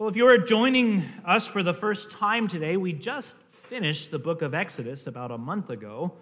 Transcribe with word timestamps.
Well, 0.00 0.08
if 0.08 0.14
you 0.14 0.28
are 0.28 0.38
joining 0.38 1.04
us 1.26 1.44
for 1.48 1.64
the 1.64 1.74
first 1.74 2.08
time 2.12 2.46
today, 2.46 2.76
we 2.76 2.92
just 2.92 3.34
finished 3.68 4.12
the 4.12 4.18
book 4.20 4.42
of 4.42 4.54
Exodus 4.54 5.08
about 5.08 5.32
a 5.32 5.38
month 5.38 5.70
ago. 5.70 6.12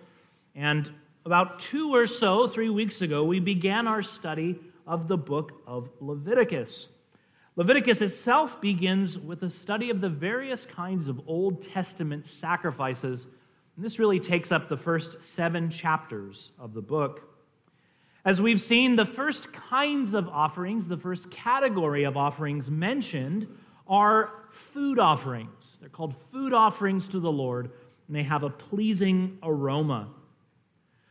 And 0.55 0.89
about 1.27 1.61
two 1.61 1.95
or 1.95 2.07
so, 2.07 2.49
three 2.49 2.71
weeks 2.71 3.03
ago, 3.03 3.25
we 3.25 3.39
began 3.39 3.87
our 3.87 4.03
study 4.03 4.59
of 4.87 5.09
the 5.09 5.19
book 5.19 5.61
of 5.67 5.91
Leviticus. 6.01 6.87
Leviticus 7.57 8.01
itself 8.01 8.63
begins 8.63 9.19
with 9.19 9.43
a 9.43 9.51
study 9.51 9.91
of 9.91 10.01
the 10.01 10.09
various 10.09 10.67
kinds 10.75 11.07
of 11.07 11.21
Old 11.27 11.69
Testament 11.75 12.25
sacrifices. 12.41 13.27
And 13.77 13.85
this 13.85 13.99
really 13.99 14.21
takes 14.21 14.53
up 14.53 14.71
the 14.71 14.79
first 14.79 15.19
seven 15.37 15.71
chapters 15.71 16.51
of 16.59 16.73
the 16.73 16.81
book. 16.81 17.29
As 18.25 18.41
we've 18.41 18.63
seen, 18.63 18.97
the 18.97 19.05
first 19.05 19.53
kinds 19.53 20.15
of 20.15 20.29
offerings, 20.29 20.89
the 20.89 20.97
first 20.97 21.31
category 21.31 22.05
of 22.05 22.17
offerings 22.17 22.71
mentioned 22.71 23.47
are 23.89 24.31
food 24.73 24.99
offerings. 24.99 25.51
They're 25.81 25.89
called 25.89 26.15
food 26.33 26.53
offerings 26.53 27.07
to 27.09 27.21
the 27.21 27.31
Lord, 27.31 27.71
and 28.07 28.17
they 28.17 28.23
have 28.23 28.43
a 28.43 28.51
pleasing 28.51 29.39
aroma. 29.43 30.09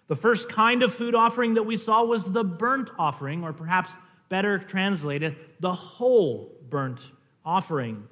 The 0.07 0.15
first 0.15 0.49
kind 0.49 0.83
of 0.83 0.93
food 0.95 1.15
offering 1.15 1.55
that 1.55 1.63
we 1.63 1.77
saw 1.77 2.03
was 2.03 2.23
the 2.25 2.43
burnt 2.43 2.89
offering, 2.99 3.43
or 3.43 3.53
perhaps 3.53 3.89
better 4.29 4.59
translated, 4.59 5.35
the 5.59 5.73
whole 5.73 6.51
burnt 6.69 6.99
offering. 7.43 8.03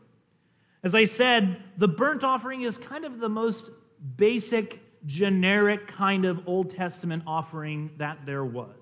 As 0.84 0.96
I 0.96 1.06
said, 1.06 1.62
the 1.78 1.88
burnt 1.88 2.24
offering 2.24 2.64
is 2.64 2.78
kind 2.78 3.06
of 3.06 3.20
the 3.20 3.30
most 3.30 3.70
basic, 4.18 4.80
generic 5.06 5.88
kind 5.88 6.26
of 6.26 6.48
Old 6.48 6.76
Testament 6.76 7.24
offering 7.28 7.92
that 7.98 8.26
there 8.26 8.46
was. 8.46 8.76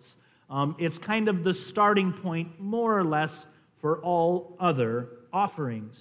Um, 0.50 0.76
it's 0.80 0.98
kind 0.98 1.30
of 1.30 1.44
the 1.44 1.54
starting 1.54 2.12
point, 2.12 2.60
more 2.60 2.98
or 2.98 3.04
less, 3.04 3.32
for 3.80 4.00
all 4.00 4.56
other 4.60 5.10
offerings. 5.34 5.96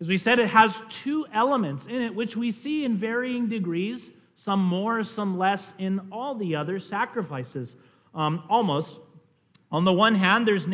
As 0.00 0.08
we 0.08 0.18
said, 0.18 0.38
it 0.38 0.48
has 0.48 0.72
two 1.04 1.26
elements 1.32 1.84
in 1.86 2.02
it, 2.02 2.14
which 2.14 2.34
we 2.34 2.50
see 2.50 2.84
in 2.84 2.98
varying 2.98 3.48
degrees, 3.48 4.00
some 4.44 4.64
more, 4.64 5.04
some 5.04 5.38
less, 5.38 5.62
in 5.78 6.00
all 6.10 6.34
the 6.34 6.56
other 6.56 6.80
sacrifices, 6.80 7.68
um, 8.14 8.42
almost. 8.50 8.90
On 9.70 9.84
the 9.84 9.92
one 9.92 10.16
hand, 10.16 10.46
there's, 10.46 10.64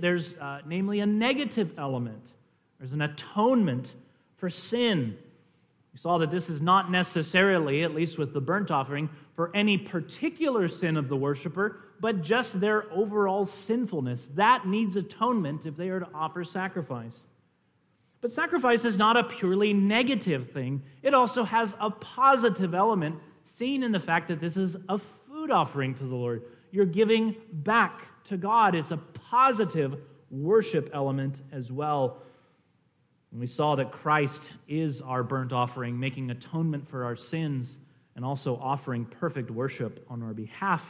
there's 0.00 0.34
uh, 0.40 0.60
namely 0.66 1.00
a 1.00 1.06
negative 1.06 1.72
element. 1.76 2.22
There's 2.78 2.92
an 2.92 3.02
atonement 3.02 3.86
for 4.38 4.48
sin. 4.48 5.16
We 5.92 5.98
saw 5.98 6.18
that 6.18 6.30
this 6.30 6.48
is 6.48 6.60
not 6.60 6.90
necessarily, 6.90 7.82
at 7.84 7.94
least 7.94 8.18
with 8.18 8.32
the 8.32 8.40
burnt 8.40 8.70
offering, 8.70 9.10
for 9.38 9.54
any 9.54 9.78
particular 9.78 10.68
sin 10.68 10.96
of 10.96 11.08
the 11.08 11.14
worshiper, 11.14 11.78
but 12.00 12.24
just 12.24 12.58
their 12.58 12.92
overall 12.92 13.48
sinfulness. 13.68 14.18
That 14.34 14.66
needs 14.66 14.96
atonement 14.96 15.64
if 15.64 15.76
they 15.76 15.90
are 15.90 16.00
to 16.00 16.08
offer 16.12 16.42
sacrifice. 16.42 17.12
But 18.20 18.32
sacrifice 18.32 18.84
is 18.84 18.96
not 18.96 19.16
a 19.16 19.22
purely 19.22 19.72
negative 19.72 20.50
thing, 20.50 20.82
it 21.04 21.14
also 21.14 21.44
has 21.44 21.72
a 21.80 21.88
positive 21.88 22.74
element 22.74 23.14
seen 23.60 23.84
in 23.84 23.92
the 23.92 24.00
fact 24.00 24.26
that 24.26 24.40
this 24.40 24.56
is 24.56 24.74
a 24.88 24.98
food 25.28 25.52
offering 25.52 25.94
to 25.94 26.02
the 26.02 26.16
Lord. 26.16 26.42
You're 26.72 26.84
giving 26.84 27.36
back 27.52 28.06
to 28.30 28.36
God. 28.36 28.74
It's 28.74 28.90
a 28.90 28.96
positive 29.30 30.00
worship 30.32 30.90
element 30.92 31.36
as 31.52 31.70
well. 31.70 32.22
And 33.30 33.38
we 33.38 33.46
saw 33.46 33.76
that 33.76 33.92
Christ 33.92 34.42
is 34.66 35.00
our 35.00 35.22
burnt 35.22 35.52
offering, 35.52 36.00
making 36.00 36.32
atonement 36.32 36.90
for 36.90 37.04
our 37.04 37.14
sins 37.14 37.68
and 38.18 38.24
also 38.24 38.58
offering 38.60 39.04
perfect 39.04 39.48
worship 39.48 40.04
on 40.10 40.24
our 40.24 40.34
behalf. 40.34 40.82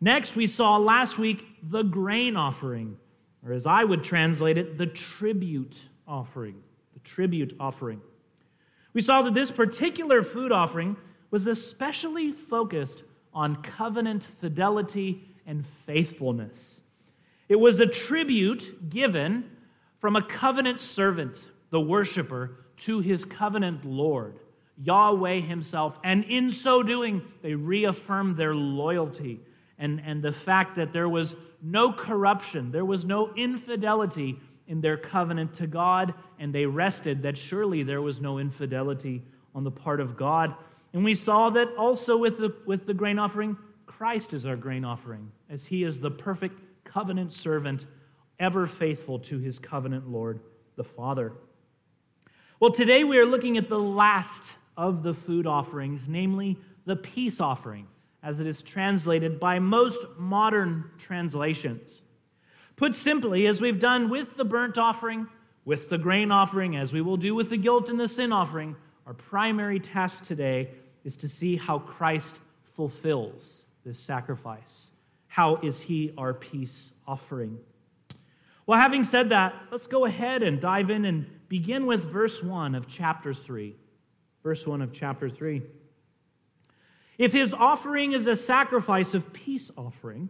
Next, 0.00 0.34
we 0.34 0.48
saw 0.48 0.76
last 0.76 1.16
week 1.16 1.44
the 1.62 1.84
grain 1.84 2.34
offering, 2.34 2.96
or 3.46 3.52
as 3.52 3.66
I 3.66 3.84
would 3.84 4.02
translate 4.02 4.58
it, 4.58 4.78
the 4.78 4.86
tribute 4.86 5.76
offering. 6.08 6.56
The 6.94 7.08
tribute 7.08 7.54
offering. 7.60 8.00
We 8.92 9.02
saw 9.02 9.22
that 9.22 9.34
this 9.34 9.52
particular 9.52 10.24
food 10.24 10.50
offering 10.50 10.96
was 11.30 11.46
especially 11.46 12.34
focused 12.50 13.04
on 13.32 13.62
covenant 13.62 14.24
fidelity 14.40 15.22
and 15.46 15.64
faithfulness. 15.86 16.58
It 17.48 17.60
was 17.60 17.78
a 17.78 17.86
tribute 17.86 18.90
given 18.90 19.44
from 20.00 20.16
a 20.16 20.22
covenant 20.26 20.80
servant, 20.80 21.36
the 21.70 21.80
worshiper, 21.80 22.56
to 22.86 22.98
his 22.98 23.24
covenant 23.24 23.84
Lord, 23.84 24.34
Yahweh 24.78 25.40
himself. 25.40 25.94
And 26.04 26.24
in 26.24 26.52
so 26.52 26.82
doing, 26.82 27.22
they 27.42 27.54
reaffirmed 27.54 28.36
their 28.36 28.54
loyalty 28.54 29.40
and, 29.78 30.00
and 30.04 30.22
the 30.22 30.32
fact 30.32 30.76
that 30.76 30.92
there 30.92 31.08
was 31.08 31.34
no 31.62 31.92
corruption, 31.92 32.72
there 32.72 32.84
was 32.84 33.04
no 33.04 33.32
infidelity 33.34 34.38
in 34.68 34.80
their 34.80 34.96
covenant 34.96 35.56
to 35.56 35.66
God, 35.66 36.14
and 36.38 36.54
they 36.54 36.66
rested 36.66 37.22
that 37.22 37.36
surely 37.36 37.82
there 37.82 38.02
was 38.02 38.20
no 38.20 38.38
infidelity 38.38 39.22
on 39.54 39.64
the 39.64 39.70
part 39.70 40.00
of 40.00 40.16
God. 40.16 40.54
And 40.92 41.04
we 41.04 41.14
saw 41.14 41.50
that 41.50 41.68
also 41.76 42.16
with 42.16 42.38
the, 42.38 42.54
with 42.66 42.86
the 42.86 42.94
grain 42.94 43.18
offering, 43.18 43.56
Christ 43.86 44.32
is 44.32 44.46
our 44.46 44.56
grain 44.56 44.84
offering, 44.84 45.30
as 45.50 45.64
he 45.64 45.84
is 45.84 46.00
the 46.00 46.10
perfect 46.10 46.58
covenant 46.84 47.32
servant, 47.32 47.82
ever 48.38 48.66
faithful 48.66 49.18
to 49.20 49.38
his 49.38 49.58
covenant 49.58 50.08
Lord, 50.08 50.40
the 50.76 50.84
Father. 50.84 51.32
Well, 52.60 52.72
today 52.72 53.04
we 53.04 53.18
are 53.18 53.26
looking 53.26 53.56
at 53.58 53.68
the 53.68 53.78
last 53.78 54.42
of 54.76 55.02
the 55.02 55.14
food 55.14 55.46
offerings, 55.46 56.02
namely 56.06 56.58
the 56.86 56.96
peace 56.96 57.40
offering, 57.40 57.86
as 58.22 58.40
it 58.40 58.46
is 58.46 58.62
translated 58.62 59.38
by 59.38 59.58
most 59.58 59.98
modern 60.18 60.90
translations. 60.98 61.82
Put 62.76 62.96
simply, 62.96 63.46
as 63.46 63.60
we've 63.60 63.80
done 63.80 64.10
with 64.10 64.28
the 64.36 64.44
burnt 64.44 64.78
offering, 64.78 65.28
with 65.64 65.88
the 65.88 65.98
grain 65.98 66.32
offering, 66.32 66.76
as 66.76 66.92
we 66.92 67.00
will 67.00 67.16
do 67.16 67.34
with 67.34 67.50
the 67.50 67.56
guilt 67.56 67.88
and 67.88 68.00
the 68.00 68.08
sin 68.08 68.32
offering, 68.32 68.74
our 69.06 69.14
primary 69.14 69.78
task 69.78 70.14
today 70.26 70.70
is 71.04 71.16
to 71.16 71.28
see 71.28 71.56
how 71.56 71.78
Christ 71.78 72.26
fulfills 72.76 73.42
this 73.84 73.98
sacrifice? 73.98 74.60
How 75.26 75.56
is 75.56 75.80
he 75.80 76.12
our 76.16 76.34
peace 76.34 76.90
offering? 77.06 77.58
Well, 78.66 78.78
having 78.78 79.04
said 79.04 79.30
that, 79.30 79.54
let's 79.70 79.86
go 79.86 80.06
ahead 80.06 80.42
and 80.42 80.60
dive 80.60 80.90
in 80.90 81.04
and 81.04 81.26
begin 81.48 81.86
with 81.86 82.12
verse 82.12 82.42
1 82.42 82.74
of 82.74 82.86
chapter 82.88 83.34
3. 83.34 83.74
Verse 84.42 84.66
1 84.66 84.82
of 84.82 84.92
chapter 84.92 85.30
3. 85.30 85.62
If 87.18 87.32
his 87.32 87.52
offering 87.52 88.12
is 88.12 88.26
a 88.26 88.36
sacrifice 88.36 89.14
of 89.14 89.32
peace 89.32 89.70
offering, 89.76 90.28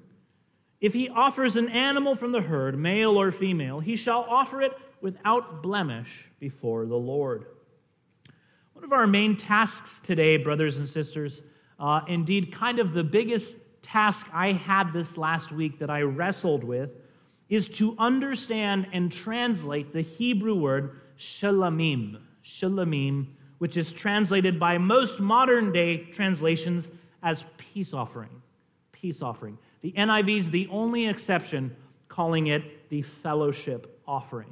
if 0.80 0.92
he 0.92 1.08
offers 1.08 1.56
an 1.56 1.68
animal 1.68 2.16
from 2.16 2.32
the 2.32 2.40
herd, 2.40 2.78
male 2.78 3.18
or 3.18 3.32
female, 3.32 3.80
he 3.80 3.96
shall 3.96 4.26
offer 4.28 4.60
it 4.60 4.72
without 5.00 5.62
blemish 5.62 6.08
before 6.40 6.86
the 6.86 6.96
Lord. 6.96 7.46
One 8.72 8.84
of 8.84 8.92
our 8.92 9.06
main 9.06 9.36
tasks 9.36 9.90
today, 10.02 10.36
brothers 10.38 10.76
and 10.76 10.88
sisters, 10.90 11.40
uh, 11.78 12.00
indeed, 12.08 12.52
kind 12.52 12.78
of 12.80 12.92
the 12.92 13.04
biggest 13.04 13.46
task 13.82 14.26
I 14.32 14.52
had 14.52 14.92
this 14.92 15.16
last 15.16 15.52
week 15.52 15.78
that 15.78 15.90
I 15.90 16.00
wrestled 16.02 16.64
with 16.64 16.90
is 17.48 17.68
to 17.68 17.94
understand 17.98 18.86
and 18.92 19.12
translate 19.12 19.92
the 19.92 20.02
Hebrew 20.02 20.54
word 20.54 21.00
shalamim, 21.40 22.18
shalamim, 22.60 23.26
which 23.62 23.76
is 23.76 23.92
translated 23.92 24.58
by 24.58 24.76
most 24.76 25.20
modern 25.20 25.70
day 25.70 25.98
translations 26.16 26.84
as 27.22 27.44
peace 27.58 27.92
offering. 27.92 28.42
Peace 28.90 29.22
offering. 29.22 29.56
The 29.82 29.92
NIV 29.92 30.40
is 30.40 30.50
the 30.50 30.66
only 30.68 31.06
exception, 31.06 31.76
calling 32.08 32.48
it 32.48 32.90
the 32.90 33.02
fellowship 33.22 34.02
offering. 34.04 34.48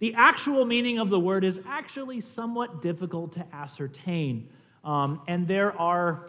The 0.00 0.12
actual 0.12 0.66
meaning 0.66 0.98
of 0.98 1.08
the 1.08 1.18
word 1.18 1.44
is 1.44 1.60
actually 1.66 2.20
somewhat 2.20 2.82
difficult 2.82 3.32
to 3.36 3.46
ascertain. 3.54 4.50
Um, 4.84 5.22
and 5.26 5.48
there 5.48 5.72
are 5.80 6.28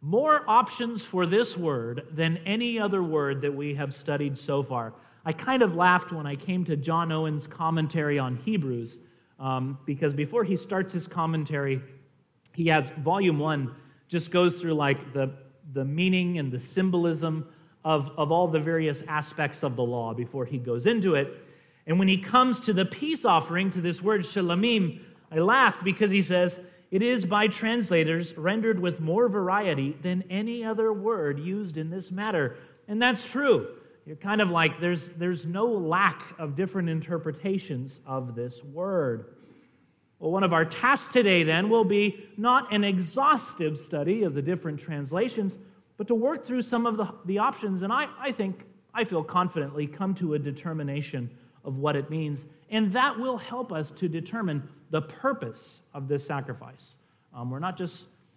more 0.00 0.42
options 0.48 1.00
for 1.00 1.26
this 1.26 1.56
word 1.56 2.08
than 2.10 2.38
any 2.38 2.76
other 2.76 3.04
word 3.04 3.42
that 3.42 3.54
we 3.54 3.76
have 3.76 3.94
studied 3.94 4.36
so 4.36 4.64
far. 4.64 4.94
I 5.24 5.32
kind 5.32 5.62
of 5.62 5.76
laughed 5.76 6.10
when 6.10 6.26
I 6.26 6.34
came 6.34 6.64
to 6.64 6.74
John 6.74 7.12
Owen's 7.12 7.46
commentary 7.46 8.18
on 8.18 8.34
Hebrews, 8.34 8.96
um, 9.40 9.78
because 9.86 10.12
before 10.12 10.44
he 10.44 10.56
starts 10.56 10.92
his 10.92 11.06
commentary, 11.06 11.80
he 12.54 12.68
has 12.68 12.84
volume 12.98 13.38
one, 13.38 13.74
just 14.08 14.30
goes 14.30 14.54
through 14.56 14.74
like 14.74 15.12
the, 15.14 15.32
the 15.72 15.84
meaning 15.84 16.38
and 16.38 16.52
the 16.52 16.60
symbolism 16.60 17.46
of, 17.84 18.10
of 18.18 18.30
all 18.30 18.48
the 18.48 18.60
various 18.60 19.02
aspects 19.08 19.62
of 19.62 19.76
the 19.76 19.82
law 19.82 20.12
before 20.12 20.44
he 20.44 20.58
goes 20.58 20.86
into 20.86 21.14
it. 21.14 21.28
And 21.86 21.98
when 21.98 22.08
he 22.08 22.18
comes 22.18 22.60
to 22.60 22.72
the 22.72 22.84
peace 22.84 23.24
offering, 23.24 23.72
to 23.72 23.80
this 23.80 24.02
word 24.02 24.26
shalamim, 24.26 25.00
I 25.32 25.38
laughed 25.38 25.82
because 25.82 26.10
he 26.10 26.22
says, 26.22 26.54
It 26.90 27.02
is 27.02 27.24
by 27.24 27.48
translators 27.48 28.36
rendered 28.36 28.78
with 28.78 29.00
more 29.00 29.28
variety 29.28 29.96
than 30.02 30.24
any 30.28 30.64
other 30.64 30.92
word 30.92 31.38
used 31.38 31.78
in 31.78 31.88
this 31.88 32.10
matter. 32.10 32.56
And 32.86 33.00
that's 33.00 33.22
true. 33.32 33.68
You're 34.10 34.16
kind 34.16 34.40
of 34.40 34.50
like, 34.50 34.80
there's, 34.80 35.02
there's 35.18 35.44
no 35.44 35.66
lack 35.66 36.20
of 36.36 36.56
different 36.56 36.88
interpretations 36.88 37.92
of 38.04 38.34
this 38.34 38.52
word. 38.72 39.36
Well, 40.18 40.32
one 40.32 40.42
of 40.42 40.52
our 40.52 40.64
tasks 40.64 41.12
today 41.12 41.44
then 41.44 41.70
will 41.70 41.84
be 41.84 42.28
not 42.36 42.74
an 42.74 42.82
exhaustive 42.82 43.78
study 43.86 44.24
of 44.24 44.34
the 44.34 44.42
different 44.42 44.80
translations, 44.80 45.52
but 45.96 46.08
to 46.08 46.16
work 46.16 46.44
through 46.44 46.62
some 46.62 46.86
of 46.86 46.96
the, 46.96 47.06
the 47.26 47.38
options, 47.38 47.84
and 47.84 47.92
I, 47.92 48.06
I 48.20 48.32
think, 48.32 48.64
I 48.92 49.04
feel 49.04 49.22
confidently, 49.22 49.86
come 49.86 50.16
to 50.16 50.34
a 50.34 50.40
determination 50.40 51.30
of 51.64 51.76
what 51.76 51.94
it 51.94 52.10
means. 52.10 52.40
And 52.68 52.92
that 52.92 53.16
will 53.16 53.38
help 53.38 53.70
us 53.70 53.92
to 54.00 54.08
determine 54.08 54.68
the 54.90 55.02
purpose 55.02 55.60
of 55.94 56.08
this 56.08 56.26
sacrifice. 56.26 56.82
Um, 57.32 57.48
we're 57.48 57.60
not 57.60 57.78
just 57.78 57.94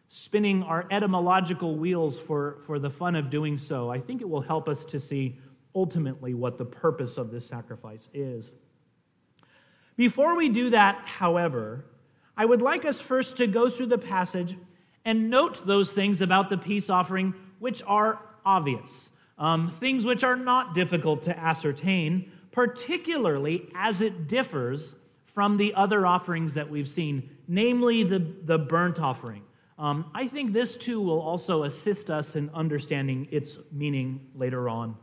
spinning 0.07 0.61
our 0.61 0.85
etymological 0.91 1.75
wheels 1.77 2.19
for, 2.27 2.59
for 2.67 2.77
the 2.77 2.91
fun 2.91 3.15
of 3.15 3.31
doing 3.31 3.59
so. 3.67 3.89
I 3.89 3.99
think 3.99 4.21
it 4.21 4.29
will 4.29 4.43
help 4.43 4.67
us 4.67 4.77
to 4.91 5.01
see 5.01 5.35
ultimately 5.75 6.33
what 6.33 6.57
the 6.57 6.65
purpose 6.65 7.17
of 7.17 7.31
this 7.31 7.47
sacrifice 7.47 8.07
is. 8.13 8.45
Before 9.95 10.35
we 10.35 10.49
do 10.49 10.71
that, 10.71 11.01
however, 11.05 11.85
I 12.35 12.45
would 12.45 12.61
like 12.61 12.85
us 12.85 12.99
first 12.99 13.37
to 13.37 13.47
go 13.47 13.69
through 13.69 13.87
the 13.87 13.97
passage 13.97 14.55
and 15.05 15.29
note 15.29 15.67
those 15.67 15.89
things 15.89 16.21
about 16.21 16.49
the 16.49 16.57
peace 16.57 16.89
offering 16.89 17.33
which 17.59 17.81
are 17.85 18.19
obvious, 18.45 18.89
um, 19.37 19.75
things 19.79 20.05
which 20.05 20.23
are 20.23 20.35
not 20.35 20.73
difficult 20.73 21.23
to 21.25 21.37
ascertain, 21.37 22.31
particularly 22.51 23.69
as 23.75 24.01
it 24.01 24.27
differs 24.27 24.81
from 25.33 25.57
the 25.57 25.73
other 25.75 26.05
offerings 26.05 26.53
that 26.53 26.69
we've 26.69 26.89
seen, 26.89 27.29
namely 27.47 28.03
the, 28.03 28.25
the 28.45 28.57
burnt 28.57 28.99
offering. 28.99 29.41
Um, 29.77 30.11
I 30.13 30.27
think 30.27 30.53
this 30.53 30.75
too 30.75 31.01
will 31.01 31.19
also 31.19 31.63
assist 31.63 32.09
us 32.09 32.35
in 32.35 32.49
understanding 32.53 33.27
its 33.31 33.51
meaning 33.71 34.21
later 34.35 34.69
on. 34.69 34.95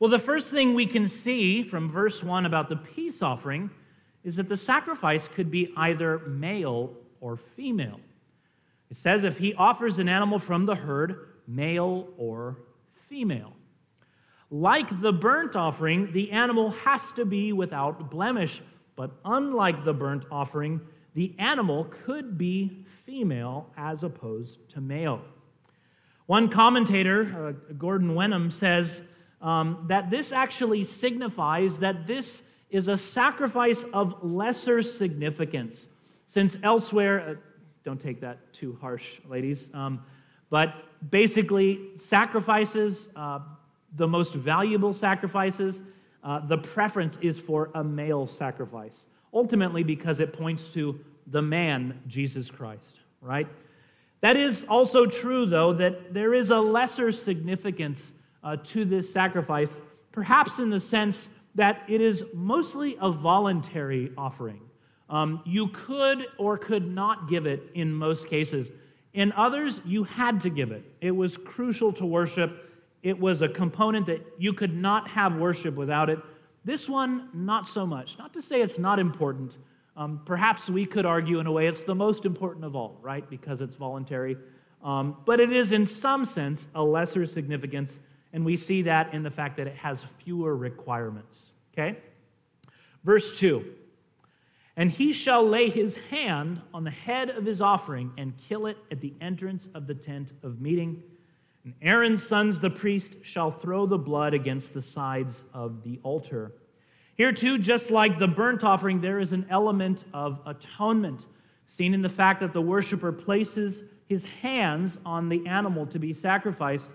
Well, 0.00 0.10
the 0.10 0.18
first 0.20 0.48
thing 0.48 0.74
we 0.74 0.86
can 0.86 1.08
see 1.08 1.64
from 1.64 1.90
verse 1.90 2.22
1 2.22 2.46
about 2.46 2.68
the 2.68 2.76
peace 2.76 3.20
offering 3.20 3.70
is 4.22 4.36
that 4.36 4.48
the 4.48 4.56
sacrifice 4.56 5.22
could 5.34 5.50
be 5.50 5.72
either 5.76 6.20
male 6.20 6.94
or 7.20 7.38
female. 7.56 7.98
It 8.90 8.96
says 9.02 9.24
if 9.24 9.36
he 9.36 9.54
offers 9.54 9.98
an 9.98 10.08
animal 10.08 10.38
from 10.38 10.66
the 10.66 10.74
herd, 10.74 11.28
male 11.48 12.08
or 12.16 12.56
female. 13.08 13.52
Like 14.50 15.02
the 15.02 15.12
burnt 15.12 15.56
offering, 15.56 16.12
the 16.12 16.30
animal 16.30 16.70
has 16.84 17.00
to 17.16 17.24
be 17.24 17.52
without 17.52 18.10
blemish, 18.10 18.62
but 18.96 19.10
unlike 19.24 19.84
the 19.84 19.92
burnt 19.92 20.24
offering, 20.30 20.80
the 21.14 21.34
animal 21.38 21.92
could 22.06 22.38
be 22.38 22.84
female 23.04 23.68
as 23.76 24.04
opposed 24.04 24.56
to 24.74 24.80
male. 24.80 25.20
One 26.26 26.50
commentator, 26.50 27.54
uh, 27.70 27.74
Gordon 27.74 28.14
Wenham, 28.14 28.52
says 28.52 28.88
um, 29.40 29.86
that 29.88 30.10
this 30.10 30.32
actually 30.32 30.88
signifies 31.00 31.72
that 31.80 32.06
this 32.06 32.26
is 32.70 32.88
a 32.88 32.98
sacrifice 32.98 33.78
of 33.92 34.14
lesser 34.22 34.82
significance, 34.82 35.76
since 36.34 36.56
elsewhere, 36.62 37.30
uh, 37.30 37.34
don't 37.84 38.02
take 38.02 38.20
that 38.20 38.38
too 38.52 38.76
harsh, 38.80 39.04
ladies, 39.28 39.58
um, 39.72 40.00
but 40.50 40.74
basically, 41.10 41.78
sacrifices, 42.08 42.96
uh, 43.16 43.38
the 43.96 44.06
most 44.06 44.34
valuable 44.34 44.92
sacrifices, 44.92 45.80
uh, 46.24 46.46
the 46.46 46.58
preference 46.58 47.16
is 47.22 47.38
for 47.38 47.70
a 47.74 47.84
male 47.84 48.28
sacrifice, 48.38 48.96
ultimately 49.32 49.82
because 49.82 50.20
it 50.20 50.32
points 50.32 50.62
to 50.74 50.98
the 51.28 51.40
man, 51.40 52.00
Jesus 52.06 52.50
Christ, 52.50 52.82
right? 53.20 53.46
That 54.20 54.36
is 54.36 54.62
also 54.68 55.06
true, 55.06 55.46
though, 55.46 55.74
that 55.74 56.12
there 56.12 56.34
is 56.34 56.50
a 56.50 56.56
lesser 56.56 57.12
significance 57.12 58.00
uh, 58.42 58.56
to 58.72 58.84
this 58.84 59.12
sacrifice, 59.12 59.70
perhaps 60.12 60.52
in 60.58 60.70
the 60.70 60.80
sense 60.80 61.16
that 61.54 61.82
it 61.88 62.00
is 62.00 62.22
mostly 62.34 62.96
a 63.00 63.10
voluntary 63.10 64.12
offering. 64.16 64.60
Um, 65.10 65.42
you 65.46 65.68
could 65.68 66.26
or 66.38 66.58
could 66.58 66.86
not 66.86 67.28
give 67.28 67.46
it 67.46 67.62
in 67.74 67.92
most 67.92 68.28
cases. 68.28 68.68
In 69.14 69.32
others, 69.32 69.80
you 69.84 70.04
had 70.04 70.42
to 70.42 70.50
give 70.50 70.70
it. 70.70 70.84
It 71.00 71.10
was 71.10 71.36
crucial 71.44 71.92
to 71.94 72.04
worship. 72.04 72.70
It 73.02 73.18
was 73.18 73.42
a 73.42 73.48
component 73.48 74.06
that 74.06 74.24
you 74.38 74.52
could 74.52 74.76
not 74.76 75.08
have 75.08 75.36
worship 75.36 75.74
without 75.74 76.10
it. 76.10 76.18
This 76.64 76.88
one, 76.88 77.30
not 77.32 77.68
so 77.68 77.86
much. 77.86 78.10
Not 78.18 78.34
to 78.34 78.42
say 78.42 78.60
it's 78.60 78.78
not 78.78 78.98
important. 78.98 79.52
Um, 79.96 80.20
perhaps 80.26 80.68
we 80.68 80.86
could 80.86 81.06
argue 81.06 81.40
in 81.40 81.46
a 81.46 81.52
way 81.52 81.66
it's 81.66 81.82
the 81.86 81.94
most 81.94 82.24
important 82.24 82.64
of 82.64 82.76
all, 82.76 82.98
right? 83.02 83.28
Because 83.28 83.60
it's 83.60 83.74
voluntary. 83.74 84.36
Um, 84.84 85.16
but 85.26 85.40
it 85.40 85.52
is, 85.52 85.72
in 85.72 85.86
some 85.86 86.26
sense, 86.26 86.60
a 86.74 86.82
lesser 86.82 87.26
significance 87.26 87.90
and 88.32 88.44
we 88.44 88.56
see 88.56 88.82
that 88.82 89.14
in 89.14 89.22
the 89.22 89.30
fact 89.30 89.56
that 89.56 89.66
it 89.66 89.76
has 89.76 89.98
fewer 90.24 90.56
requirements. 90.56 91.34
Okay? 91.72 91.98
Verse 93.04 93.24
2 93.38 93.64
And 94.76 94.90
he 94.90 95.12
shall 95.12 95.48
lay 95.48 95.70
his 95.70 95.96
hand 96.10 96.60
on 96.74 96.84
the 96.84 96.90
head 96.90 97.30
of 97.30 97.44
his 97.44 97.60
offering 97.60 98.12
and 98.18 98.34
kill 98.48 98.66
it 98.66 98.76
at 98.90 99.00
the 99.00 99.14
entrance 99.20 99.66
of 99.74 99.86
the 99.86 99.94
tent 99.94 100.28
of 100.42 100.60
meeting. 100.60 101.02
And 101.64 101.74
Aaron's 101.82 102.26
sons, 102.26 102.60
the 102.60 102.70
priest, 102.70 103.12
shall 103.22 103.50
throw 103.50 103.86
the 103.86 103.98
blood 103.98 104.34
against 104.34 104.72
the 104.72 104.82
sides 104.82 105.44
of 105.52 105.82
the 105.82 105.98
altar. 106.02 106.52
Here, 107.16 107.32
too, 107.32 107.58
just 107.58 107.90
like 107.90 108.18
the 108.18 108.28
burnt 108.28 108.62
offering, 108.62 109.00
there 109.00 109.18
is 109.18 109.32
an 109.32 109.46
element 109.50 110.04
of 110.14 110.38
atonement, 110.46 111.20
seen 111.76 111.92
in 111.92 112.00
the 112.00 112.08
fact 112.08 112.40
that 112.40 112.52
the 112.52 112.62
worshiper 112.62 113.10
places 113.10 113.82
his 114.08 114.24
hands 114.40 114.96
on 115.04 115.28
the 115.28 115.46
animal 115.46 115.86
to 115.86 115.98
be 115.98 116.14
sacrificed 116.14 116.88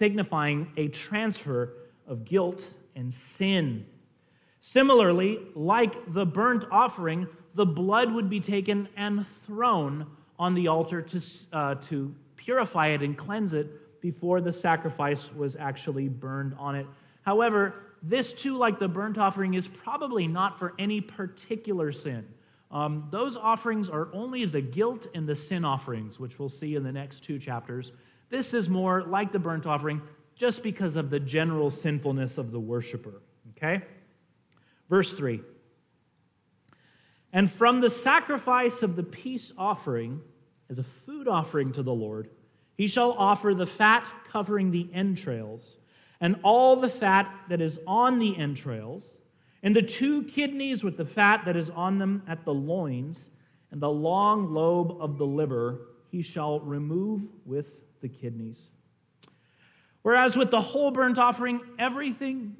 signifying 0.00 0.72
a 0.76 0.88
transfer 0.88 1.74
of 2.08 2.24
guilt 2.24 2.60
and 2.96 3.14
sin. 3.38 3.86
Similarly, 4.72 5.38
like 5.54 5.92
the 6.12 6.24
burnt 6.24 6.64
offering, 6.72 7.28
the 7.54 7.64
blood 7.64 8.12
would 8.12 8.28
be 8.28 8.40
taken 8.40 8.88
and 8.96 9.24
thrown 9.46 10.06
on 10.38 10.54
the 10.54 10.66
altar 10.66 11.02
to, 11.02 11.22
uh, 11.52 11.74
to 11.88 12.12
purify 12.36 12.88
it 12.88 13.02
and 13.02 13.16
cleanse 13.16 13.52
it 13.52 14.00
before 14.00 14.40
the 14.40 14.52
sacrifice 14.52 15.20
was 15.36 15.54
actually 15.58 16.08
burned 16.08 16.54
on 16.58 16.74
it. 16.74 16.86
However, 17.22 17.74
this 18.02 18.32
too, 18.32 18.56
like 18.56 18.78
the 18.78 18.88
burnt 18.88 19.18
offering, 19.18 19.54
is 19.54 19.68
probably 19.84 20.26
not 20.26 20.58
for 20.58 20.72
any 20.78 21.00
particular 21.00 21.92
sin. 21.92 22.26
Um, 22.70 23.08
those 23.10 23.36
offerings 23.36 23.88
are 23.88 24.08
only 24.14 24.46
the 24.46 24.60
guilt 24.60 25.06
and 25.14 25.28
the 25.28 25.36
sin 25.36 25.64
offerings, 25.64 26.18
which 26.18 26.38
we'll 26.38 26.48
see 26.48 26.76
in 26.76 26.84
the 26.84 26.92
next 26.92 27.24
two 27.24 27.38
chapters. 27.38 27.92
This 28.30 28.54
is 28.54 28.68
more 28.68 29.02
like 29.02 29.32
the 29.32 29.38
burnt 29.38 29.66
offering 29.66 30.00
just 30.36 30.62
because 30.62 30.96
of 30.96 31.10
the 31.10 31.20
general 31.20 31.70
sinfulness 31.70 32.38
of 32.38 32.52
the 32.52 32.60
worshiper. 32.60 33.20
Okay? 33.56 33.84
Verse 34.88 35.10
3 35.12 35.40
And 37.32 37.52
from 37.52 37.80
the 37.80 37.90
sacrifice 37.90 38.82
of 38.82 38.96
the 38.96 39.02
peace 39.02 39.52
offering, 39.58 40.20
as 40.70 40.78
a 40.78 40.86
food 41.04 41.28
offering 41.28 41.72
to 41.74 41.82
the 41.82 41.92
Lord, 41.92 42.30
he 42.76 42.86
shall 42.86 43.12
offer 43.12 43.54
the 43.54 43.66
fat 43.66 44.06
covering 44.32 44.70
the 44.70 44.88
entrails, 44.94 45.62
and 46.20 46.36
all 46.42 46.80
the 46.80 46.88
fat 46.88 47.30
that 47.48 47.60
is 47.60 47.76
on 47.86 48.18
the 48.18 48.36
entrails, 48.38 49.02
and 49.62 49.76
the 49.76 49.82
two 49.82 50.22
kidneys 50.22 50.82
with 50.82 50.96
the 50.96 51.04
fat 51.04 51.42
that 51.44 51.56
is 51.56 51.68
on 51.70 51.98
them 51.98 52.22
at 52.28 52.44
the 52.44 52.54
loins, 52.54 53.18
and 53.70 53.82
the 53.82 53.90
long 53.90 54.54
lobe 54.54 54.96
of 55.00 55.18
the 55.18 55.26
liver 55.26 55.80
he 56.10 56.22
shall 56.22 56.60
remove 56.60 57.22
with 57.44 57.66
the 58.00 58.08
kidneys. 58.08 58.58
Whereas 60.02 60.36
with 60.36 60.50
the 60.50 60.60
whole 60.60 60.90
burnt 60.90 61.18
offering, 61.18 61.60
everything, 61.78 62.56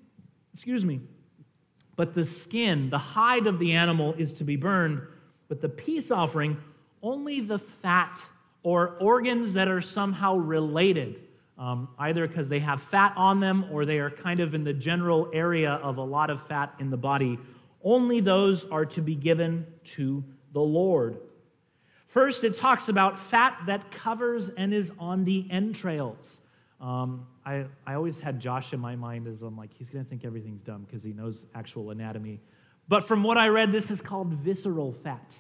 excuse 0.54 0.85
me, 0.85 1.00
but 1.97 2.14
the 2.14 2.26
skin, 2.42 2.90
the 2.90 2.99
hide 2.99 3.47
of 3.47 3.59
the 3.59 3.73
animal 3.73 4.14
is 4.14 4.32
to 4.35 4.44
be 4.44 4.56
burned. 4.56 5.00
But 5.49 5.61
the 5.61 5.68
peace 5.68 6.11
offering, 6.11 6.56
only 7.02 7.40
the 7.40 7.61
fat 7.82 8.18
or 8.62 8.97
organs 9.00 9.54
that 9.54 9.68
are 9.68 9.82
somehow 9.82 10.37
related, 10.37 11.16
um, 11.59 11.88
either 11.99 12.26
because 12.26 12.49
they 12.49 12.59
have 12.61 12.80
fat 12.90 13.12
on 13.16 13.40
them 13.40 13.66
or 13.70 13.85
they 13.85 13.99
are 13.99 14.11
kind 14.11 14.40
of 14.40 14.54
in 14.54 14.64
the 14.64 14.73
general 14.73 15.30
area 15.32 15.73
of 15.82 15.97
a 15.97 16.02
lot 16.02 16.30
of 16.30 16.47
fat 16.47 16.75
in 16.78 16.90
the 16.90 16.97
body, 16.97 17.38
only 17.82 18.20
those 18.20 18.64
are 18.70 18.85
to 18.85 19.00
be 19.00 19.14
given 19.14 19.66
to 19.97 20.23
the 20.52 20.61
Lord. 20.61 21.18
First, 22.12 22.42
it 22.42 22.58
talks 22.58 22.88
about 22.88 23.30
fat 23.30 23.56
that 23.66 23.92
covers 23.92 24.50
and 24.56 24.74
is 24.74 24.90
on 24.98 25.24
the 25.24 25.46
entrails. 25.50 26.18
Um, 26.80 27.26
I, 27.46 27.66
I 27.86 27.94
always 27.94 28.18
had 28.18 28.40
Josh 28.40 28.72
in 28.72 28.80
my 28.80 28.96
mind 28.96 29.28
as 29.28 29.42
I'm 29.42 29.56
like, 29.56 29.70
he's 29.78 29.88
going 29.90 30.04
to 30.04 30.10
think 30.10 30.24
everything's 30.24 30.62
dumb 30.62 30.86
because 30.88 31.04
he 31.04 31.12
knows 31.12 31.36
actual 31.54 31.90
anatomy. 31.90 32.40
But 32.88 33.06
from 33.06 33.22
what 33.22 33.38
I 33.38 33.46
read, 33.48 33.70
this 33.70 33.90
is 33.90 34.00
called 34.00 34.32
visceral 34.32 34.96
fat. 35.04 35.30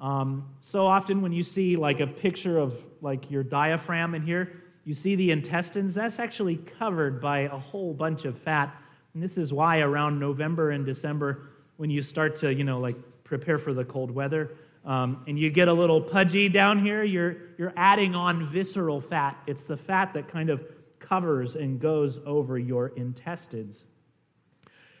Um, 0.00 0.48
so 0.72 0.86
often 0.86 1.20
when 1.20 1.32
you 1.32 1.44
see 1.44 1.76
like 1.76 2.00
a 2.00 2.06
picture 2.06 2.58
of 2.58 2.74
like 3.02 3.30
your 3.30 3.42
diaphragm 3.42 4.14
in 4.14 4.22
here, 4.22 4.62
you 4.84 4.94
see 4.94 5.16
the 5.16 5.30
intestines. 5.30 5.94
That's 5.94 6.18
actually 6.18 6.56
covered 6.78 7.20
by 7.20 7.40
a 7.40 7.58
whole 7.58 7.92
bunch 7.92 8.24
of 8.24 8.38
fat. 8.42 8.74
And 9.12 9.22
this 9.22 9.36
is 9.36 9.52
why 9.52 9.80
around 9.80 10.18
November 10.18 10.70
and 10.70 10.86
December, 10.86 11.48
when 11.76 11.90
you 11.90 12.02
start 12.02 12.40
to, 12.40 12.52
you 12.52 12.64
know, 12.64 12.80
like 12.80 12.96
prepare 13.24 13.58
for 13.58 13.74
the 13.74 13.84
cold 13.84 14.10
weather, 14.10 14.52
um, 14.84 15.24
and 15.26 15.38
you 15.38 15.50
get 15.50 15.68
a 15.68 15.72
little 15.72 16.00
pudgy 16.00 16.48
down 16.48 16.84
here, 16.84 17.02
you're, 17.02 17.36
you're 17.58 17.72
adding 17.76 18.14
on 18.14 18.52
visceral 18.52 19.00
fat. 19.00 19.36
It's 19.46 19.64
the 19.64 19.76
fat 19.76 20.12
that 20.14 20.30
kind 20.30 20.50
of 20.50 20.62
covers 21.00 21.54
and 21.54 21.80
goes 21.80 22.18
over 22.26 22.58
your 22.58 22.88
intestines. 22.88 23.76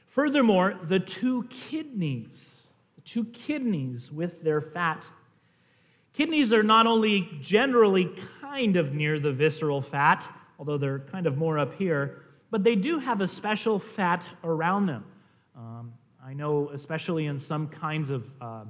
Furthermore, 0.08 0.78
the 0.88 1.00
two 1.00 1.48
kidneys, 1.70 2.38
the 2.96 3.02
two 3.02 3.24
kidneys 3.24 4.10
with 4.12 4.42
their 4.42 4.60
fat. 4.60 5.04
Kidneys 6.12 6.52
are 6.52 6.62
not 6.62 6.86
only 6.86 7.28
generally 7.42 8.10
kind 8.40 8.76
of 8.76 8.94
near 8.94 9.18
the 9.18 9.32
visceral 9.32 9.82
fat, 9.82 10.24
although 10.58 10.78
they're 10.78 11.00
kind 11.00 11.26
of 11.26 11.36
more 11.36 11.58
up 11.58 11.74
here, 11.74 12.22
but 12.50 12.62
they 12.62 12.76
do 12.76 13.00
have 13.00 13.20
a 13.20 13.26
special 13.26 13.80
fat 13.96 14.22
around 14.44 14.86
them. 14.86 15.04
Um, 15.56 15.92
I 16.24 16.32
know, 16.32 16.70
especially 16.72 17.26
in 17.26 17.40
some 17.40 17.66
kinds 17.66 18.10
of, 18.10 18.24
uh, 18.40 18.64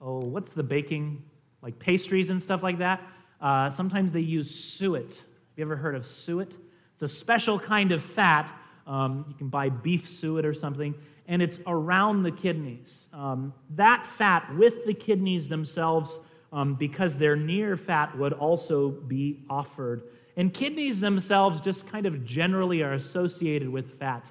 oh, 0.00 0.18
what's 0.20 0.52
the 0.52 0.62
baking? 0.62 1.22
Like 1.62 1.78
pastries 1.78 2.30
and 2.30 2.42
stuff 2.42 2.62
like 2.62 2.78
that. 2.78 3.00
Uh, 3.40 3.74
sometimes 3.76 4.12
they 4.12 4.20
use 4.20 4.76
suet. 4.78 5.08
Have 5.08 5.16
you 5.56 5.64
ever 5.64 5.76
heard 5.76 5.94
of 5.94 6.06
suet? 6.24 6.52
It's 6.94 7.12
a 7.12 7.16
special 7.16 7.58
kind 7.58 7.92
of 7.92 8.02
fat. 8.14 8.50
Um, 8.86 9.26
you 9.28 9.34
can 9.34 9.48
buy 9.48 9.68
beef 9.68 10.08
suet 10.20 10.44
or 10.44 10.54
something, 10.54 10.94
and 11.26 11.42
it's 11.42 11.58
around 11.66 12.22
the 12.22 12.30
kidneys. 12.30 12.90
Um, 13.12 13.52
that 13.76 14.08
fat 14.16 14.48
with 14.56 14.86
the 14.86 14.94
kidneys 14.94 15.48
themselves, 15.48 16.10
um, 16.52 16.74
because 16.74 17.14
they're 17.16 17.36
near 17.36 17.76
fat, 17.76 18.16
would 18.16 18.32
also 18.32 18.88
be 18.88 19.44
offered. 19.50 20.02
And 20.36 20.54
kidneys 20.54 21.00
themselves 21.00 21.60
just 21.60 21.86
kind 21.88 22.06
of 22.06 22.24
generally 22.24 22.82
are 22.82 22.94
associated 22.94 23.68
with 23.68 23.98
fat 23.98 24.24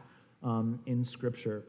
um, 0.43 0.79
in 0.85 1.05
Scripture. 1.05 1.63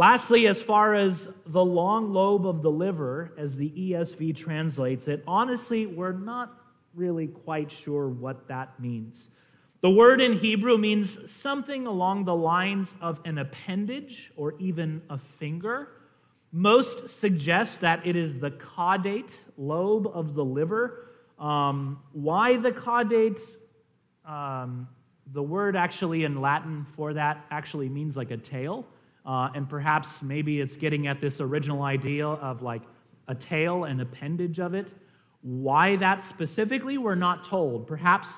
Lastly, 0.00 0.46
as 0.46 0.58
far 0.62 0.94
as 0.94 1.14
the 1.44 1.62
long 1.62 2.14
lobe 2.14 2.46
of 2.46 2.62
the 2.62 2.70
liver, 2.70 3.34
as 3.36 3.54
the 3.54 3.68
ESV 3.68 4.34
translates 4.34 5.06
it, 5.08 5.22
honestly, 5.26 5.84
we're 5.84 6.14
not 6.14 6.58
really 6.94 7.26
quite 7.26 7.70
sure 7.84 8.08
what 8.08 8.48
that 8.48 8.80
means. 8.80 9.14
The 9.82 9.90
word 9.90 10.22
in 10.22 10.38
Hebrew 10.38 10.78
means 10.78 11.10
something 11.42 11.86
along 11.86 12.24
the 12.24 12.34
lines 12.34 12.88
of 13.02 13.18
an 13.26 13.36
appendage 13.36 14.32
or 14.36 14.54
even 14.58 15.02
a 15.10 15.20
finger. 15.38 15.88
Most 16.50 17.20
suggest 17.20 17.72
that 17.82 18.06
it 18.06 18.16
is 18.16 18.40
the 18.40 18.52
caudate 18.52 19.28
lobe 19.58 20.06
of 20.06 20.34
the 20.34 20.42
liver. 20.42 21.10
Um, 21.38 21.98
why 22.14 22.56
the 22.56 22.70
caudate? 22.70 23.38
Um, 24.26 24.88
the 25.34 25.42
word 25.42 25.76
actually 25.76 26.24
in 26.24 26.40
Latin 26.40 26.86
for 26.96 27.12
that 27.12 27.44
actually 27.50 27.90
means 27.90 28.16
like 28.16 28.30
a 28.30 28.38
tail. 28.38 28.86
Uh, 29.24 29.48
and 29.54 29.68
perhaps 29.68 30.08
maybe 30.22 30.60
it's 30.60 30.76
getting 30.76 31.06
at 31.06 31.20
this 31.20 31.40
original 31.40 31.82
idea 31.82 32.26
of 32.26 32.62
like 32.62 32.82
a 33.28 33.34
tail, 33.34 33.84
an 33.84 34.00
appendage 34.00 34.58
of 34.58 34.74
it. 34.74 34.88
Why 35.42 35.96
that 35.96 36.26
specifically, 36.28 36.98
we're 36.98 37.14
not 37.14 37.48
told. 37.48 37.86
Perhaps 37.86 38.28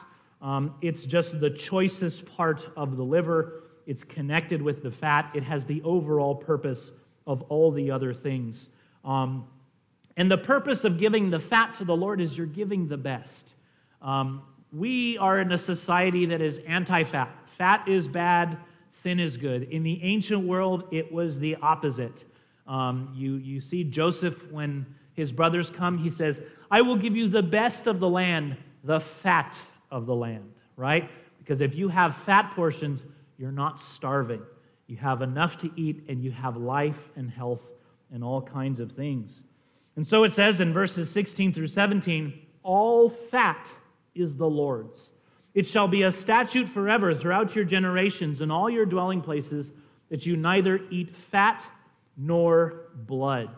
um, 0.40 0.74
it's 0.82 1.04
just 1.04 1.38
the 1.40 1.50
choicest 1.50 2.24
part 2.36 2.60
of 2.76 2.96
the 2.96 3.02
liver. 3.02 3.62
It's 3.86 4.04
connected 4.04 4.60
with 4.60 4.82
the 4.82 4.90
fat. 4.90 5.30
It 5.34 5.44
has 5.44 5.64
the 5.66 5.82
overall 5.82 6.34
purpose 6.34 6.90
of 7.26 7.42
all 7.42 7.70
the 7.70 7.90
other 7.90 8.12
things. 8.12 8.66
Um, 9.04 9.46
and 10.16 10.30
the 10.30 10.38
purpose 10.38 10.84
of 10.84 10.98
giving 10.98 11.30
the 11.30 11.40
fat 11.40 11.78
to 11.78 11.84
the 11.84 11.96
Lord 11.96 12.20
is 12.20 12.36
you're 12.36 12.46
giving 12.46 12.88
the 12.88 12.96
best. 12.96 13.54
Um, 14.00 14.42
we 14.72 15.18
are 15.18 15.40
in 15.40 15.52
a 15.52 15.58
society 15.58 16.26
that 16.26 16.40
is 16.40 16.58
anti 16.66 17.04
fat. 17.04 17.34
Fat 17.56 17.88
is 17.88 18.08
bad, 18.08 18.58
thin 19.02 19.20
is 19.20 19.36
good. 19.36 19.64
In 19.64 19.82
the 19.82 20.02
ancient 20.02 20.46
world, 20.46 20.84
it 20.90 21.12
was 21.12 21.38
the 21.38 21.56
opposite. 21.56 22.14
Um, 22.66 23.12
you, 23.16 23.36
you 23.36 23.60
see 23.60 23.84
Joseph, 23.84 24.34
when 24.50 24.86
his 25.14 25.32
brothers 25.32 25.70
come, 25.76 25.98
he 25.98 26.10
says, 26.10 26.40
I 26.70 26.82
will 26.82 26.96
give 26.96 27.16
you 27.16 27.28
the 27.28 27.42
best 27.42 27.86
of 27.86 28.00
the 28.00 28.08
land, 28.08 28.56
the 28.84 29.00
fat 29.22 29.54
of 29.90 30.06
the 30.06 30.14
land, 30.14 30.52
right? 30.76 31.10
Because 31.38 31.60
if 31.60 31.74
you 31.74 31.88
have 31.88 32.16
fat 32.24 32.52
portions, 32.54 33.00
you're 33.38 33.52
not 33.52 33.80
starving. 33.96 34.42
You 34.86 34.96
have 34.98 35.22
enough 35.22 35.58
to 35.60 35.70
eat, 35.76 36.04
and 36.08 36.22
you 36.22 36.30
have 36.32 36.56
life 36.56 36.96
and 37.16 37.30
health 37.30 37.60
and 38.12 38.22
all 38.22 38.42
kinds 38.42 38.78
of 38.80 38.92
things. 38.92 39.30
And 39.96 40.06
so 40.06 40.24
it 40.24 40.34
says 40.34 40.60
in 40.60 40.72
verses 40.72 41.10
16 41.10 41.52
through 41.52 41.68
17 41.68 42.32
all 42.62 43.10
fat 43.30 43.66
is 44.14 44.36
the 44.36 44.46
Lord's. 44.46 45.00
It 45.54 45.68
shall 45.68 45.88
be 45.88 46.02
a 46.02 46.12
statute 46.12 46.70
forever 46.70 47.14
throughout 47.14 47.54
your 47.54 47.64
generations 47.64 48.40
and 48.40 48.50
all 48.50 48.70
your 48.70 48.86
dwelling 48.86 49.20
places 49.20 49.70
that 50.10 50.24
you 50.24 50.36
neither 50.36 50.80
eat 50.90 51.14
fat 51.30 51.62
nor 52.16 52.86
blood. 52.94 53.50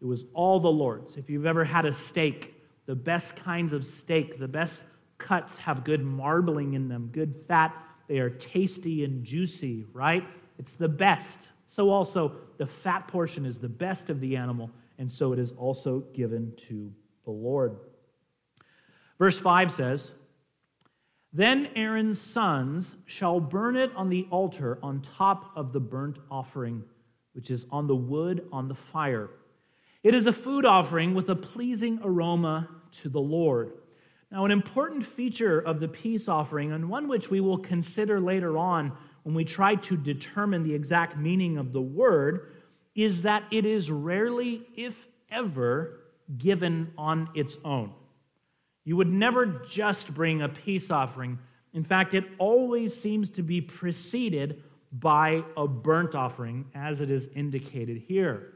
It 0.00 0.04
was 0.06 0.24
all 0.32 0.60
the 0.60 0.68
Lord's. 0.68 1.16
If 1.16 1.28
you've 1.28 1.46
ever 1.46 1.64
had 1.64 1.84
a 1.84 1.96
steak, 2.08 2.54
the 2.86 2.94
best 2.94 3.34
kinds 3.36 3.72
of 3.72 3.86
steak, 4.00 4.38
the 4.38 4.48
best 4.48 4.72
cuts 5.18 5.56
have 5.58 5.84
good 5.84 6.02
marbling 6.02 6.74
in 6.74 6.88
them, 6.88 7.10
good 7.12 7.34
fat. 7.48 7.74
They 8.08 8.18
are 8.18 8.30
tasty 8.30 9.04
and 9.04 9.24
juicy, 9.24 9.86
right? 9.92 10.24
It's 10.58 10.72
the 10.78 10.88
best. 10.88 11.26
So 11.74 11.90
also, 11.90 12.32
the 12.56 12.66
fat 12.66 13.08
portion 13.08 13.44
is 13.44 13.58
the 13.58 13.68
best 13.68 14.08
of 14.08 14.20
the 14.20 14.36
animal, 14.36 14.70
and 14.98 15.10
so 15.10 15.32
it 15.32 15.38
is 15.38 15.50
also 15.58 16.04
given 16.14 16.52
to 16.68 16.92
the 17.24 17.30
Lord. 17.30 17.76
Verse 19.18 19.38
5 19.38 19.74
says, 19.74 20.12
Then 21.32 21.68
Aaron's 21.76 22.20
sons 22.32 22.86
shall 23.06 23.38
burn 23.38 23.76
it 23.76 23.90
on 23.94 24.08
the 24.08 24.26
altar 24.30 24.78
on 24.82 25.06
top 25.18 25.52
of 25.56 25.72
the 25.72 25.80
burnt 25.80 26.16
offering, 26.30 26.82
which 27.34 27.50
is 27.50 27.64
on 27.70 27.86
the 27.86 27.94
wood 27.94 28.46
on 28.50 28.68
the 28.68 28.76
fire. 28.92 29.28
It 30.02 30.14
is 30.14 30.26
a 30.26 30.32
food 30.32 30.64
offering 30.64 31.14
with 31.14 31.28
a 31.28 31.34
pleasing 31.34 32.00
aroma 32.02 32.68
to 33.02 33.08
the 33.08 33.20
Lord. 33.20 33.72
Now, 34.30 34.44
an 34.44 34.50
important 34.50 35.06
feature 35.06 35.58
of 35.58 35.80
the 35.80 35.88
peace 35.88 36.28
offering, 36.28 36.72
and 36.72 36.88
one 36.88 37.08
which 37.08 37.30
we 37.30 37.40
will 37.40 37.58
consider 37.58 38.20
later 38.20 38.56
on 38.56 38.92
when 39.22 39.34
we 39.34 39.44
try 39.44 39.74
to 39.74 39.96
determine 39.96 40.62
the 40.62 40.74
exact 40.74 41.18
meaning 41.18 41.58
of 41.58 41.72
the 41.72 41.80
word, 41.80 42.52
is 42.94 43.22
that 43.22 43.44
it 43.50 43.66
is 43.66 43.90
rarely, 43.90 44.66
if 44.76 44.94
ever, 45.30 46.00
given 46.38 46.92
on 46.96 47.28
its 47.34 47.54
own. 47.64 47.92
You 48.88 48.96
would 48.96 49.12
never 49.12 49.44
just 49.70 50.14
bring 50.14 50.40
a 50.40 50.48
peace 50.48 50.90
offering. 50.90 51.38
In 51.74 51.84
fact, 51.84 52.14
it 52.14 52.24
always 52.38 52.98
seems 53.02 53.28
to 53.32 53.42
be 53.42 53.60
preceded 53.60 54.62
by 54.90 55.42
a 55.58 55.68
burnt 55.68 56.14
offering, 56.14 56.64
as 56.74 56.98
it 56.98 57.10
is 57.10 57.24
indicated 57.36 57.98
here. 58.08 58.54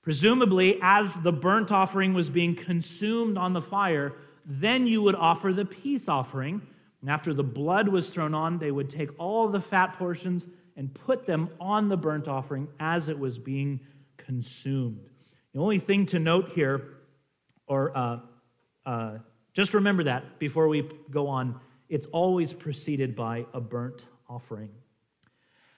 Presumably, 0.00 0.78
as 0.80 1.08
the 1.22 1.30
burnt 1.30 1.70
offering 1.70 2.14
was 2.14 2.30
being 2.30 2.56
consumed 2.56 3.36
on 3.36 3.52
the 3.52 3.60
fire, 3.60 4.14
then 4.46 4.86
you 4.86 5.02
would 5.02 5.14
offer 5.14 5.52
the 5.52 5.66
peace 5.66 6.08
offering. 6.08 6.62
And 7.02 7.10
after 7.10 7.34
the 7.34 7.42
blood 7.42 7.86
was 7.86 8.06
thrown 8.06 8.32
on, 8.32 8.58
they 8.58 8.70
would 8.70 8.90
take 8.90 9.10
all 9.18 9.50
the 9.50 9.60
fat 9.60 9.98
portions 9.98 10.42
and 10.78 10.94
put 10.94 11.26
them 11.26 11.50
on 11.60 11.90
the 11.90 11.98
burnt 11.98 12.28
offering 12.28 12.66
as 12.80 13.10
it 13.10 13.18
was 13.18 13.36
being 13.36 13.80
consumed. 14.16 15.04
The 15.52 15.60
only 15.60 15.80
thing 15.80 16.06
to 16.06 16.18
note 16.18 16.52
here, 16.54 16.94
or 17.66 17.94
uh, 17.94 18.20
uh, 18.86 19.18
just 19.56 19.72
remember 19.72 20.04
that 20.04 20.38
before 20.38 20.68
we 20.68 20.88
go 21.10 21.28
on, 21.28 21.58
it's 21.88 22.06
always 22.12 22.52
preceded 22.52 23.16
by 23.16 23.46
a 23.54 23.60
burnt 23.60 24.02
offering. 24.28 24.68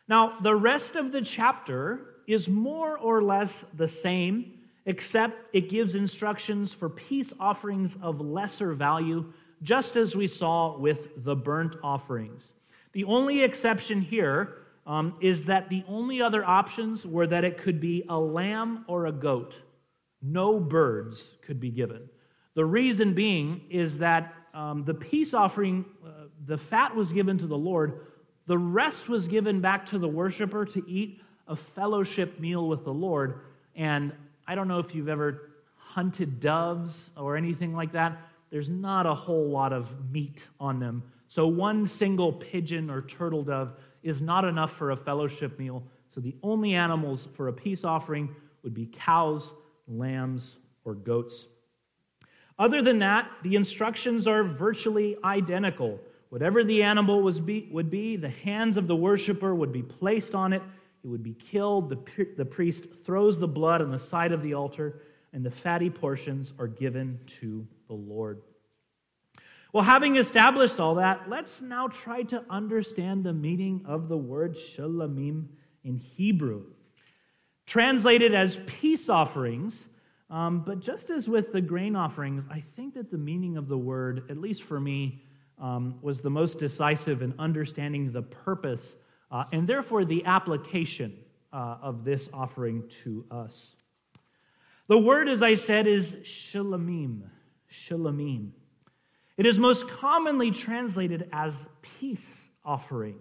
Now, 0.08 0.38
the 0.42 0.54
rest 0.54 0.97
of 0.97 1.12
the 1.12 1.23
chapter 1.23 2.16
is 2.26 2.49
more 2.49 2.99
or 2.99 3.23
less 3.23 3.52
the 3.76 3.88
same, 4.02 4.54
except 4.85 5.37
it 5.52 5.70
gives 5.70 5.94
instructions 5.94 6.73
for 6.73 6.88
peace 6.88 7.32
offerings 7.38 7.92
of 8.02 8.20
lesser 8.20 8.75
value, 8.75 9.32
just 9.62 9.94
as 9.94 10.16
we 10.16 10.26
saw 10.26 10.76
with 10.76 10.99
the 11.25 11.37
burnt 11.37 11.76
offerings. 11.85 12.42
The 12.94 13.04
only 13.04 13.44
exception 13.44 14.00
here 14.00 14.54
um, 14.88 15.14
is 15.20 15.44
that 15.44 15.68
the 15.68 15.85
only 15.87 16.20
other 16.20 16.44
options 16.44 17.04
were 17.04 17.28
that 17.28 17.44
it 17.44 17.62
could 17.62 17.80
be 17.80 18.04
a 18.08 18.18
lamb 18.18 18.87
or 18.88 19.06
a 19.06 19.12
goat. 19.12 19.54
No 20.20 20.58
birds 20.58 21.23
could 21.47 21.61
be 21.61 21.70
given. 21.70 22.08
The 22.58 22.66
reason 22.66 23.14
being 23.14 23.60
is 23.70 23.98
that 23.98 24.34
um, 24.52 24.82
the 24.84 24.92
peace 24.92 25.32
offering, 25.32 25.84
uh, 26.04 26.24
the 26.44 26.58
fat 26.58 26.92
was 26.92 27.12
given 27.12 27.38
to 27.38 27.46
the 27.46 27.56
Lord, 27.56 28.00
the 28.48 28.58
rest 28.58 29.08
was 29.08 29.28
given 29.28 29.60
back 29.60 29.88
to 29.90 29.98
the 30.00 30.08
worshiper 30.08 30.64
to 30.64 30.82
eat 30.88 31.20
a 31.46 31.54
fellowship 31.54 32.40
meal 32.40 32.66
with 32.66 32.82
the 32.82 32.92
Lord. 32.92 33.42
And 33.76 34.12
I 34.44 34.56
don't 34.56 34.66
know 34.66 34.80
if 34.80 34.92
you've 34.92 35.08
ever 35.08 35.52
hunted 35.76 36.40
doves 36.40 36.90
or 37.16 37.36
anything 37.36 37.74
like 37.76 37.92
that. 37.92 38.18
There's 38.50 38.68
not 38.68 39.06
a 39.06 39.14
whole 39.14 39.48
lot 39.48 39.72
of 39.72 39.86
meat 40.10 40.42
on 40.58 40.80
them. 40.80 41.04
So 41.28 41.46
one 41.46 41.86
single 41.86 42.32
pigeon 42.32 42.90
or 42.90 43.02
turtle 43.02 43.44
dove 43.44 43.70
is 44.02 44.20
not 44.20 44.44
enough 44.44 44.72
for 44.78 44.90
a 44.90 44.96
fellowship 44.96 45.60
meal. 45.60 45.84
So 46.12 46.20
the 46.20 46.34
only 46.42 46.74
animals 46.74 47.28
for 47.36 47.46
a 47.46 47.52
peace 47.52 47.84
offering 47.84 48.34
would 48.64 48.74
be 48.74 48.86
cows, 48.86 49.44
lambs, 49.86 50.56
or 50.84 50.94
goats. 50.94 51.44
Other 52.58 52.82
than 52.82 52.98
that, 52.98 53.30
the 53.42 53.54
instructions 53.54 54.26
are 54.26 54.42
virtually 54.42 55.16
identical. 55.22 56.00
Whatever 56.30 56.64
the 56.64 56.82
animal 56.82 57.22
was 57.22 57.38
be, 57.38 57.68
would 57.70 57.90
be, 57.90 58.16
the 58.16 58.28
hands 58.28 58.76
of 58.76 58.86
the 58.86 58.96
worshiper 58.96 59.54
would 59.54 59.72
be 59.72 59.82
placed 59.82 60.34
on 60.34 60.52
it. 60.52 60.62
It 61.04 61.06
would 61.06 61.22
be 61.22 61.36
killed. 61.52 61.88
The, 61.88 62.26
the 62.36 62.44
priest 62.44 62.84
throws 63.06 63.38
the 63.38 63.46
blood 63.46 63.80
on 63.80 63.90
the 63.90 64.00
side 64.00 64.32
of 64.32 64.42
the 64.42 64.54
altar, 64.54 65.02
and 65.32 65.44
the 65.44 65.52
fatty 65.62 65.88
portions 65.88 66.52
are 66.58 66.66
given 66.66 67.20
to 67.40 67.66
the 67.86 67.94
Lord. 67.94 68.42
Well, 69.72 69.84
having 69.84 70.16
established 70.16 70.80
all 70.80 70.96
that, 70.96 71.28
let's 71.28 71.60
now 71.60 71.88
try 71.88 72.22
to 72.24 72.42
understand 72.50 73.22
the 73.22 73.32
meaning 73.32 73.82
of 73.86 74.08
the 74.08 74.16
word 74.16 74.56
shulamim 74.76 75.46
in 75.84 75.98
Hebrew. 75.98 76.64
Translated 77.66 78.34
as 78.34 78.58
peace 78.66 79.08
offerings, 79.08 79.74
um, 80.30 80.62
but 80.66 80.80
just 80.80 81.11
as 81.11 81.26
with 81.26 81.52
the 81.52 81.61
grain 81.61 81.97
offerings, 81.97 82.44
I 82.50 82.62
think 82.76 82.94
that 82.94 83.11
the 83.11 83.18
meaning 83.18 83.56
of 83.56 83.68
the 83.68 83.78
word, 83.78 84.25
at 84.30 84.38
least 84.38 84.62
for 84.64 84.78
me, 84.78 85.23
um, 85.61 85.99
was 86.02 86.18
the 86.18 86.30
most 86.30 86.58
decisive 86.58 87.23
in 87.23 87.35
understanding 87.38 88.12
the 88.12 88.23
purpose 88.23 88.82
uh, 89.30 89.44
and 89.52 89.68
therefore 89.68 90.04
the 90.04 90.25
application 90.25 91.14
uh, 91.52 91.76
of 91.82 92.04
this 92.04 92.28
offering 92.32 92.85
to 93.04 93.25
us. 93.30 93.52
The 94.88 94.99
word, 94.99 95.28
as 95.28 95.42
I 95.42 95.56
said, 95.56 95.87
is 95.87 96.04
shalomim. 96.52 97.23
Shalomim. 97.88 98.50
It 99.37 99.47
is 99.47 99.58
most 99.58 99.85
commonly 100.00 100.50
translated 100.50 101.28
as 101.32 101.52
peace 102.00 102.18
offering. 102.64 103.16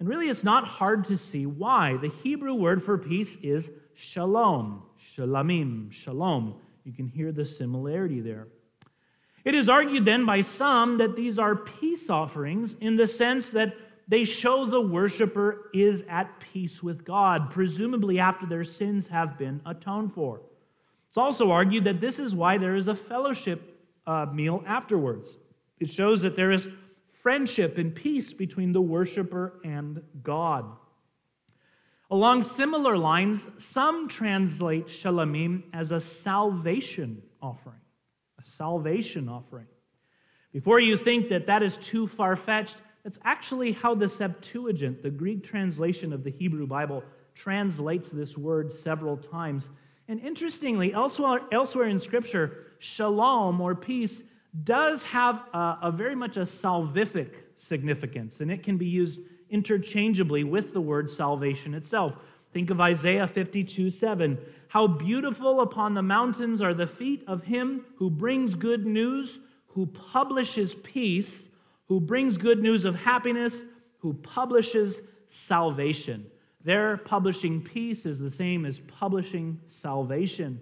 And 0.00 0.08
really, 0.08 0.28
it's 0.28 0.44
not 0.44 0.64
hard 0.66 1.08
to 1.08 1.18
see 1.30 1.46
why. 1.46 1.96
The 2.00 2.10
Hebrew 2.22 2.54
word 2.54 2.84
for 2.84 2.98
peace 2.98 3.28
is 3.42 3.64
shalom, 3.94 4.82
shalamim, 5.16 5.92
shalom. 5.92 6.54
You 6.84 6.92
can 6.92 7.08
hear 7.08 7.32
the 7.32 7.46
similarity 7.46 8.20
there. 8.20 8.48
It 9.44 9.54
is 9.54 9.68
argued 9.68 10.04
then 10.04 10.26
by 10.26 10.42
some 10.42 10.98
that 10.98 11.16
these 11.16 11.38
are 11.38 11.54
peace 11.54 12.10
offerings 12.10 12.74
in 12.80 12.96
the 12.96 13.06
sense 13.06 13.46
that 13.50 13.74
they 14.08 14.24
show 14.24 14.66
the 14.66 14.80
worshiper 14.80 15.70
is 15.74 16.02
at 16.08 16.30
peace 16.52 16.82
with 16.82 17.04
God, 17.04 17.50
presumably 17.50 18.18
after 18.18 18.46
their 18.46 18.64
sins 18.64 19.06
have 19.08 19.38
been 19.38 19.60
atoned 19.66 20.14
for. 20.14 20.40
It's 21.08 21.16
also 21.16 21.50
argued 21.50 21.84
that 21.84 22.00
this 22.00 22.18
is 22.18 22.34
why 22.34 22.58
there 22.58 22.76
is 22.76 22.88
a 22.88 22.94
fellowship 22.94 23.62
uh, 24.06 24.26
meal 24.32 24.62
afterwards. 24.66 25.28
It 25.80 25.90
shows 25.90 26.22
that 26.22 26.36
there 26.36 26.52
is 26.52 26.66
friendship 27.22 27.78
and 27.78 27.94
peace 27.94 28.32
between 28.32 28.72
the 28.72 28.80
worshiper 28.80 29.54
and 29.64 30.02
God. 30.22 30.64
Along 32.10 32.48
similar 32.56 32.96
lines, 32.96 33.40
some 33.72 34.08
translate 34.08 34.86
shalamim 35.02 35.64
as 35.72 35.90
a 35.90 36.02
salvation 36.22 37.22
offering. 37.42 37.80
A 38.38 38.42
salvation 38.56 39.28
offering. 39.28 39.66
Before 40.52 40.78
you 40.78 40.98
think 40.98 41.30
that 41.30 41.46
that 41.48 41.62
is 41.62 41.76
too 41.90 42.08
far 42.16 42.36
fetched, 42.36 42.76
that's 43.02 43.18
actually 43.24 43.72
how 43.72 43.94
the 43.94 44.08
Septuagint, 44.08 45.02
the 45.02 45.10
Greek 45.10 45.44
translation 45.44 46.12
of 46.12 46.24
the 46.24 46.30
Hebrew 46.30 46.66
Bible, 46.66 47.02
translates 47.34 48.08
this 48.12 48.36
word 48.36 48.72
several 48.82 49.16
times. 49.16 49.64
And 50.08 50.20
interestingly, 50.20 50.92
elsewhere, 50.92 51.40
elsewhere 51.52 51.88
in 51.88 52.00
Scripture, 52.00 52.66
shalom 52.78 53.60
or 53.60 53.74
peace 53.74 54.12
does 54.64 55.02
have 55.02 55.40
a, 55.52 55.78
a 55.82 55.92
very 55.92 56.14
much 56.14 56.36
a 56.36 56.46
salvific 56.62 57.30
significance, 57.68 58.36
and 58.40 58.50
it 58.50 58.62
can 58.62 58.76
be 58.76 58.86
used 58.86 59.18
interchangeably 59.50 60.44
with 60.44 60.72
the 60.72 60.80
word 60.80 61.10
salvation 61.16 61.74
itself. 61.74 62.14
Think 62.52 62.70
of 62.70 62.80
Isaiah 62.80 63.30
52 63.32 63.90
7. 63.90 64.38
How 64.68 64.86
beautiful 64.86 65.60
upon 65.60 65.94
the 65.94 66.02
mountains 66.02 66.60
are 66.60 66.74
the 66.74 66.86
feet 66.86 67.22
of 67.26 67.42
him 67.42 67.84
who 67.96 68.10
brings 68.10 68.54
good 68.54 68.86
news, 68.86 69.30
who 69.68 69.86
publishes 69.86 70.74
peace, 70.82 71.30
who 71.88 72.00
brings 72.00 72.36
good 72.36 72.60
news 72.60 72.84
of 72.84 72.94
happiness, 72.94 73.54
who 73.98 74.14
publishes 74.14 74.94
salvation. 75.48 76.26
Their 76.64 76.96
publishing 76.96 77.62
peace 77.62 78.06
is 78.06 78.18
the 78.18 78.30
same 78.30 78.66
as 78.66 78.78
publishing 78.98 79.60
salvation. 79.82 80.60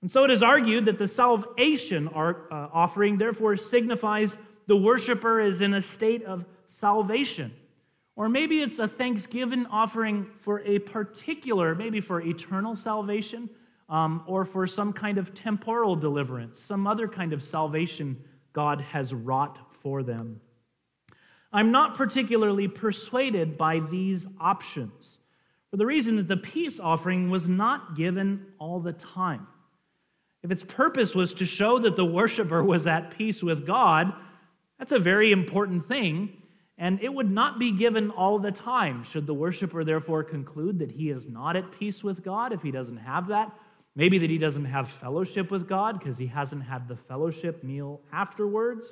And 0.00 0.10
so 0.10 0.24
it 0.24 0.30
is 0.30 0.42
argued 0.42 0.86
that 0.86 0.98
the 0.98 1.08
salvation 1.08 2.08
uh, 2.08 2.32
offering 2.50 3.18
therefore 3.18 3.56
signifies 3.56 4.30
the 4.66 4.76
worshiper 4.76 5.40
is 5.40 5.60
in 5.60 5.74
a 5.74 5.82
state 5.96 6.24
of 6.24 6.44
salvation. 6.80 7.52
Or 8.16 8.28
maybe 8.28 8.62
it's 8.62 8.78
a 8.78 8.88
thanksgiving 8.88 9.66
offering 9.66 10.26
for 10.44 10.60
a 10.60 10.80
particular, 10.80 11.74
maybe 11.74 12.00
for 12.00 12.20
eternal 12.20 12.76
salvation, 12.76 13.48
um, 13.88 14.24
or 14.26 14.44
for 14.44 14.66
some 14.66 14.92
kind 14.92 15.18
of 15.18 15.34
temporal 15.34 15.96
deliverance, 15.96 16.58
some 16.66 16.86
other 16.86 17.08
kind 17.08 17.32
of 17.32 17.42
salvation 17.44 18.16
God 18.52 18.80
has 18.80 19.12
wrought 19.12 19.58
for 19.82 20.02
them. 20.02 20.40
I'm 21.52 21.70
not 21.70 21.96
particularly 21.96 22.68
persuaded 22.68 23.56
by 23.56 23.80
these 23.80 24.26
options 24.40 24.92
for 25.70 25.76
the 25.76 25.86
reason 25.86 26.16
that 26.16 26.28
the 26.28 26.36
peace 26.36 26.80
offering 26.80 27.30
was 27.30 27.46
not 27.46 27.96
given 27.96 28.46
all 28.58 28.80
the 28.80 28.92
time. 28.92 29.46
If 30.42 30.50
its 30.50 30.62
purpose 30.62 31.14
was 31.14 31.34
to 31.34 31.46
show 31.46 31.80
that 31.80 31.96
the 31.96 32.04
worshiper 32.04 32.62
was 32.62 32.86
at 32.86 33.16
peace 33.18 33.42
with 33.42 33.66
God, 33.66 34.12
that's 34.78 34.92
a 34.92 34.98
very 34.98 35.32
important 35.32 35.88
thing, 35.88 36.42
and 36.78 37.00
it 37.02 37.12
would 37.12 37.30
not 37.30 37.58
be 37.58 37.76
given 37.76 38.10
all 38.10 38.38
the 38.38 38.52
time. 38.52 39.04
Should 39.12 39.26
the 39.26 39.34
worshiper 39.34 39.84
therefore 39.84 40.24
conclude 40.24 40.78
that 40.78 40.90
he 40.90 41.10
is 41.10 41.26
not 41.28 41.56
at 41.56 41.78
peace 41.78 42.02
with 42.02 42.24
God 42.24 42.52
if 42.52 42.62
he 42.62 42.70
doesn't 42.70 42.98
have 42.98 43.28
that? 43.28 43.52
Maybe 43.96 44.18
that 44.18 44.30
he 44.30 44.38
doesn't 44.38 44.66
have 44.66 44.88
fellowship 45.00 45.50
with 45.50 45.68
God 45.68 45.98
because 45.98 46.16
he 46.16 46.28
hasn't 46.28 46.62
had 46.62 46.88
the 46.88 46.98
fellowship 47.08 47.64
meal 47.64 48.00
afterwards? 48.12 48.86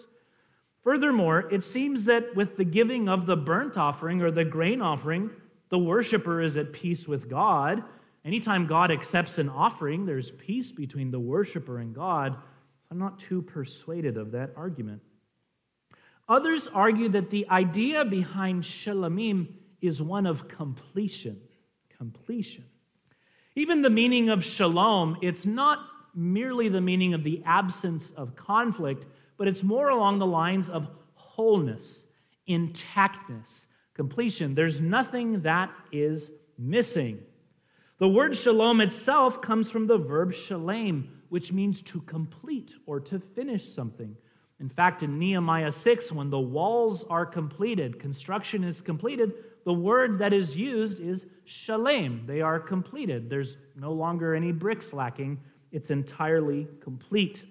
Furthermore, 0.82 1.48
it 1.52 1.64
seems 1.72 2.04
that 2.04 2.34
with 2.34 2.56
the 2.56 2.64
giving 2.64 3.08
of 3.08 3.26
the 3.26 3.36
burnt 3.36 3.76
offering 3.76 4.20
or 4.20 4.30
the 4.30 4.44
grain 4.44 4.82
offering, 4.82 5.30
the 5.70 5.78
worshiper 5.78 6.42
is 6.42 6.56
at 6.56 6.72
peace 6.72 7.06
with 7.06 7.30
God 7.30 7.82
Anytime 8.26 8.66
God 8.66 8.90
accepts 8.90 9.38
an 9.38 9.48
offering, 9.48 10.04
there's 10.04 10.32
peace 10.44 10.72
between 10.72 11.12
the 11.12 11.20
worshiper 11.20 11.78
and 11.78 11.94
God. 11.94 12.36
I'm 12.90 12.98
not 12.98 13.20
too 13.28 13.40
persuaded 13.40 14.16
of 14.16 14.32
that 14.32 14.50
argument. 14.56 15.00
Others 16.28 16.68
argue 16.72 17.08
that 17.10 17.30
the 17.30 17.48
idea 17.48 18.04
behind 18.04 18.64
Shalomim 18.64 19.48
is 19.80 20.00
one 20.00 20.26
of 20.26 20.48
completion. 20.48 21.40
Completion. 21.96 22.64
Even 23.54 23.80
the 23.80 23.90
meaning 23.90 24.28
of 24.28 24.44
shalom, 24.44 25.16
it's 25.22 25.46
not 25.46 25.78
merely 26.14 26.68
the 26.68 26.80
meaning 26.80 27.14
of 27.14 27.24
the 27.24 27.42
absence 27.46 28.04
of 28.16 28.36
conflict, 28.36 29.04
but 29.38 29.48
it's 29.48 29.62
more 29.62 29.88
along 29.88 30.18
the 30.18 30.26
lines 30.26 30.68
of 30.68 30.88
wholeness, 31.14 31.86
intactness, 32.48 33.48
completion. 33.94 34.54
There's 34.54 34.80
nothing 34.80 35.42
that 35.42 35.70
is 35.90 36.28
missing. 36.58 37.18
The 37.98 38.08
word 38.08 38.36
shalom 38.36 38.82
itself 38.82 39.40
comes 39.40 39.70
from 39.70 39.86
the 39.86 39.98
verb 39.98 40.34
shalem, 40.46 41.22
which 41.30 41.50
means 41.50 41.80
to 41.92 42.00
complete 42.02 42.70
or 42.84 43.00
to 43.00 43.22
finish 43.34 43.62
something. 43.74 44.16
In 44.58 44.68
fact, 44.68 45.02
in 45.02 45.18
Nehemiah 45.18 45.72
6, 45.72 46.12
when 46.12 46.30
the 46.30 46.40
walls 46.40 47.04
are 47.10 47.26
completed, 47.26 48.00
construction 48.00 48.64
is 48.64 48.80
completed, 48.80 49.32
the 49.64 49.72
word 49.72 50.18
that 50.20 50.32
is 50.32 50.50
used 50.56 51.00
is 51.00 51.24
shalem. 51.44 52.24
They 52.26 52.40
are 52.40 52.58
completed. 52.58 53.28
There's 53.28 53.56
no 53.74 53.92
longer 53.92 54.34
any 54.34 54.52
bricks 54.52 54.92
lacking, 54.92 55.38
it's 55.72 55.90
entirely 55.90 56.68
complete. 56.80 57.42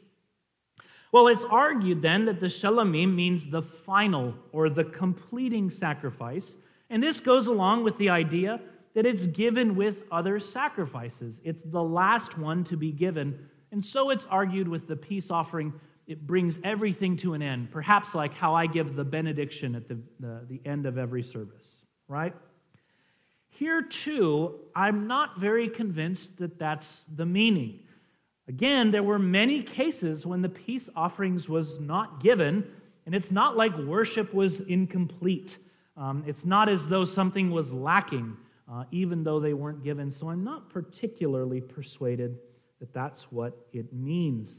Well, 1.12 1.28
it's 1.28 1.44
argued 1.50 2.02
then 2.02 2.26
that 2.26 2.42
the 2.42 2.48
shalamim 2.48 3.14
means 3.14 3.50
the 3.50 3.62
final 3.86 4.34
or 4.52 4.70
the 4.70 4.84
completing 4.84 5.70
sacrifice. 5.70 6.46
And 6.90 7.02
this 7.02 7.20
goes 7.20 7.48
along 7.48 7.84
with 7.84 7.98
the 7.98 8.10
idea 8.10 8.60
that 8.96 9.06
it's 9.06 9.26
given 9.28 9.76
with 9.76 9.96
other 10.12 10.40
sacrifices. 10.40 11.36
It's 11.44 11.64
the 11.66 11.84
last 11.84 12.38
one 12.38 12.64
to 12.66 12.78
be 12.78 12.92
given. 12.92 13.48
And 13.72 13.86
so 13.86 14.10
it's 14.10 14.26
argued 14.30 14.68
with 14.68 14.88
the 14.88 14.96
peace 14.96 15.28
offering, 15.30 15.74
it 16.08 16.26
brings 16.26 16.58
everything 16.64 17.18
to 17.18 17.34
an 17.34 17.42
end, 17.42 17.72
perhaps 17.72 18.14
like 18.14 18.34
how 18.34 18.54
I 18.54 18.68
give 18.68 18.96
the 18.96 19.04
benediction 19.04 19.76
at 19.76 19.88
the, 19.88 19.98
the, 20.20 20.46
the 20.48 20.62
end 20.66 20.86
of 20.86 20.98
every 20.98 21.24
service, 21.24 21.64
right? 22.08 22.34
Here, 23.50 23.82
too, 23.82 24.60
I'm 24.76 25.08
not 25.08 25.40
very 25.40 25.70
convinced 25.70 26.30
that 26.40 26.60
that's 26.60 26.86
the 27.16 27.26
meaning. 27.26 27.80
Again, 28.48 28.92
there 28.92 29.04
were 29.04 29.18
many 29.18 29.64
cases 29.64 30.26
when 30.26 30.42
the 30.42 30.50
peace 30.50 30.88
offerings 30.96 31.50
was 31.50 31.80
not 31.80 32.22
given, 32.22 32.66
and 33.06 33.16
it's 33.16 33.32
not 33.32 33.56
like 33.56 33.76
worship 33.78 34.34
was 34.34 34.60
incomplete. 34.68 35.58
Um, 35.98 36.24
it's 36.28 36.46
not 36.46 36.70
as 36.70 36.86
though 36.88 37.06
something 37.06 37.50
was 37.50 37.72
lacking 37.72 38.38
uh, 38.72 38.84
even 38.92 39.24
though 39.24 39.40
they 39.40 39.54
weren't 39.54 39.84
given. 39.84 40.12
So 40.12 40.30
I'm 40.30 40.44
not 40.44 40.70
particularly 40.70 41.62
persuaded 41.62 42.38
that 42.80 42.94
that's 42.94 43.22
what 43.32 43.68
it 43.74 43.94
means. 43.94 44.50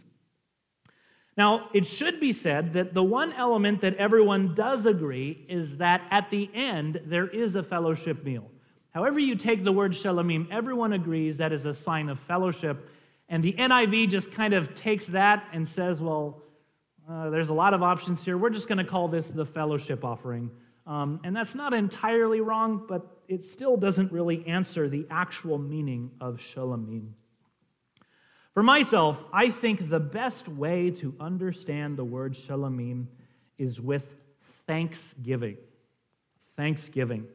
Now, 1.36 1.68
it 1.74 1.86
should 1.86 2.18
be 2.18 2.32
said 2.32 2.72
that 2.72 2.94
the 2.94 3.02
one 3.02 3.32
element 3.34 3.82
that 3.82 3.96
everyone 3.96 4.54
does 4.54 4.86
agree 4.86 5.44
is 5.48 5.76
that 5.78 6.02
at 6.10 6.30
the 6.30 6.48
end 6.54 7.00
there 7.04 7.28
is 7.28 7.54
a 7.54 7.62
fellowship 7.62 8.24
meal. 8.24 8.50
However, 8.92 9.18
you 9.18 9.34
take 9.36 9.62
the 9.62 9.72
word 9.72 9.92
shalomim, 9.92 10.50
everyone 10.50 10.94
agrees 10.94 11.36
that 11.36 11.52
is 11.52 11.66
a 11.66 11.74
sign 11.74 12.08
of 12.08 12.18
fellowship. 12.20 12.88
And 13.28 13.44
the 13.44 13.52
NIV 13.52 14.10
just 14.10 14.32
kind 14.32 14.54
of 14.54 14.74
takes 14.74 15.04
that 15.06 15.44
and 15.52 15.68
says, 15.68 16.00
well, 16.00 16.42
uh, 17.08 17.28
there's 17.28 17.50
a 17.50 17.54
lot 17.54 17.74
of 17.74 17.82
options 17.82 18.22
here. 18.22 18.38
We're 18.38 18.50
just 18.50 18.68
going 18.68 18.78
to 18.78 18.84
call 18.84 19.08
this 19.08 19.26
the 19.26 19.44
fellowship 19.44 20.04
offering. 20.04 20.50
Um, 20.86 21.20
and 21.24 21.36
that's 21.36 21.54
not 21.54 21.74
entirely 21.74 22.40
wrong, 22.40 22.86
but 22.88 23.20
it 23.28 23.44
still 23.44 23.76
doesn't 23.76 24.10
really 24.10 24.46
answer 24.46 24.88
the 24.88 25.06
actual 25.10 25.58
meaning 25.58 26.10
of 26.20 26.38
shalomim. 26.54 27.08
For 28.56 28.62
myself, 28.62 29.18
I 29.34 29.50
think 29.50 29.90
the 29.90 30.00
best 30.00 30.48
way 30.48 30.90
to 31.02 31.12
understand 31.20 31.98
the 31.98 32.04
word 32.04 32.34
shalomim 32.48 33.04
is 33.58 33.78
with 33.78 34.02
thanksgiving. 34.66 35.58
Thanksgiving. 36.56 37.26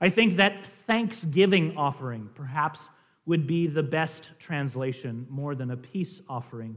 I 0.00 0.10
think 0.10 0.36
that 0.36 0.62
thanksgiving 0.86 1.76
offering 1.76 2.30
perhaps 2.36 2.78
would 3.26 3.48
be 3.48 3.66
the 3.66 3.82
best 3.82 4.22
translation 4.38 5.26
more 5.28 5.56
than 5.56 5.72
a 5.72 5.76
peace 5.76 6.20
offering. 6.28 6.76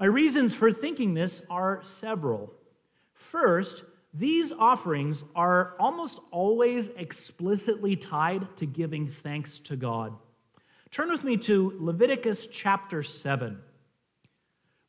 My 0.00 0.06
reasons 0.06 0.54
for 0.54 0.72
thinking 0.72 1.12
this 1.12 1.42
are 1.50 1.82
several. 2.00 2.50
First, 3.30 3.82
these 4.14 4.52
offerings 4.58 5.18
are 5.36 5.74
almost 5.78 6.18
always 6.30 6.86
explicitly 6.96 7.94
tied 7.94 8.56
to 8.56 8.64
giving 8.64 9.12
thanks 9.22 9.60
to 9.64 9.76
God. 9.76 10.14
Turn 10.90 11.10
with 11.10 11.22
me 11.22 11.36
to 11.36 11.74
Leviticus 11.78 12.38
chapter 12.50 13.02
7. 13.02 13.58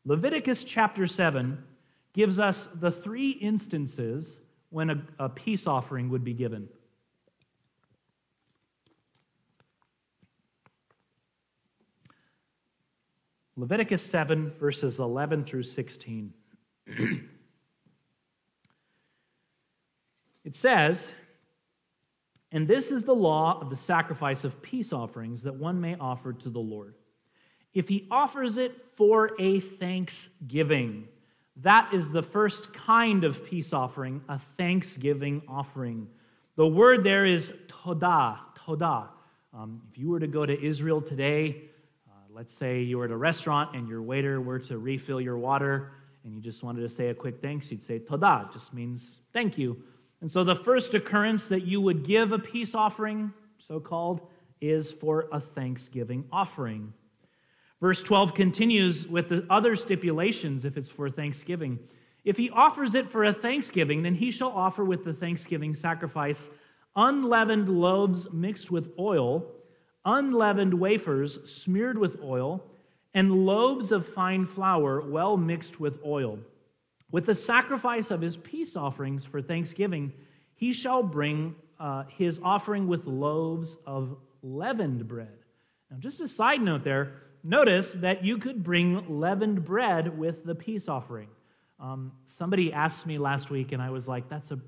Leviticus 0.05 0.63
chapter 0.63 1.07
7 1.07 1.57
gives 2.13 2.39
us 2.39 2.57
the 2.79 2.91
three 2.91 3.31
instances 3.31 4.25
when 4.69 4.89
a, 4.89 5.03
a 5.19 5.29
peace 5.29 5.67
offering 5.67 6.09
would 6.09 6.23
be 6.23 6.33
given. 6.33 6.69
Leviticus 13.57 14.01
7, 14.09 14.53
verses 14.57 14.99
11 14.99 15.43
through 15.43 15.63
16. 15.63 16.33
it 20.45 20.55
says, 20.55 20.97
And 22.51 22.67
this 22.67 22.85
is 22.85 23.03
the 23.03 23.13
law 23.13 23.59
of 23.61 23.69
the 23.69 23.77
sacrifice 23.77 24.43
of 24.43 24.61
peace 24.61 24.91
offerings 24.91 25.43
that 25.43 25.55
one 25.55 25.79
may 25.79 25.95
offer 25.99 26.33
to 26.33 26.49
the 26.49 26.59
Lord. 26.59 26.95
If 27.73 27.87
he 27.87 28.07
offers 28.09 28.57
it 28.57 28.73
for 28.97 29.31
a 29.39 29.59
thanksgiving, 29.59 31.07
that 31.57 31.93
is 31.93 32.09
the 32.09 32.23
first 32.23 32.73
kind 32.73 33.23
of 33.23 33.45
peace 33.45 33.71
offering, 33.71 34.21
a 34.27 34.39
thanksgiving 34.57 35.43
offering. 35.47 36.07
The 36.55 36.65
word 36.65 37.03
there 37.03 37.25
is 37.25 37.51
todah, 37.67 38.39
todah. 38.65 39.09
Um, 39.53 39.81
if 39.91 39.97
you 39.97 40.09
were 40.09 40.19
to 40.19 40.27
go 40.27 40.45
to 40.45 40.59
Israel 40.59 41.01
today, 41.01 41.63
uh, 42.07 42.13
let's 42.33 42.53
say 42.57 42.81
you 42.81 42.97
were 42.97 43.05
at 43.05 43.11
a 43.11 43.17
restaurant 43.17 43.75
and 43.75 43.87
your 43.87 44.01
waiter 44.01 44.41
were 44.41 44.59
to 44.59 44.77
refill 44.77 45.21
your 45.21 45.37
water 45.37 45.91
and 46.23 46.33
you 46.33 46.41
just 46.41 46.63
wanted 46.63 46.87
to 46.87 46.95
say 46.95 47.09
a 47.09 47.13
quick 47.13 47.41
thanks, 47.41 47.67
you'd 47.69 47.85
say 47.85 47.99
todah, 47.99 48.51
just 48.53 48.73
means 48.73 49.01
thank 49.33 49.57
you. 49.57 49.77
And 50.21 50.31
so 50.31 50.43
the 50.43 50.55
first 50.55 50.93
occurrence 50.93 51.43
that 51.45 51.65
you 51.65 51.79
would 51.81 52.05
give 52.05 52.31
a 52.31 52.39
peace 52.39 52.71
offering, 52.73 53.31
so 53.67 53.79
called, 53.79 54.21
is 54.61 54.91
for 54.99 55.27
a 55.31 55.39
thanksgiving 55.39 56.25
offering. 56.31 56.93
Verse 57.79 58.01
12 58.03 58.33
continues 58.33 59.07
with 59.07 59.29
the 59.29 59.45
other 59.49 59.77
stipulations 59.77 60.65
if 60.65 60.75
it's 60.75 60.89
for 60.89 61.09
thanksgiving. 61.09 61.79
If 62.25 62.35
he 62.35 62.49
offers 62.49 62.93
it 62.95 63.09
for 63.09 63.23
a 63.23 63.33
thanksgiving, 63.33 64.03
then 64.03 64.15
he 64.15 64.31
shall 64.31 64.49
offer 64.49 64.83
with 64.83 65.05
the 65.05 65.13
thanksgiving 65.13 65.75
sacrifice 65.75 66.37
unleavened 66.95 67.69
loaves 67.69 68.27
mixed 68.33 68.69
with 68.69 68.91
oil, 68.99 69.45
unleavened 70.03 70.73
wafers 70.73 71.39
smeared 71.63 71.97
with 71.97 72.19
oil, 72.21 72.61
and 73.13 73.45
loaves 73.45 73.91
of 73.91 74.07
fine 74.13 74.45
flour 74.45 75.01
well 75.01 75.37
mixed 75.37 75.79
with 75.79 75.97
oil. 76.05 76.39
With 77.11 77.25
the 77.25 77.35
sacrifice 77.35 78.11
of 78.11 78.21
his 78.21 78.37
peace 78.37 78.75
offerings 78.75 79.25
for 79.25 79.41
thanksgiving, 79.41 80.13
he 80.55 80.73
shall 80.73 81.01
bring 81.01 81.55
uh, 81.79 82.03
his 82.17 82.39
offering 82.43 82.87
with 82.87 83.05
loaves 83.05 83.69
of 83.85 84.17
leavened 84.43 85.07
bread. 85.07 85.37
Now, 85.89 85.97
just 85.99 86.19
a 86.19 86.27
side 86.27 86.61
note 86.61 86.83
there 86.83 87.13
notice 87.43 87.87
that 87.95 88.23
you 88.23 88.37
could 88.37 88.63
bring 88.63 89.19
leavened 89.19 89.63
bread 89.65 90.17
with 90.17 90.43
the 90.45 90.53
peace 90.53 90.87
offering. 90.87 91.29
Um, 91.79 92.11
somebody 92.37 92.73
asked 92.73 93.05
me 93.05 93.17
last 93.17 93.49
week, 93.49 93.71
and 93.71 93.81
I 93.81 93.89
was 93.89 94.07
like, 94.07 94.29
that's 94.29 94.51
a 94.51 94.59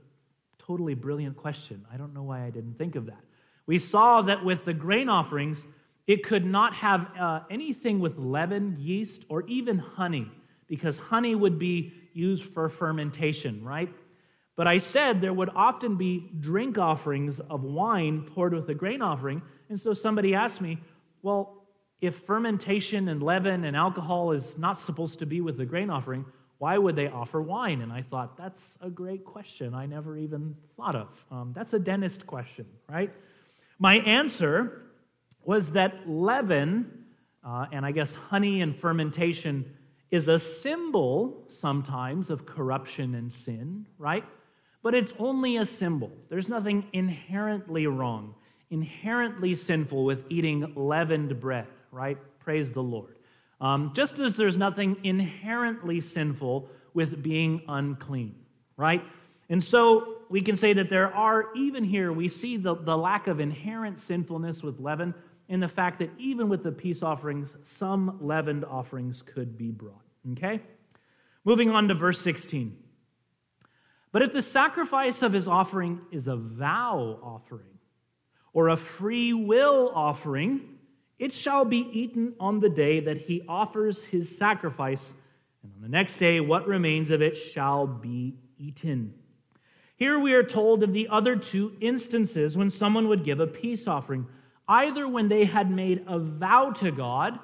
totally 0.58 0.94
brilliant 0.94 1.36
question. 1.36 1.86
I 1.94 1.98
don't 1.98 2.14
know 2.14 2.24
why 2.24 2.46
I 2.46 2.50
didn't 2.50 2.78
think 2.78 2.96
of 2.96 3.08
that. 3.08 3.22
We 3.66 3.80
saw 3.80 4.22
that 4.24 4.44
with 4.44 4.64
the 4.66 4.74
grain 4.74 5.10
offerings, 5.10 5.58
it 6.08 6.24
could 6.24 6.46
not 6.46 6.74
have 6.76 7.08
uh, 7.20 7.42
anything 7.50 8.00
with 8.00 8.18
leaven, 8.18 8.78
yeast, 8.80 9.26
or 9.30 9.46
even 9.48 9.78
honey, 9.78 10.32
because 10.68 10.98
honey 10.98 11.36
would 11.36 11.60
be 11.60 11.94
used 12.14 12.44
for 12.54 12.70
fermentation, 12.70 13.64
right? 13.64 13.90
But 14.56 14.68
I 14.68 14.80
said 14.80 15.22
there 15.22 15.34
would 15.34 15.50
often 15.56 15.98
be 15.98 16.30
drink 16.40 16.78
offerings 16.78 17.40
of 17.50 17.64
wine 17.64 18.30
poured 18.34 18.54
with 18.54 18.68
the 18.68 18.76
grain 18.76 19.02
offering. 19.02 19.42
And 19.70 19.82
so 19.82 19.94
somebody 19.94 20.36
asked 20.36 20.62
me, 20.62 20.80
well, 21.22 21.66
if 22.02 22.16
fermentation 22.28 23.08
and 23.08 23.24
leaven 23.24 23.64
and 23.64 23.76
alcohol 23.76 24.32
is 24.32 24.44
not 24.58 24.84
supposed 24.86 25.20
to 25.20 25.26
be 25.26 25.42
with 25.42 25.58
the 25.58 25.66
grain 25.66 25.90
offering, 25.90 26.26
why 26.58 26.78
would 26.78 26.96
they 26.96 27.08
offer 27.08 27.42
wine? 27.42 27.82
And 27.82 27.92
I 27.92 28.04
thought, 28.04 28.38
that's 28.38 28.62
a 28.82 28.90
great 28.90 29.26
question 29.26 29.74
I 29.74 29.86
never 29.86 30.18
even 30.18 30.56
thought 30.78 30.96
of. 30.96 31.08
Um, 31.32 31.54
that's 31.56 31.74
a 31.74 31.80
dentist 31.80 32.28
question, 32.28 32.66
right? 32.88 33.12
My 33.80 33.96
answer 33.96 34.84
was 35.44 35.66
that 35.72 36.08
leaven, 36.08 37.06
uh, 37.44 37.66
and 37.72 37.84
I 37.84 37.92
guess 37.92 38.10
honey 38.30 38.62
and 38.62 38.80
fermentation, 38.80 39.66
is 40.12 40.28
a 40.28 40.42
symbol 40.62 41.48
sometimes 41.60 42.30
of 42.30 42.46
corruption 42.46 43.16
and 43.16 43.32
sin, 43.46 43.86
right? 43.98 44.26
But 44.84 44.94
it's 44.94 45.14
only 45.18 45.58
a 45.58 45.66
symbol. 45.66 46.12
There's 46.30 46.48
nothing 46.48 46.86
inherently 46.94 47.88
wrong, 47.88 48.36
inherently 48.70 49.56
sinful 49.56 50.04
with 50.06 50.20
eating 50.30 50.74
leavened 50.76 51.40
bread 51.40 51.68
right? 51.92 52.18
Praise 52.40 52.72
the 52.74 52.82
Lord. 52.82 53.16
Um, 53.60 53.92
just 53.96 54.18
as 54.18 54.36
there's 54.36 54.58
nothing 54.58 54.98
inherently 55.04 56.02
sinful 56.02 56.70
with 56.94 57.22
being 57.22 57.62
unclean, 57.68 58.36
right? 58.76 59.04
And 59.50 59.64
so 59.64 60.16
we 60.30 60.42
can 60.42 60.58
say 60.58 60.74
that 60.74 60.90
there 60.90 61.14
are, 61.14 61.54
even 61.56 61.84
here, 61.84 62.12
we 62.12 62.30
see 62.30 62.58
the, 62.58 62.76
the 62.76 62.98
lack 62.98 63.28
of 63.28 63.40
inherent 63.40 64.00
sinfulness 64.08 64.64
with 64.64 64.80
leaven 64.80 65.14
in 65.52 65.60
the 65.60 65.68
fact 65.68 66.00
that 66.00 66.10
even 66.18 66.48
with 66.48 66.64
the 66.64 66.72
peace 66.72 67.04
offerings, 67.04 67.50
some 67.78 68.18
leavened 68.22 68.64
offerings 68.64 69.22
could 69.36 69.58
be 69.58 69.70
brought. 69.70 70.02
Okay? 70.32 70.62
Moving 71.44 71.70
on 71.72 71.90
to 71.90 71.94
verse 71.94 72.22
16. 72.22 72.78
But 74.14 74.22
if 74.22 74.32
the 74.32 74.44
sacrifice 74.44 75.22
of 75.22 75.34
his 75.34 75.50
offering 75.50 76.00
is 76.10 76.28
a 76.28 76.38
vow 76.38 77.20
offering 77.22 77.68
or 78.54 78.70
a 78.70 78.78
free 78.78 79.34
will 79.34 79.92
offering, 79.94 80.62
it 81.20 81.34
shall 81.34 81.66
be 81.66 81.86
eaten 81.92 82.34
on 82.40 82.62
the 82.62 82.70
day 82.70 83.02
that 83.02 83.18
he 83.18 83.44
offers 83.46 84.00
his 84.10 84.30
sacrifice, 84.38 85.04
and 85.64 85.74
on 85.76 85.82
the 85.82 85.90
next 85.90 86.18
day 86.18 86.40
what 86.40 86.66
remains 86.66 87.12
of 87.12 87.22
it 87.22 87.36
shall 87.54 87.86
be 87.86 88.38
eaten. 88.58 89.16
Here 89.98 90.18
we 90.18 90.32
are 90.32 90.44
told 90.44 90.82
of 90.82 90.94
the 90.94 91.10
other 91.10 91.36
two 91.36 91.74
instances 91.82 92.56
when 92.56 92.72
someone 92.72 93.10
would 93.10 93.26
give 93.26 93.42
a 93.42 93.48
peace 93.48 93.86
offering, 93.86 94.28
either 94.72 95.06
when 95.06 95.28
they 95.28 95.44
had 95.44 95.70
made 95.70 96.06
a 96.08 96.18
vow 96.18 96.72
to 96.80 96.92
God 96.92 97.38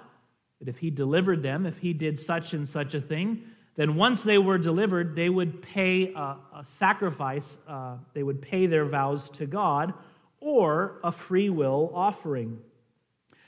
that 0.60 0.70
if 0.70 0.78
he 0.78 0.90
delivered 0.90 1.44
them, 1.44 1.66
if 1.66 1.78
he 1.78 1.92
did 1.92 2.26
such 2.26 2.54
and 2.54 2.70
such 2.70 2.94
a 2.94 3.02
thing, 3.02 3.44
then 3.76 3.96
once 3.96 4.22
they 4.24 4.38
were 4.38 4.58
delivered, 4.58 5.16
they 5.16 5.30
would 5.30 5.62
pay 5.62 6.14
a, 6.14 6.20
a 6.20 6.66
sacrifice, 6.80 7.44
uh, 7.68 7.98
they 8.14 8.24
would 8.24 8.42
pay 8.42 8.66
their 8.66 8.86
vows 8.86 9.22
to 9.38 9.46
God, 9.46 9.94
or 10.40 11.00
a 11.04 11.12
free 11.12 11.50
will 11.50 11.92
offering. 11.94 12.60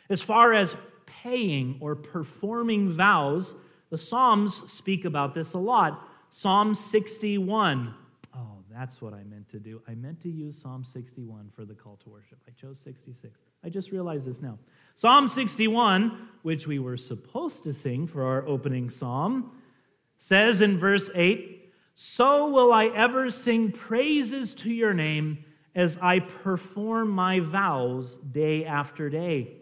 As 0.10 0.22
far 0.22 0.54
as 0.54 0.70
paying 1.24 1.78
or 1.80 1.96
performing 1.96 2.98
vows, 2.98 3.46
the 3.92 3.98
Psalms 3.98 4.62
speak 4.78 5.06
about 5.06 5.34
this 5.34 5.54
a 5.54 5.58
lot. 5.58 6.06
Psalm 6.34 6.78
61. 6.92 7.94
Oh, 8.36 8.40
that's 8.72 9.02
what 9.02 9.14
I 9.14 9.24
meant 9.24 9.50
to 9.52 9.60
do. 9.60 9.82
I 9.88 9.96
meant 9.96 10.22
to 10.24 10.30
use 10.30 10.56
Psalm 10.62 10.86
61 10.94 11.52
for 11.56 11.66
the 11.66 11.74
call 11.74 11.98
to 12.04 12.10
worship. 12.10 12.38
I 12.48 12.52
chose 12.60 12.76
66. 12.84 13.34
I 13.64 13.70
just 13.70 13.92
realized 13.92 14.26
this 14.26 14.42
now. 14.42 14.58
Psalm 14.98 15.28
61, 15.28 16.30
which 16.44 16.66
we 16.66 16.80
were 16.80 16.98
supposed 16.98 17.64
to 17.64 17.74
sing 17.74 18.08
for 18.08 18.24
our 18.24 18.46
opening 18.48 18.90
psalm, 18.90 19.52
says 20.28 20.62
in 20.62 20.80
verse 20.80 21.10
8 21.14 21.70
So 21.96 22.50
will 22.50 22.72
I 22.72 22.86
ever 22.88 23.32
sing 23.32 23.72
praises 23.72 24.54
to 24.56 24.70
your 24.70 24.94
name 24.94 25.44
as 25.76 25.98
I 26.02 26.20
perform 26.20 27.10
my 27.10 27.40
vows 27.40 28.08
day 28.32 28.66
after 28.66 29.10
day. 29.10 29.56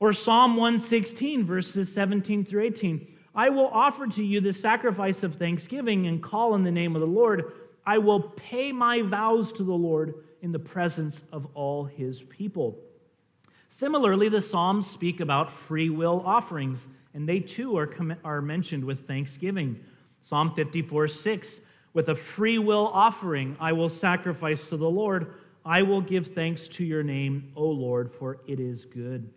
Or 0.00 0.12
Psalm 0.12 0.56
116, 0.56 1.46
verses 1.46 1.92
17 1.92 2.44
through 2.44 2.64
18. 2.64 3.06
I 3.34 3.48
will 3.48 3.68
offer 3.68 4.06
to 4.06 4.22
you 4.22 4.40
the 4.40 4.52
sacrifice 4.52 5.22
of 5.22 5.36
thanksgiving 5.36 6.06
and 6.06 6.22
call 6.22 6.54
in 6.54 6.62
the 6.62 6.70
name 6.70 6.94
of 6.94 7.00
the 7.00 7.06
Lord. 7.06 7.52
I 7.86 7.98
will 7.98 8.20
pay 8.20 8.70
my 8.70 9.02
vows 9.02 9.50
to 9.56 9.64
the 9.64 9.72
Lord 9.72 10.14
in 10.42 10.52
the 10.52 10.58
presence 10.58 11.16
of 11.32 11.46
all 11.54 11.84
his 11.84 12.22
people. 12.28 12.78
Similarly, 13.78 14.28
the 14.28 14.42
Psalms 14.42 14.86
speak 14.88 15.20
about 15.20 15.52
free 15.66 15.90
will 15.90 16.22
offerings, 16.24 16.78
and 17.12 17.28
they 17.28 17.40
too 17.40 17.76
are, 17.76 17.90
are 18.24 18.40
mentioned 18.40 18.84
with 18.84 19.06
thanksgiving. 19.06 19.80
Psalm 20.28 20.52
54 20.54 21.08
6 21.08 21.48
With 21.92 22.08
a 22.08 22.16
free 22.36 22.58
will 22.58 22.86
offering, 22.86 23.56
I 23.60 23.72
will 23.72 23.90
sacrifice 23.90 24.60
to 24.68 24.76
the 24.76 24.88
Lord. 24.88 25.34
I 25.64 25.82
will 25.82 26.00
give 26.00 26.28
thanks 26.34 26.68
to 26.74 26.84
your 26.84 27.02
name, 27.02 27.52
O 27.56 27.64
Lord, 27.64 28.12
for 28.18 28.38
it 28.46 28.60
is 28.60 28.84
good. 28.84 29.28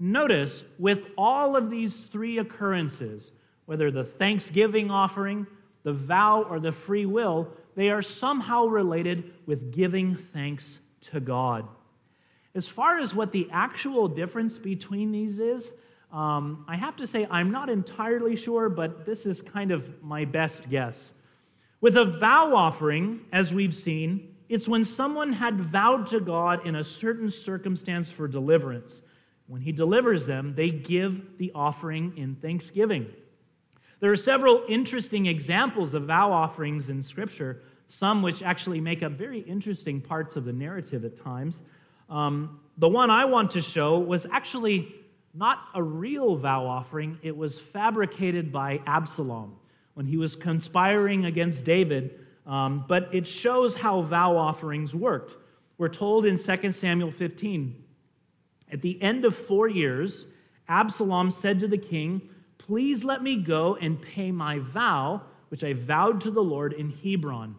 Notice, 0.00 0.64
with 0.78 1.00
all 1.16 1.56
of 1.56 1.70
these 1.70 1.92
three 2.10 2.38
occurrences, 2.38 3.22
whether 3.66 3.90
the 3.90 4.04
thanksgiving 4.04 4.90
offering, 4.90 5.46
the 5.82 5.92
vow, 5.92 6.46
or 6.48 6.58
the 6.58 6.72
free 6.72 7.06
will, 7.06 7.48
they 7.76 7.90
are 7.90 8.02
somehow 8.02 8.66
related 8.66 9.32
with 9.46 9.72
giving 9.72 10.18
thanks 10.32 10.64
to 11.12 11.20
God. 11.20 11.68
As 12.58 12.66
far 12.66 12.98
as 12.98 13.14
what 13.14 13.30
the 13.30 13.46
actual 13.52 14.08
difference 14.08 14.58
between 14.58 15.12
these 15.12 15.38
is, 15.38 15.64
um, 16.12 16.64
I 16.66 16.74
have 16.74 16.96
to 16.96 17.06
say 17.06 17.24
I'm 17.30 17.52
not 17.52 17.70
entirely 17.70 18.34
sure, 18.34 18.68
but 18.68 19.06
this 19.06 19.26
is 19.26 19.40
kind 19.42 19.70
of 19.70 19.84
my 20.02 20.24
best 20.24 20.68
guess. 20.68 20.96
With 21.80 21.96
a 21.96 22.18
vow 22.18 22.56
offering, 22.56 23.20
as 23.32 23.52
we've 23.52 23.76
seen, 23.76 24.34
it's 24.48 24.66
when 24.66 24.84
someone 24.84 25.32
had 25.32 25.70
vowed 25.70 26.10
to 26.10 26.18
God 26.18 26.66
in 26.66 26.74
a 26.74 26.82
certain 26.82 27.30
circumstance 27.30 28.08
for 28.08 28.26
deliverance. 28.26 28.90
When 29.46 29.60
he 29.60 29.70
delivers 29.70 30.26
them, 30.26 30.54
they 30.56 30.70
give 30.70 31.38
the 31.38 31.52
offering 31.54 32.14
in 32.16 32.34
thanksgiving. 32.42 33.06
There 34.00 34.10
are 34.10 34.16
several 34.16 34.64
interesting 34.68 35.26
examples 35.26 35.94
of 35.94 36.06
vow 36.06 36.32
offerings 36.32 36.88
in 36.88 37.04
Scripture, 37.04 37.62
some 37.88 38.20
which 38.20 38.42
actually 38.42 38.80
make 38.80 39.04
up 39.04 39.12
very 39.12 39.42
interesting 39.42 40.00
parts 40.00 40.34
of 40.34 40.44
the 40.44 40.52
narrative 40.52 41.04
at 41.04 41.16
times. 41.22 41.54
Um, 42.08 42.60
the 42.78 42.88
one 42.88 43.10
I 43.10 43.24
want 43.24 43.52
to 43.52 43.62
show 43.62 43.98
was 43.98 44.26
actually 44.32 44.94
not 45.34 45.58
a 45.74 45.82
real 45.82 46.36
vow 46.36 46.66
offering, 46.66 47.18
it 47.22 47.36
was 47.36 47.58
fabricated 47.72 48.52
by 48.52 48.80
Absalom 48.86 49.56
when 49.94 50.06
he 50.06 50.16
was 50.16 50.34
conspiring 50.34 51.26
against 51.26 51.64
David, 51.64 52.20
um, 52.46 52.84
but 52.88 53.14
it 53.14 53.26
shows 53.26 53.74
how 53.74 54.02
vow 54.02 54.36
offerings 54.36 54.94
worked. 54.94 55.34
We're 55.76 55.88
told 55.88 56.24
in 56.24 56.42
2 56.42 56.72
Samuel 56.72 57.12
15 57.12 57.84
at 58.70 58.82
the 58.82 59.00
end 59.02 59.24
of 59.24 59.36
four 59.46 59.68
years, 59.68 60.24
Absalom 60.68 61.34
said 61.40 61.60
to 61.60 61.68
the 61.68 61.78
king, 61.78 62.22
Please 62.58 63.02
let 63.02 63.22
me 63.22 63.42
go 63.42 63.76
and 63.76 64.00
pay 64.00 64.30
my 64.30 64.58
vow, 64.58 65.22
which 65.48 65.64
I 65.64 65.72
vowed 65.72 66.20
to 66.22 66.30
the 66.30 66.42
Lord 66.42 66.74
in 66.74 66.90
Hebron. 66.90 67.56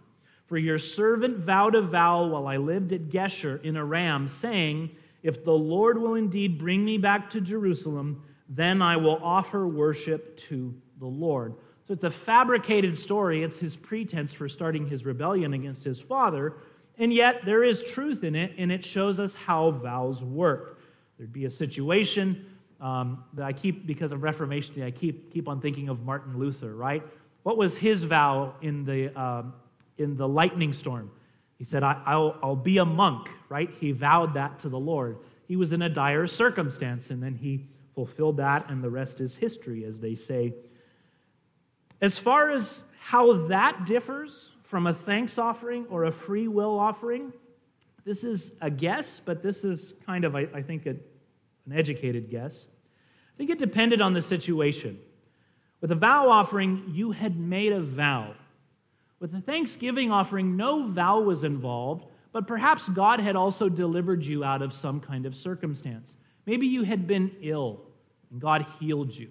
For 0.50 0.58
your 0.58 0.80
servant 0.80 1.38
vowed 1.38 1.76
a 1.76 1.82
vow 1.82 2.26
while 2.26 2.48
I 2.48 2.58
lived 2.58 2.92
at 2.92 3.10
Geshur 3.10 3.64
in 3.64 3.78
Aram, 3.78 4.32
saying, 4.42 4.90
If 5.22 5.46
the 5.46 5.52
Lord 5.52 6.02
will 6.02 6.16
indeed 6.16 6.58
bring 6.58 6.84
me 6.84 6.98
back 6.98 7.30
to 7.32 7.40
Jerusalem, 7.40 8.24
then 8.50 8.82
I 8.82 8.98
will 8.98 9.20
offer 9.24 9.68
worship 9.68 10.40
to 10.50 10.74
the 11.00 11.06
Lord. 11.06 11.54
So 11.88 11.94
it's 11.94 12.04
a 12.04 12.12
fabricated 12.12 12.98
story. 12.98 13.44
It's 13.44 13.60
his 13.60 13.76
pretense 13.76 14.34
for 14.34 14.50
starting 14.50 14.88
his 14.88 15.06
rebellion 15.06 15.54
against 15.54 15.84
his 15.84 16.00
father. 16.00 16.54
And 16.98 17.14
yet 17.14 17.42
there 17.46 17.64
is 17.64 17.84
truth 17.94 18.24
in 18.24 18.36
it, 18.36 18.54
and 18.58 18.72
it 18.72 18.84
shows 18.84 19.20
us 19.20 19.32
how 19.36 19.70
vows 19.70 20.22
work. 20.22 20.80
There'd 21.18 21.32
be 21.32 21.46
a 21.46 21.52
situation 21.52 22.48
um, 22.82 23.24
that 23.34 23.46
I 23.46 23.54
keep, 23.54 23.86
because 23.86 24.12
of 24.12 24.24
Reformation 24.24 24.82
I 24.82 24.92
keep, 24.92 25.32
keep 25.32 25.48
on 25.48 25.62
thinking 25.62 25.90
of 25.90 26.02
Martin 26.02 26.40
Luther, 26.40 26.76
right? 26.76 27.04
What 27.44 27.58
was 27.58 27.78
his 27.78 28.04
vow 28.04 28.56
in 28.62 28.84
the, 28.84 29.20
um, 29.20 29.54
in 30.00 30.18
the 30.18 30.28
lightning 30.28 30.74
storm? 30.74 31.12
He 31.58 31.66
said, 31.66 31.84
I, 31.84 32.16
will 32.16 32.36
I'll 32.42 32.56
be 32.56 32.78
a 32.78 32.86
monk, 32.86 33.28
right? 33.50 33.70
He 33.80 33.92
vowed 33.92 34.36
that 34.36 34.62
to 34.62 34.70
the 34.70 34.80
Lord. 34.80 35.18
He 35.48 35.56
was 35.56 35.72
in 35.72 35.82
a 35.82 35.90
dire 35.90 36.28
circumstance, 36.28 37.10
and 37.10 37.22
then 37.22 37.36
he 37.36 37.68
fulfilled 37.96 38.38
that, 38.38 38.70
and 38.70 38.84
the 38.84 38.90
rest 38.90 39.20
is 39.20 39.36
history, 39.36 39.84
as 39.84 40.00
they 40.00 40.16
say. 40.16 40.54
As 42.02 42.18
far 42.18 42.52
as 42.52 42.80
how 43.00 43.48
that 43.48 43.86
differs 43.86 44.32
from 44.70 44.88
a 44.88 44.94
thanks 44.94 45.38
offering 45.38 45.86
or 45.90 46.06
a 46.06 46.12
free 46.12 46.48
will 46.48 46.80
offering, 46.80 47.34
this 48.06 48.24
is 48.24 48.52
a 48.62 48.70
guess, 48.70 49.22
but 49.26 49.44
this 49.44 49.58
is 49.58 49.94
kind 50.06 50.24
of, 50.24 50.36
I, 50.36 50.48
I 50.54 50.62
think, 50.62 50.86
a, 50.86 50.92
an 50.92 51.74
educated 51.74 52.30
guess. 52.32 52.54
I 52.54 53.38
think 53.38 53.50
it 53.50 53.60
depended 53.60 54.02
on 54.02 54.14
the 54.14 54.22
situation. 54.22 54.98
With 55.82 55.92
a 55.92 55.96
vow 55.96 56.30
offering, 56.30 56.86
you 56.94 57.12
had 57.12 57.38
made 57.38 57.74
a 57.74 57.82
vow. 57.82 58.34
With 59.20 59.32
the 59.32 59.42
thanksgiving 59.42 60.12
offering, 60.12 60.56
no 60.56 60.92
vow 60.92 61.20
was 61.20 61.44
involved, 61.44 62.06
but 62.32 62.48
perhaps 62.48 62.84
God 62.94 63.20
had 63.20 63.36
also 63.36 63.68
delivered 63.70 64.24
you 64.24 64.44
out 64.44 64.62
of 64.62 64.74
some 64.74 65.00
kind 65.00 65.26
of 65.26 65.36
circumstance. 65.36 66.10
Maybe 66.46 66.68
you 66.68 66.84
had 66.84 67.08
been 67.08 67.32
ill 67.42 67.82
and 68.32 68.40
God 68.40 68.66
healed 68.80 69.14
you. 69.14 69.30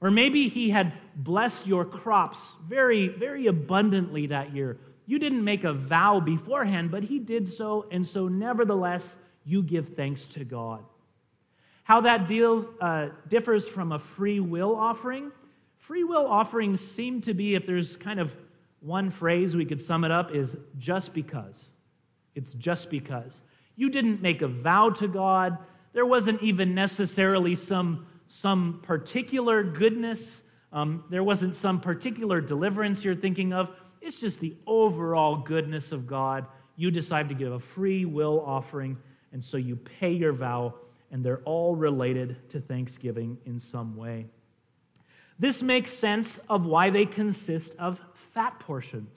Or 0.00 0.10
maybe 0.10 0.48
He 0.48 0.70
had 0.70 0.94
blessed 1.16 1.66
your 1.66 1.84
crops 1.84 2.38
very, 2.66 3.08
very 3.08 3.46
abundantly 3.48 4.28
that 4.28 4.54
year. 4.54 4.78
You 5.06 5.18
didn't 5.18 5.44
make 5.44 5.64
a 5.64 5.74
vow 5.74 6.20
beforehand, 6.20 6.90
but 6.90 7.02
He 7.02 7.18
did 7.18 7.54
so, 7.56 7.86
and 7.90 8.06
so 8.06 8.28
nevertheless, 8.28 9.02
you 9.44 9.62
give 9.62 9.94
thanks 9.96 10.22
to 10.34 10.44
God. 10.44 10.84
How 11.82 12.00
that 12.02 12.28
deals, 12.28 12.64
uh, 12.80 13.08
differs 13.28 13.66
from 13.68 13.92
a 13.92 13.98
free 14.16 14.40
will 14.40 14.74
offering 14.74 15.32
free 15.90 16.04
will 16.04 16.24
offerings 16.24 16.80
seem 16.94 17.20
to 17.20 17.34
be, 17.34 17.56
if 17.56 17.66
there's 17.66 17.96
kind 17.96 18.20
of 18.20 18.30
one 18.80 19.10
phrase 19.10 19.54
we 19.54 19.64
could 19.64 19.86
sum 19.86 20.04
it 20.04 20.10
up 20.10 20.34
is 20.34 20.48
just 20.78 21.12
because. 21.12 21.54
It's 22.34 22.52
just 22.54 22.90
because. 22.90 23.32
You 23.76 23.90
didn't 23.90 24.22
make 24.22 24.42
a 24.42 24.48
vow 24.48 24.90
to 24.90 25.08
God. 25.08 25.58
There 25.92 26.06
wasn't 26.06 26.42
even 26.42 26.74
necessarily 26.74 27.56
some, 27.56 28.06
some 28.40 28.80
particular 28.82 29.62
goodness. 29.62 30.20
Um, 30.72 31.04
there 31.10 31.24
wasn't 31.24 31.56
some 31.60 31.80
particular 31.80 32.40
deliverance 32.40 33.02
you're 33.02 33.16
thinking 33.16 33.52
of. 33.52 33.68
It's 34.00 34.16
just 34.16 34.40
the 34.40 34.56
overall 34.66 35.36
goodness 35.36 35.92
of 35.92 36.06
God. 36.06 36.46
You 36.76 36.90
decide 36.90 37.28
to 37.28 37.34
give 37.34 37.52
a 37.52 37.60
free 37.60 38.06
will 38.06 38.42
offering, 38.46 38.96
and 39.32 39.44
so 39.44 39.58
you 39.58 39.76
pay 39.76 40.12
your 40.12 40.32
vow, 40.32 40.74
and 41.10 41.24
they're 41.24 41.42
all 41.44 41.76
related 41.76 42.50
to 42.50 42.60
Thanksgiving 42.60 43.36
in 43.44 43.60
some 43.60 43.96
way. 43.96 44.26
This 45.38 45.60
makes 45.60 45.92
sense 45.98 46.28
of 46.48 46.64
why 46.64 46.90
they 46.90 47.06
consist 47.06 47.72
of 47.78 47.98
fat 48.34 48.58
portions. 48.60 49.10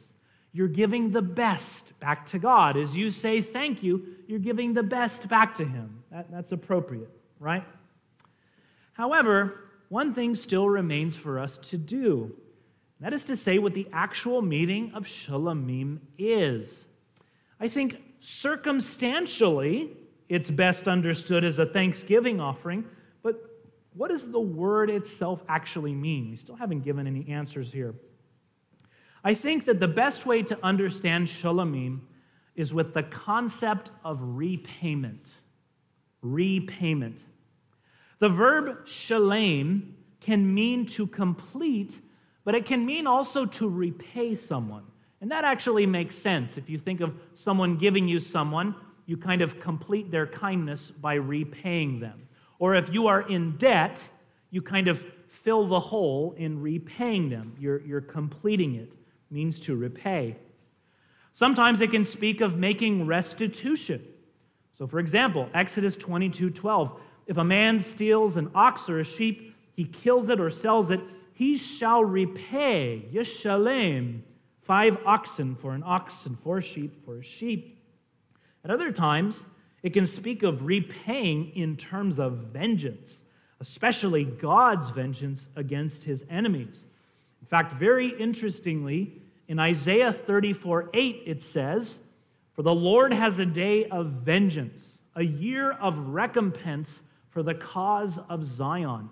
You're 0.51 0.67
giving 0.67 1.11
the 1.11 1.21
best 1.21 1.99
back 1.99 2.29
to 2.31 2.39
God. 2.39 2.77
As 2.77 2.93
you 2.93 3.11
say 3.11 3.41
thank 3.41 3.81
you, 3.81 4.05
you're 4.27 4.39
giving 4.39 4.73
the 4.73 4.83
best 4.83 5.27
back 5.27 5.57
to 5.57 5.65
Him. 5.65 6.03
That, 6.11 6.31
that's 6.31 6.51
appropriate, 6.51 7.09
right? 7.39 7.63
However, 8.93 9.61
one 9.89 10.13
thing 10.13 10.35
still 10.35 10.69
remains 10.69 11.15
for 11.15 11.39
us 11.39 11.57
to 11.69 11.77
do. 11.77 12.35
That 12.99 13.13
is 13.13 13.23
to 13.25 13.35
say, 13.35 13.57
what 13.57 13.73
the 13.73 13.87
actual 13.91 14.41
meaning 14.41 14.91
of 14.95 15.03
shalomim 15.03 15.99
is. 16.17 16.69
I 17.59 17.67
think 17.67 17.95
circumstantially, 18.21 19.91
it's 20.29 20.49
best 20.49 20.87
understood 20.87 21.43
as 21.43 21.59
a 21.59 21.65
thanksgiving 21.65 22.39
offering, 22.39 22.85
but 23.23 23.35
what 23.93 24.09
does 24.09 24.25
the 24.31 24.39
word 24.39 24.89
itself 24.89 25.41
actually 25.49 25.93
mean? 25.93 26.31
We 26.31 26.37
still 26.37 26.55
haven't 26.55 26.81
given 26.81 27.07
any 27.07 27.27
answers 27.29 27.71
here. 27.71 27.93
I 29.23 29.35
think 29.35 29.65
that 29.65 29.79
the 29.79 29.87
best 29.87 30.25
way 30.25 30.43
to 30.43 30.57
understand 30.63 31.29
shalomim 31.29 32.01
is 32.55 32.73
with 32.73 32.93
the 32.93 33.03
concept 33.03 33.89
of 34.03 34.19
repayment. 34.21 35.25
Repayment. 36.21 37.19
The 38.19 38.29
verb 38.29 38.85
shalem 38.85 39.95
can 40.19 40.53
mean 40.53 40.87
to 40.87 41.07
complete, 41.07 41.93
but 42.43 42.53
it 42.53 42.65
can 42.65 42.85
mean 42.85 43.07
also 43.07 43.45
to 43.45 43.69
repay 43.69 44.35
someone. 44.35 44.83
And 45.21 45.31
that 45.31 45.45
actually 45.45 45.85
makes 45.85 46.17
sense. 46.17 46.51
If 46.57 46.69
you 46.69 46.77
think 46.77 46.99
of 46.99 47.13
someone 47.43 47.77
giving 47.77 48.07
you 48.07 48.19
someone, 48.19 48.75
you 49.05 49.15
kind 49.15 49.41
of 49.41 49.59
complete 49.61 50.11
their 50.11 50.27
kindness 50.27 50.81
by 51.01 51.13
repaying 51.15 52.01
them. 52.01 52.27
Or 52.59 52.75
if 52.75 52.89
you 52.91 53.07
are 53.07 53.21
in 53.29 53.57
debt, 53.57 53.97
you 54.51 54.61
kind 54.61 54.89
of 54.89 55.01
fill 55.43 55.67
the 55.67 55.79
hole 55.79 56.35
in 56.37 56.61
repaying 56.61 57.29
them. 57.29 57.55
You're, 57.57 57.81
you're 57.81 58.01
completing 58.01 58.75
it 58.75 58.91
means 59.33 59.59
to 59.61 59.75
repay. 59.75 60.37
Sometimes 61.35 61.81
it 61.81 61.91
can 61.91 62.05
speak 62.05 62.41
of 62.41 62.55
making 62.55 63.07
restitution. 63.07 64.03
So, 64.77 64.87
for 64.87 64.99
example, 64.99 65.49
Exodus 65.53 65.95
22 65.95 66.51
12. 66.51 66.91
If 67.25 67.37
a 67.37 67.43
man 67.43 67.85
steals 67.93 68.35
an 68.35 68.51
ox 68.53 68.89
or 68.89 68.99
a 68.99 69.05
sheep, 69.05 69.55
he 69.75 69.85
kills 69.85 70.29
it 70.29 70.39
or 70.39 70.51
sells 70.51 70.91
it, 70.91 70.99
he 71.33 71.57
shall 71.57 72.03
repay, 72.03 73.05
yeshalem, 73.11 74.23
five 74.67 74.97
oxen 75.05 75.57
for 75.61 75.73
an 75.73 75.83
ox 75.85 76.13
and 76.25 76.37
four 76.43 76.61
sheep 76.61 77.03
for 77.05 77.17
a 77.17 77.23
sheep. 77.23 77.79
At 78.63 78.71
other 78.71 78.91
times, 78.91 79.35
it 79.81 79.93
can 79.93 80.07
speak 80.07 80.43
of 80.43 80.65
repaying 80.65 81.53
in 81.55 81.75
terms 81.75 82.19
of 82.19 82.33
vengeance, 82.53 83.07
especially 83.59 84.23
God's 84.23 84.89
vengeance 84.91 85.41
against 85.55 86.03
his 86.03 86.23
enemies. 86.29 86.75
In 87.41 87.47
fact, 87.47 87.79
very 87.79 88.13
interestingly, 88.19 89.21
in 89.47 89.59
Isaiah 89.59 90.15
34 90.25 90.89
8, 90.93 91.23
it 91.25 91.43
says, 91.53 91.87
For 92.55 92.61
the 92.61 92.73
Lord 92.73 93.13
has 93.13 93.37
a 93.39 93.45
day 93.45 93.85
of 93.85 94.07
vengeance, 94.23 94.79
a 95.15 95.23
year 95.23 95.71
of 95.71 95.97
recompense 95.97 96.89
for 97.31 97.43
the 97.43 97.53
cause 97.53 98.13
of 98.29 98.45
Zion. 98.57 99.09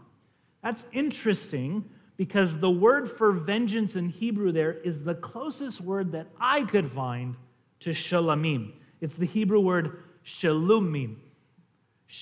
That's 0.64 0.84
interesting 0.94 1.86
because 2.18 2.50
the 2.60 2.70
word 2.70 3.18
for 3.18 3.32
vengeance 3.32 3.96
in 3.96 4.10
Hebrew 4.10 4.52
there 4.52 4.74
is 4.74 5.04
the 5.04 5.16
closest 5.16 5.82
word 5.82 6.12
that 6.12 6.28
I 6.40 6.64
could 6.64 6.92
find 6.92 7.36
to 7.82 7.92
shalamim. 7.92 8.74
It's 9.02 9.16
the 9.16 9.26
Hebrew 9.26 9.60
word 9.60 10.04
shalumim. 10.40 11.16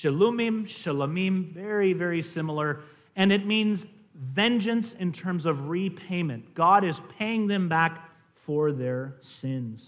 Shalumim, 0.02 0.70
shalamim, 0.70 1.54
very, 1.54 1.94
very 1.94 2.22
similar. 2.22 2.82
And 3.16 3.32
it 3.32 3.46
means 3.46 3.86
vengeance 4.20 4.88
in 5.00 5.14
terms 5.14 5.46
of 5.46 5.70
repayment. 5.70 6.54
God 6.54 6.84
is 6.84 6.96
paying 7.18 7.48
them 7.48 7.70
back 7.70 8.12
for 8.46 8.72
their 8.72 9.16
sins. 9.42 9.82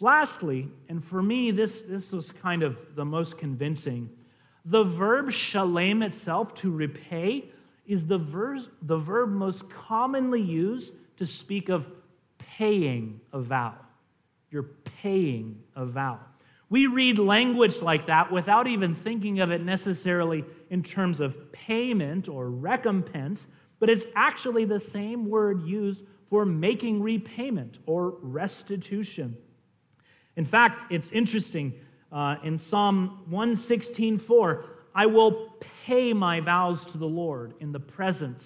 Lastly, 0.00 0.68
and 0.88 1.04
for 1.04 1.22
me, 1.22 1.50
this, 1.50 1.72
this 1.88 2.10
was 2.12 2.30
kind 2.42 2.62
of 2.62 2.76
the 2.94 3.04
most 3.04 3.38
convincing, 3.38 4.10
the 4.64 4.84
verb 4.84 5.30
shalem 5.30 6.02
itself, 6.02 6.54
to 6.56 6.70
repay, 6.70 7.44
is 7.86 8.06
the, 8.06 8.18
verse, 8.18 8.62
the 8.82 8.98
verb 8.98 9.30
most 9.30 9.62
commonly 9.70 10.40
used 10.40 10.90
to 11.18 11.26
speak 11.26 11.68
of 11.68 11.86
paying 12.38 13.20
a 13.32 13.40
vow. 13.40 13.74
You're 14.50 14.70
paying 15.02 15.62
a 15.74 15.86
vow. 15.86 16.18
We 16.68 16.88
read 16.88 17.18
language 17.18 17.76
like 17.80 18.08
that 18.08 18.32
without 18.32 18.66
even 18.66 18.96
thinking 18.96 19.40
of 19.40 19.50
it 19.50 19.62
necessarily 19.62 20.44
in 20.70 20.82
terms 20.82 21.20
of 21.20 21.52
payment 21.52 22.28
or 22.28 22.50
recompense, 22.50 23.40
but 23.78 23.90
it's 23.90 24.04
actually 24.14 24.64
the 24.64 24.82
same 24.92 25.28
word 25.28 25.62
used 25.66 26.02
for 26.28 26.44
making 26.44 27.02
repayment 27.02 27.78
or 27.86 28.16
restitution. 28.20 29.36
In 30.36 30.44
fact, 30.44 30.92
it's 30.92 31.10
interesting. 31.12 31.74
Uh, 32.12 32.36
in 32.44 32.58
Psalm 32.58 33.24
116:4, 33.30 34.64
I 34.94 35.06
will 35.06 35.54
pay 35.84 36.12
my 36.12 36.40
vows 36.40 36.84
to 36.92 36.98
the 36.98 37.06
Lord 37.06 37.54
in 37.60 37.72
the 37.72 37.80
presence 37.80 38.42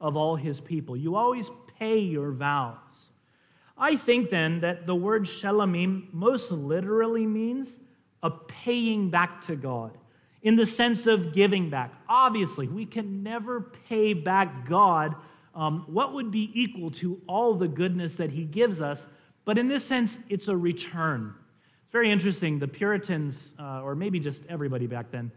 of 0.00 0.16
all 0.16 0.36
his 0.36 0.60
people. 0.60 0.96
You 0.96 1.16
always 1.16 1.48
pay 1.78 1.98
your 1.98 2.32
vows. 2.32 2.76
I 3.76 3.96
think 3.96 4.30
then 4.30 4.60
that 4.60 4.86
the 4.86 4.94
word 4.94 5.26
shelamim 5.26 6.12
most 6.12 6.50
literally 6.50 7.26
means 7.26 7.68
a 8.22 8.30
paying 8.30 9.10
back 9.10 9.46
to 9.46 9.56
God 9.56 9.98
in 10.44 10.56
the 10.56 10.66
sense 10.66 11.06
of 11.06 11.34
giving 11.34 11.70
back. 11.70 11.92
Obviously, 12.08 12.68
we 12.68 12.86
can 12.86 13.22
never 13.22 13.72
pay 13.88 14.12
back 14.12 14.68
God 14.68 15.16
um, 15.54 15.84
what 15.86 16.12
would 16.14 16.30
be 16.30 16.50
equal 16.54 16.90
to 16.90 17.20
all 17.26 17.54
the 17.54 17.68
goodness 17.68 18.14
that 18.16 18.30
He 18.30 18.44
gives 18.44 18.80
us, 18.80 18.98
but 19.44 19.56
in 19.56 19.68
this 19.68 19.84
sense, 19.84 20.12
it's 20.28 20.48
a 20.48 20.56
return. 20.56 21.34
It's 21.84 21.92
very 21.92 22.10
interesting. 22.10 22.58
The 22.58 22.68
Puritans, 22.68 23.36
uh, 23.58 23.82
or 23.82 23.94
maybe 23.94 24.20
just 24.20 24.42
everybody 24.48 24.86
back 24.86 25.10
then, 25.10 25.30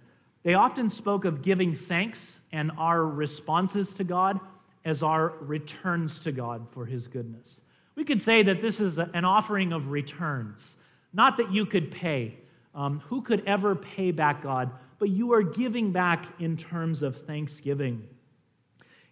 they 0.43 0.55
often 0.55 0.89
spoke 0.89 1.25
of 1.25 1.41
giving 1.41 1.77
thanks 1.87 2.19
and 2.51 2.71
our 2.77 3.05
responses 3.05 3.87
to 3.97 4.03
God 4.03 4.39
as 4.85 5.03
our 5.03 5.33
returns 5.41 6.19
to 6.19 6.31
God 6.31 6.65
for 6.73 6.85
His 6.85 7.07
goodness. 7.07 7.47
We 7.95 8.05
could 8.05 8.23
say 8.23 8.43
that 8.43 8.61
this 8.61 8.79
is 8.79 8.97
an 8.97 9.25
offering 9.25 9.71
of 9.71 9.89
returns, 9.89 10.61
not 11.13 11.37
that 11.37 11.51
you 11.51 11.65
could 11.65 11.91
pay. 11.91 12.37
Um, 12.73 13.01
who 13.07 13.21
could 13.21 13.43
ever 13.47 13.75
pay 13.75 14.11
back 14.11 14.43
God? 14.43 14.71
But 14.99 15.09
you 15.09 15.33
are 15.33 15.43
giving 15.43 15.91
back 15.91 16.25
in 16.39 16.57
terms 16.57 17.03
of 17.03 17.15
thanksgiving. 17.25 18.03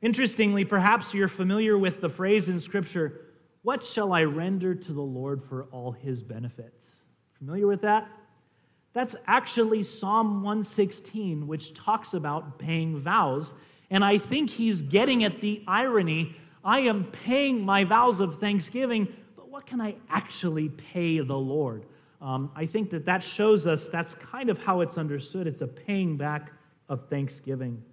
Interestingly, 0.01 0.65
perhaps 0.65 1.13
you're 1.13 1.27
familiar 1.27 1.77
with 1.77 2.01
the 2.01 2.09
phrase 2.09 2.47
in 2.47 2.59
Scripture, 2.59 3.21
What 3.61 3.85
shall 3.85 4.13
I 4.13 4.23
render 4.23 4.75
to 4.75 4.93
the 4.93 5.01
Lord 5.01 5.43
for 5.49 5.65
all 5.65 5.91
his 5.91 6.21
benefits? 6.21 6.83
Familiar 7.39 7.67
with 7.67 7.81
that? 7.81 8.07
That's 8.93 9.15
actually 9.27 9.83
Psalm 9.83 10.43
116, 10.43 11.47
which 11.47 11.73
talks 11.73 12.13
about 12.13 12.59
paying 12.59 13.01
vows 13.01 13.51
and 13.89 14.03
I 14.03 14.17
think 14.17 14.49
he's 14.49 14.81
getting 14.81 15.23
at 15.23 15.41
the 15.41 15.63
irony 15.67 16.35
I 16.63 16.79
am 16.79 17.03
paying 17.25 17.63
my 17.63 17.83
vows 17.83 18.19
of 18.19 18.39
thanksgiving, 18.39 19.07
but 19.35 19.49
what 19.49 19.67
can 19.67 19.79
I 19.79 19.97
actually 20.09 20.69
pay 20.69 21.19
the 21.19 21.37
Lord? 21.37 21.85
Um, 22.25 22.51
I 22.55 22.65
think 22.65 22.89
that 22.89 23.05
that 23.05 23.23
shows 23.23 23.67
us 23.67 23.81
that's 23.91 24.15
kind 24.31 24.49
of 24.49 24.57
how 24.57 24.81
it's 24.81 24.97
understood. 24.97 25.45
It's 25.45 25.61
a 25.61 25.67
paying 25.67 26.17
back 26.17 26.51
of 26.89 27.07
thanksgiving. 27.07 27.83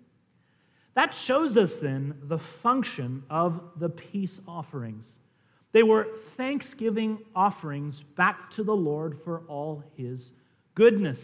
That 0.94 1.14
shows 1.14 1.58
us 1.58 1.70
then 1.82 2.14
the 2.24 2.38
function 2.62 3.24
of 3.28 3.60
the 3.78 3.90
peace 3.90 4.40
offerings. 4.48 5.04
They 5.72 5.82
were 5.82 6.06
thanksgiving 6.38 7.18
offerings 7.36 8.02
back 8.16 8.54
to 8.56 8.64
the 8.64 8.74
Lord 8.74 9.18
for 9.22 9.42
all 9.48 9.84
his 9.98 10.20
goodness. 10.74 11.20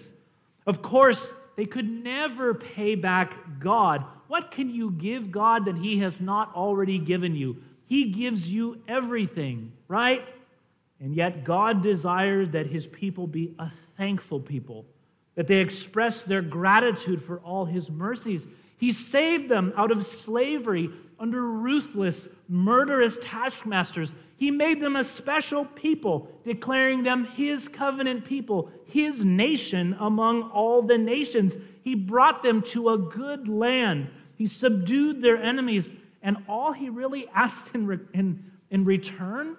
Of 0.67 0.83
course, 0.83 1.21
they 1.57 1.65
could 1.65 1.89
never 1.89 2.53
pay 2.53 2.95
back 2.95 3.33
God. 3.59 4.05
What 4.27 4.53
can 4.53 4.69
you 4.69 4.91
give 4.91 5.33
God 5.33 5.65
that 5.65 5.77
He 5.77 6.01
has 6.01 6.13
not 6.21 6.55
already 6.55 6.99
given 6.99 7.35
you? 7.35 7.57
He 7.87 8.13
gives 8.13 8.47
you 8.47 8.79
everything, 8.87 9.73
right? 9.89 10.21
And 11.01 11.15
yet, 11.15 11.45
God 11.45 11.83
desires 11.83 12.51
that 12.51 12.67
His 12.67 12.87
people 12.87 13.27
be 13.27 13.55
a 13.59 13.71
thankful 13.97 14.41
people, 14.41 14.85
that 15.37 15.47
they 15.47 15.59
express 15.59 16.21
their 16.23 16.43
gratitude 16.43 17.25
for 17.25 17.39
all 17.39 17.65
His 17.65 17.89
mercies. 17.89 18.47
He 18.79 18.93
saved 18.93 19.49
them 19.49 19.73
out 19.77 19.91
of 19.91 20.07
slavery 20.25 20.91
under 21.21 21.43
ruthless, 21.43 22.17
murderous 22.49 23.17
taskmasters. 23.23 24.11
He 24.37 24.51
made 24.51 24.81
them 24.81 24.95
a 24.95 25.05
special 25.17 25.65
people, 25.65 26.29
declaring 26.45 27.03
them 27.03 27.25
his 27.25 27.67
covenant 27.69 28.25
people, 28.25 28.71
his 28.87 29.25
nation 29.25 29.97
among 29.99 30.43
all 30.51 30.83
the 30.83 30.97
nations. 30.97 31.55
He 31.83 31.97
brought 31.97 32.43
them 32.43 32.63
to 32.73 32.91
a 32.91 32.99
good 32.99 33.49
land. 33.49 34.09
He 34.37 34.47
subdued 34.47 35.21
their 35.21 35.43
enemies. 35.43 35.89
And 36.23 36.37
all 36.49 36.73
he 36.73 36.89
really 36.89 37.27
asked 37.35 37.67
in, 37.75 38.09
in, 38.15 38.45
in 38.71 38.85
return 38.85 39.57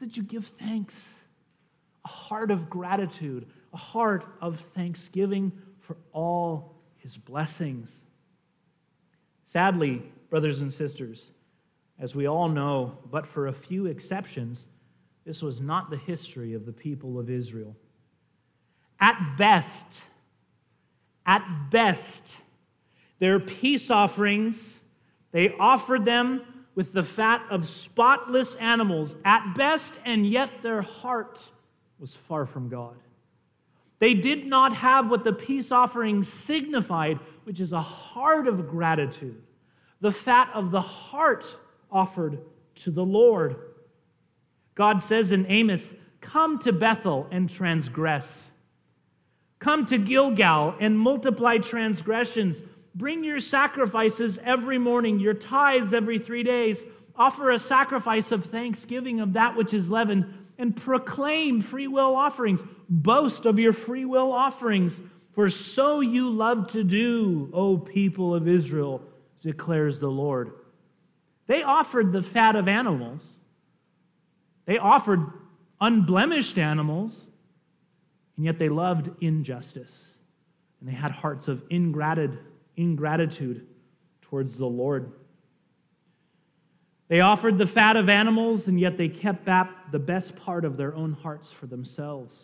that 0.00 0.16
you 0.16 0.22
give 0.22 0.50
thanks, 0.58 0.94
a 2.04 2.08
heart 2.08 2.50
of 2.50 2.68
gratitude, 2.68 3.46
a 3.72 3.76
heart 3.76 4.24
of 4.40 4.58
thanksgiving 4.74 5.52
for 5.80 5.96
all 6.12 6.74
his 6.98 7.16
blessings. 7.16 7.88
Sadly, 9.52 10.02
brothers 10.28 10.60
and 10.60 10.72
sisters, 10.72 11.20
as 11.98 12.14
we 12.14 12.26
all 12.26 12.48
know, 12.48 12.98
but 13.10 13.26
for 13.26 13.48
a 13.48 13.52
few 13.52 13.86
exceptions, 13.86 14.58
this 15.26 15.42
was 15.42 15.60
not 15.60 15.90
the 15.90 15.98
history 15.98 16.54
of 16.54 16.64
the 16.64 16.72
people 16.72 17.18
of 17.18 17.28
Israel. 17.28 17.76
At 18.98 19.36
best, 19.36 19.68
at 21.26 21.44
best, 21.70 22.22
their 23.18 23.38
peace 23.38 23.90
offerings, 23.90 24.56
they 25.32 25.50
offered 25.58 26.04
them 26.04 26.42
with 26.74 26.92
the 26.92 27.02
fat 27.02 27.42
of 27.50 27.68
spotless 27.68 28.54
animals, 28.60 29.14
at 29.24 29.54
best, 29.56 29.92
and 30.04 30.28
yet 30.30 30.50
their 30.62 30.82
heart 30.82 31.38
was 31.98 32.16
far 32.28 32.46
from 32.46 32.68
God. 32.68 32.94
They 33.98 34.14
did 34.14 34.46
not 34.46 34.74
have 34.76 35.10
what 35.10 35.24
the 35.24 35.32
peace 35.32 35.70
offering 35.70 36.26
signified, 36.46 37.18
which 37.44 37.60
is 37.60 37.72
a 37.72 37.82
heart 37.82 38.48
of 38.48 38.68
gratitude, 38.68 39.42
the 40.00 40.12
fat 40.12 40.50
of 40.54 40.70
the 40.70 40.80
heart 40.80 41.44
offered 41.90 42.38
to 42.84 42.90
the 42.90 43.04
Lord. 43.04 43.56
God 44.74 45.02
says 45.08 45.30
in 45.32 45.46
Amos, 45.50 45.82
Come 46.20 46.60
to 46.60 46.72
Bethel 46.72 47.26
and 47.30 47.50
transgress. 47.50 48.24
Come 49.58 49.86
to 49.86 49.98
Gilgal 49.98 50.76
and 50.80 50.98
multiply 50.98 51.58
transgressions. 51.58 52.56
Bring 52.94 53.22
your 53.22 53.40
sacrifices 53.40 54.38
every 54.44 54.78
morning, 54.78 55.20
your 55.20 55.34
tithes 55.34 55.94
every 55.94 56.18
three 56.18 56.42
days. 56.42 56.76
Offer 57.14 57.52
a 57.52 57.58
sacrifice 57.58 58.30
of 58.32 58.46
thanksgiving 58.46 59.20
of 59.20 59.34
that 59.34 59.56
which 59.56 59.72
is 59.72 59.88
leavened, 59.88 60.24
and 60.58 60.76
proclaim 60.76 61.62
free 61.62 61.86
will 61.86 62.16
offerings. 62.16 62.60
Boast 62.88 63.46
of 63.46 63.58
your 63.58 63.72
free 63.72 64.04
will 64.04 64.32
offerings, 64.32 64.92
for 65.34 65.50
so 65.50 66.00
you 66.00 66.30
love 66.30 66.72
to 66.72 66.82
do, 66.82 67.50
O 67.52 67.78
people 67.78 68.34
of 68.34 68.48
Israel, 68.48 69.02
declares 69.42 70.00
the 70.00 70.08
Lord. 70.08 70.52
They 71.46 71.62
offered 71.62 72.12
the 72.12 72.22
fat 72.22 72.56
of 72.56 72.68
animals, 72.68 73.20
they 74.66 74.78
offered 74.78 75.20
unblemished 75.80 76.58
animals, 76.58 77.12
and 78.36 78.44
yet 78.44 78.58
they 78.58 78.68
loved 78.68 79.10
injustice. 79.22 79.90
And 80.80 80.88
they 80.88 80.94
had 80.94 81.10
hearts 81.10 81.48
of 81.48 81.62
ingratitude 81.70 82.38
towards 84.22 84.56
the 84.56 84.66
Lord. 84.66 85.12
They 87.08 87.20
offered 87.20 87.58
the 87.58 87.66
fat 87.66 87.96
of 87.96 88.08
animals, 88.08 88.68
and 88.68 88.78
yet 88.78 88.96
they 88.96 89.08
kept 89.08 89.44
back 89.44 89.90
the 89.90 89.98
best 89.98 90.36
part 90.36 90.64
of 90.64 90.76
their 90.76 90.94
own 90.94 91.12
hearts 91.12 91.50
for 91.50 91.66
themselves. 91.66 92.36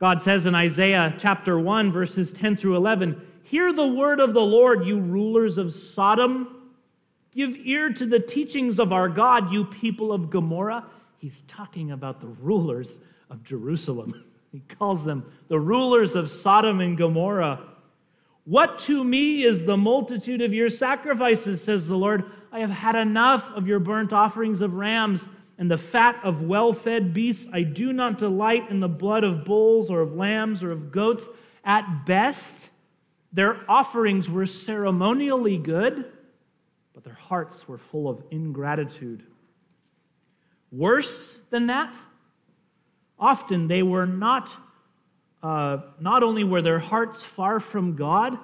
God 0.00 0.22
says 0.22 0.44
in 0.46 0.54
Isaiah 0.54 1.16
chapter 1.20 1.58
1, 1.58 1.92
verses 1.92 2.32
10 2.32 2.56
through 2.56 2.76
11, 2.76 3.20
Hear 3.44 3.72
the 3.72 3.86
word 3.86 4.18
of 4.18 4.34
the 4.34 4.40
Lord, 4.40 4.84
you 4.84 4.98
rulers 4.98 5.56
of 5.56 5.74
Sodom 5.94 6.64
Give 7.34 7.50
ear 7.64 7.92
to 7.92 8.06
the 8.06 8.20
teachings 8.20 8.78
of 8.78 8.92
our 8.92 9.08
God, 9.08 9.52
you 9.52 9.64
people 9.64 10.12
of 10.12 10.30
Gomorrah. 10.30 10.84
He's 11.18 11.34
talking 11.48 11.90
about 11.90 12.20
the 12.20 12.28
rulers 12.28 12.88
of 13.30 13.42
Jerusalem. 13.44 14.24
He 14.54 14.62
calls 14.78 15.04
them 15.04 15.24
the 15.48 15.58
rulers 15.58 16.14
of 16.14 16.30
Sodom 16.30 16.78
and 16.78 16.96
Gomorrah. 16.96 17.73
What 18.44 18.80
to 18.82 19.02
me 19.02 19.44
is 19.44 19.64
the 19.64 19.76
multitude 19.76 20.42
of 20.42 20.52
your 20.52 20.70
sacrifices, 20.70 21.62
says 21.62 21.86
the 21.86 21.96
Lord. 21.96 22.24
I 22.52 22.60
have 22.60 22.70
had 22.70 22.94
enough 22.94 23.44
of 23.54 23.66
your 23.66 23.78
burnt 23.78 24.12
offerings 24.12 24.60
of 24.60 24.74
rams 24.74 25.20
and 25.56 25.70
the 25.70 25.78
fat 25.78 26.20
of 26.22 26.42
well 26.42 26.72
fed 26.72 27.14
beasts. 27.14 27.46
I 27.52 27.62
do 27.62 27.92
not 27.92 28.18
delight 28.18 28.70
in 28.70 28.80
the 28.80 28.88
blood 28.88 29.24
of 29.24 29.44
bulls 29.44 29.88
or 29.90 30.00
of 30.00 30.14
lambs 30.14 30.62
or 30.62 30.70
of 30.70 30.92
goats. 30.92 31.24
At 31.64 32.04
best, 32.06 32.38
their 33.32 33.58
offerings 33.68 34.28
were 34.28 34.46
ceremonially 34.46 35.56
good 35.56 36.04
but 36.94 37.02
their 37.02 37.14
hearts 37.14 37.66
were 37.66 37.78
full 37.90 38.08
of 38.08 38.22
ingratitude. 38.30 39.24
Worse 40.70 41.32
than 41.50 41.66
that, 41.66 41.94
often 43.18 43.66
they 43.66 43.82
were 43.82 44.06
not, 44.06 44.48
uh, 45.44 45.76
not 46.00 46.22
only 46.22 46.42
were 46.42 46.62
their 46.62 46.78
hearts 46.78 47.22
far 47.36 47.60
from 47.60 47.96
God, 47.96 48.38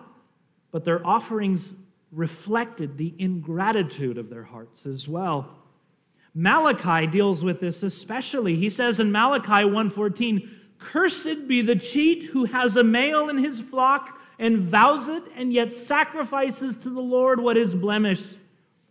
but 0.71 0.85
their 0.85 1.05
offerings 1.05 1.63
reflected 2.13 2.99
the 2.99 3.15
ingratitude 3.19 4.19
of 4.19 4.29
their 4.29 4.45
hearts 4.45 4.85
as 4.85 5.09
well. 5.09 5.49
Malachi 6.35 7.07
deals 7.07 7.43
with 7.43 7.59
this 7.59 7.83
especially. 7.83 8.57
He 8.57 8.69
says 8.69 9.01
in 9.01 9.11
Malachi 9.11 9.65
1:14, 9.65 10.51
"Cursed 10.79 11.49
be 11.49 11.63
the 11.63 11.75
cheat 11.75 12.25
who 12.25 12.45
has 12.45 12.77
a 12.77 12.85
male 12.85 13.31
in 13.31 13.39
his 13.39 13.59
flock 13.63 14.19
and 14.39 14.69
vows 14.69 15.09
it 15.09 15.25
and 15.35 15.55
yet 15.55 15.73
sacrifices 15.87 16.77
to 16.79 16.91
the 16.91 17.01
Lord 17.01 17.41
what 17.41 17.57
is 17.57 17.75
blemished. 17.75 18.39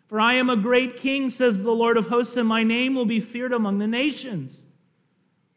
For 0.08 0.20
I 0.20 0.34
am 0.34 0.50
a 0.50 0.58
great 0.58 0.98
king, 0.98 1.30
says 1.30 1.62
the 1.62 1.72
Lord 1.72 1.96
of 1.96 2.08
hosts, 2.08 2.36
and 2.36 2.48
my 2.48 2.64
name 2.64 2.96
will 2.96 3.06
be 3.06 3.20
feared 3.20 3.54
among 3.54 3.78
the 3.78 3.88
nations." 3.88 4.52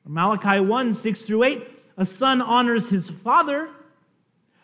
Malachi 0.05 0.61
1, 0.61 0.95
6 0.95 1.23
through 1.23 1.45
8, 1.45 1.72
a 1.97 2.07
son 2.07 2.41
honors 2.41 2.89
his 2.89 3.09
father, 3.23 3.69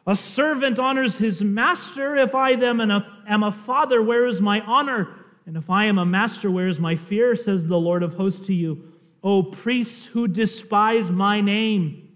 a 0.06 0.16
servant 0.16 0.78
honors 0.78 1.16
his 1.16 1.40
master. 1.40 2.16
If 2.16 2.34
I 2.34 2.56
then 2.56 2.80
am 2.80 3.42
a 3.42 3.62
father, 3.66 4.02
where 4.02 4.26
is 4.26 4.40
my 4.40 4.60
honor? 4.62 5.08
And 5.46 5.56
if 5.56 5.68
I 5.68 5.86
am 5.86 5.98
a 5.98 6.06
master, 6.06 6.50
where 6.50 6.68
is 6.68 6.78
my 6.78 6.96
fear? 6.96 7.36
says 7.36 7.66
the 7.66 7.76
Lord 7.76 8.02
of 8.02 8.14
hosts 8.14 8.46
to 8.46 8.54
you. 8.54 8.92
O 9.22 9.42
priests 9.42 10.06
who 10.12 10.28
despise 10.28 11.10
my 11.10 11.40
name. 11.40 12.08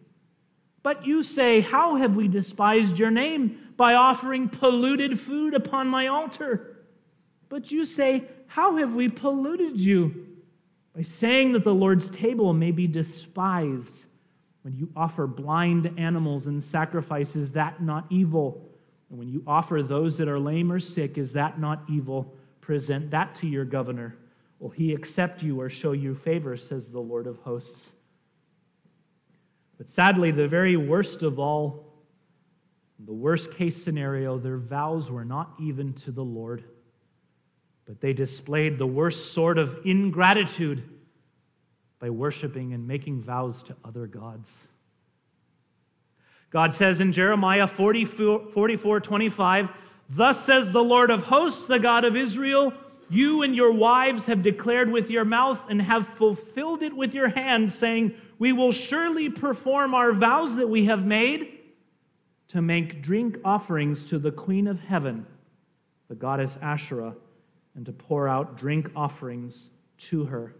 But 0.83 1.07
you 1.07 1.23
say, 1.23 1.61
How 1.61 1.97
have 1.97 2.15
we 2.15 2.29
despised 2.29 2.99
your 2.99 3.11
name? 3.11 3.59
By 3.77 3.95
offering 3.95 4.49
polluted 4.49 5.21
food 5.21 5.55
upon 5.55 5.89
my 5.89 6.09
altar. 6.09 6.85
But 7.49 7.71
you 7.71 7.85
say, 7.87 8.25
How 8.47 8.77
have 8.77 8.93
we 8.93 9.09
polluted 9.09 9.79
you? 9.79 10.27
By 10.95 11.03
saying 11.03 11.53
that 11.53 11.65
the 11.65 11.75
Lord's 11.75 12.09
table 12.17 12.53
may 12.53 12.71
be 12.71 12.87
despised. 12.87 14.02
When 14.63 14.77
you 14.77 14.89
offer 14.97 15.27
blind 15.27 15.99
animals 15.99 16.47
and 16.47 16.63
sacrifices, 16.71 17.53
that 17.53 17.83
not 17.83 18.07
evil? 18.11 18.69
And 19.11 19.19
when 19.19 19.29
you 19.29 19.43
offer 19.47 19.83
those 19.83 20.17
that 20.19 20.29
are 20.29 20.39
lame 20.39 20.71
or 20.71 20.81
sick, 20.81 21.19
is 21.19 21.33
that 21.33 21.61
not 21.61 21.83
evil? 21.89 22.35
present 22.63 23.11
that 23.11 23.39
to 23.41 23.47
your 23.47 23.67
governor. 23.67 24.17
Will 24.59 24.71
he 24.71 24.95
accept 24.95 25.43
you 25.43 25.61
or 25.61 25.69
show 25.69 25.93
you 25.93 26.15
favor, 26.25 26.57
says 26.57 26.89
the 26.89 27.01
Lord 27.01 27.27
of 27.27 27.37
hosts? 27.39 27.81
But 29.77 29.91
sadly, 29.91 30.31
the 30.31 30.49
very 30.49 30.77
worst 30.77 31.23
of 31.23 31.39
all, 31.39 31.93
the 33.05 33.13
worst 33.13 33.51
case 33.53 33.83
scenario, 33.85 34.39
their 34.39 34.57
vows 34.57 35.11
were 35.11 35.25
not 35.25 35.53
even 35.61 35.93
to 36.05 36.13
the 36.13 36.25
Lord, 36.25 36.65
but 37.87 38.01
they 38.01 38.13
displayed 38.13 38.79
the 38.79 38.87
worst 38.87 39.35
sort 39.35 39.59
of 39.59 39.79
ingratitude 39.85 40.89
by 42.03 42.11
worshiping 42.11 42.75
and 42.75 42.89
making 42.89 43.23
vows 43.23 43.55
to 43.63 43.77
other 43.85 44.09
gods. 44.09 44.49
God 46.51 46.75
says 46.77 46.99
in 46.99 47.13
Jeremiah 47.13 47.69
44, 47.69 48.49
44 48.53 49.01
25, 49.01 49.69
Thus 50.11 50.45
says 50.45 50.73
the 50.73 50.81
Lord 50.81 51.11
of 51.11 51.21
hosts, 51.21 51.63
the 51.69 51.79
God 51.79 52.05
of 52.05 52.17
Israel 52.17 52.75
You 53.09 53.43
and 53.43 53.55
your 53.55 53.73
wives 53.73 54.25
have 54.25 54.43
declared 54.43 54.91
with 54.91 55.11
your 55.11 55.25
mouth 55.25 55.61
and 55.71 55.81
have 55.81 56.09
fulfilled 56.19 56.83
it 56.83 56.95
with 56.95 57.15
your 57.15 57.29
hands, 57.29 57.75
saying, 57.79 58.15
We 58.37 58.53
will 58.53 58.73
surely 58.73 59.31
perform 59.31 59.95
our 59.95 60.13
vows 60.13 60.57
that 60.57 60.69
we 60.69 60.87
have 60.87 61.05
made 61.05 61.61
to 62.49 62.61
make 62.61 63.03
drink 63.03 63.39
offerings 63.45 64.05
to 64.07 64.19
the 64.19 64.33
Queen 64.33 64.67
of 64.67 64.81
Heaven, 64.81 65.25
the 66.09 66.17
goddess 66.17 66.51
Asherah, 66.61 67.15
and 67.77 67.87
to 67.87 67.93
pour 67.93 68.27
out 68.27 68.59
drink 68.59 68.91
offerings 68.97 69.55
to 70.11 70.25
her. 70.25 70.53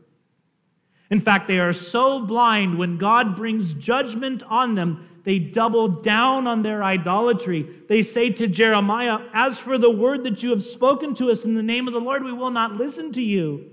In 1.13 1.21
fact, 1.21 1.47
they 1.47 1.59
are 1.59 1.75
so 1.75 2.27
blind 2.27 2.79
when 2.79 2.99
God 2.99 3.37
brings 3.37 3.73
judgment 3.75 4.43
on 4.43 4.75
them 4.75 5.09
they 5.25 5.39
double 5.39 5.89
down 5.89 6.47
on 6.47 6.63
their 6.63 6.83
idolatry. 6.83 7.69
They 7.89 8.03
say 8.03 8.31
to 8.31 8.49
Jeremiah, 8.49 9.19
As 9.33 9.57
for 9.59 9.79
the 9.79 9.91
word 9.91 10.25
that 10.25 10.43
you 10.43 10.51
have 10.51 10.65
spoken 10.65 11.15
to 11.17 11.31
us 11.31 11.43
in 11.45 11.55
the 11.55 11.63
name 11.63 11.87
of 11.87 11.95
the 11.95 12.01
Lord, 12.01 12.25
we 12.25 12.33
will 12.33 12.51
not 12.51 12.73
listen 12.73 13.13
to 13.13 13.21
you. 13.21 13.71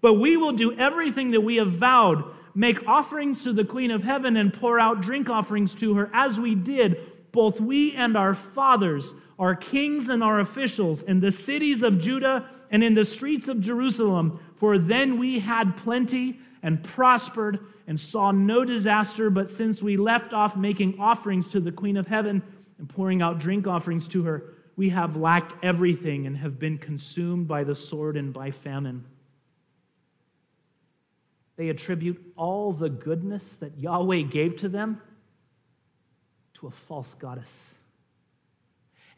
But 0.00 0.14
we 0.14 0.36
will 0.36 0.56
do 0.56 0.76
everything 0.76 1.32
that 1.32 1.40
we 1.40 1.56
have 1.56 1.74
vowed 1.74 2.24
make 2.54 2.88
offerings 2.88 3.44
to 3.44 3.52
the 3.52 3.64
Queen 3.64 3.92
of 3.92 4.02
Heaven 4.02 4.36
and 4.36 4.52
pour 4.52 4.80
out 4.80 5.02
drink 5.02 5.28
offerings 5.28 5.72
to 5.74 5.94
her, 5.94 6.10
as 6.12 6.36
we 6.38 6.56
did, 6.56 6.96
both 7.30 7.60
we 7.60 7.94
and 7.94 8.16
our 8.16 8.34
fathers, 8.54 9.04
our 9.38 9.54
kings 9.54 10.08
and 10.08 10.24
our 10.24 10.40
officials, 10.40 11.02
in 11.06 11.20
the 11.20 11.30
cities 11.30 11.82
of 11.82 12.00
Judah 12.00 12.48
and 12.72 12.82
in 12.82 12.94
the 12.94 13.04
streets 13.04 13.46
of 13.46 13.60
Jerusalem. 13.60 14.40
For 14.58 14.78
then 14.78 15.20
we 15.20 15.38
had 15.38 15.76
plenty 15.76 16.40
and 16.62 16.82
prospered 16.82 17.58
and 17.86 17.98
saw 17.98 18.30
no 18.30 18.64
disaster, 18.64 19.30
but 19.30 19.56
since 19.56 19.80
we 19.80 19.96
left 19.96 20.32
off 20.32 20.56
making 20.56 20.98
offerings 21.00 21.46
to 21.52 21.60
the 21.60 21.72
Queen 21.72 21.96
of 21.96 22.06
Heaven 22.06 22.42
and 22.78 22.88
pouring 22.88 23.22
out 23.22 23.38
drink 23.38 23.66
offerings 23.66 24.06
to 24.08 24.24
her, 24.24 24.54
we 24.76 24.90
have 24.90 25.16
lacked 25.16 25.64
everything 25.64 26.26
and 26.26 26.36
have 26.36 26.58
been 26.58 26.78
consumed 26.78 27.48
by 27.48 27.64
the 27.64 27.74
sword 27.74 28.16
and 28.16 28.32
by 28.32 28.50
famine. 28.50 29.04
They 31.56 31.70
attribute 31.70 32.20
all 32.36 32.72
the 32.72 32.88
goodness 32.88 33.42
that 33.58 33.76
Yahweh 33.78 34.22
gave 34.22 34.58
to 34.58 34.68
them 34.68 35.00
to 36.60 36.68
a 36.68 36.70
false 36.86 37.12
goddess. 37.18 37.48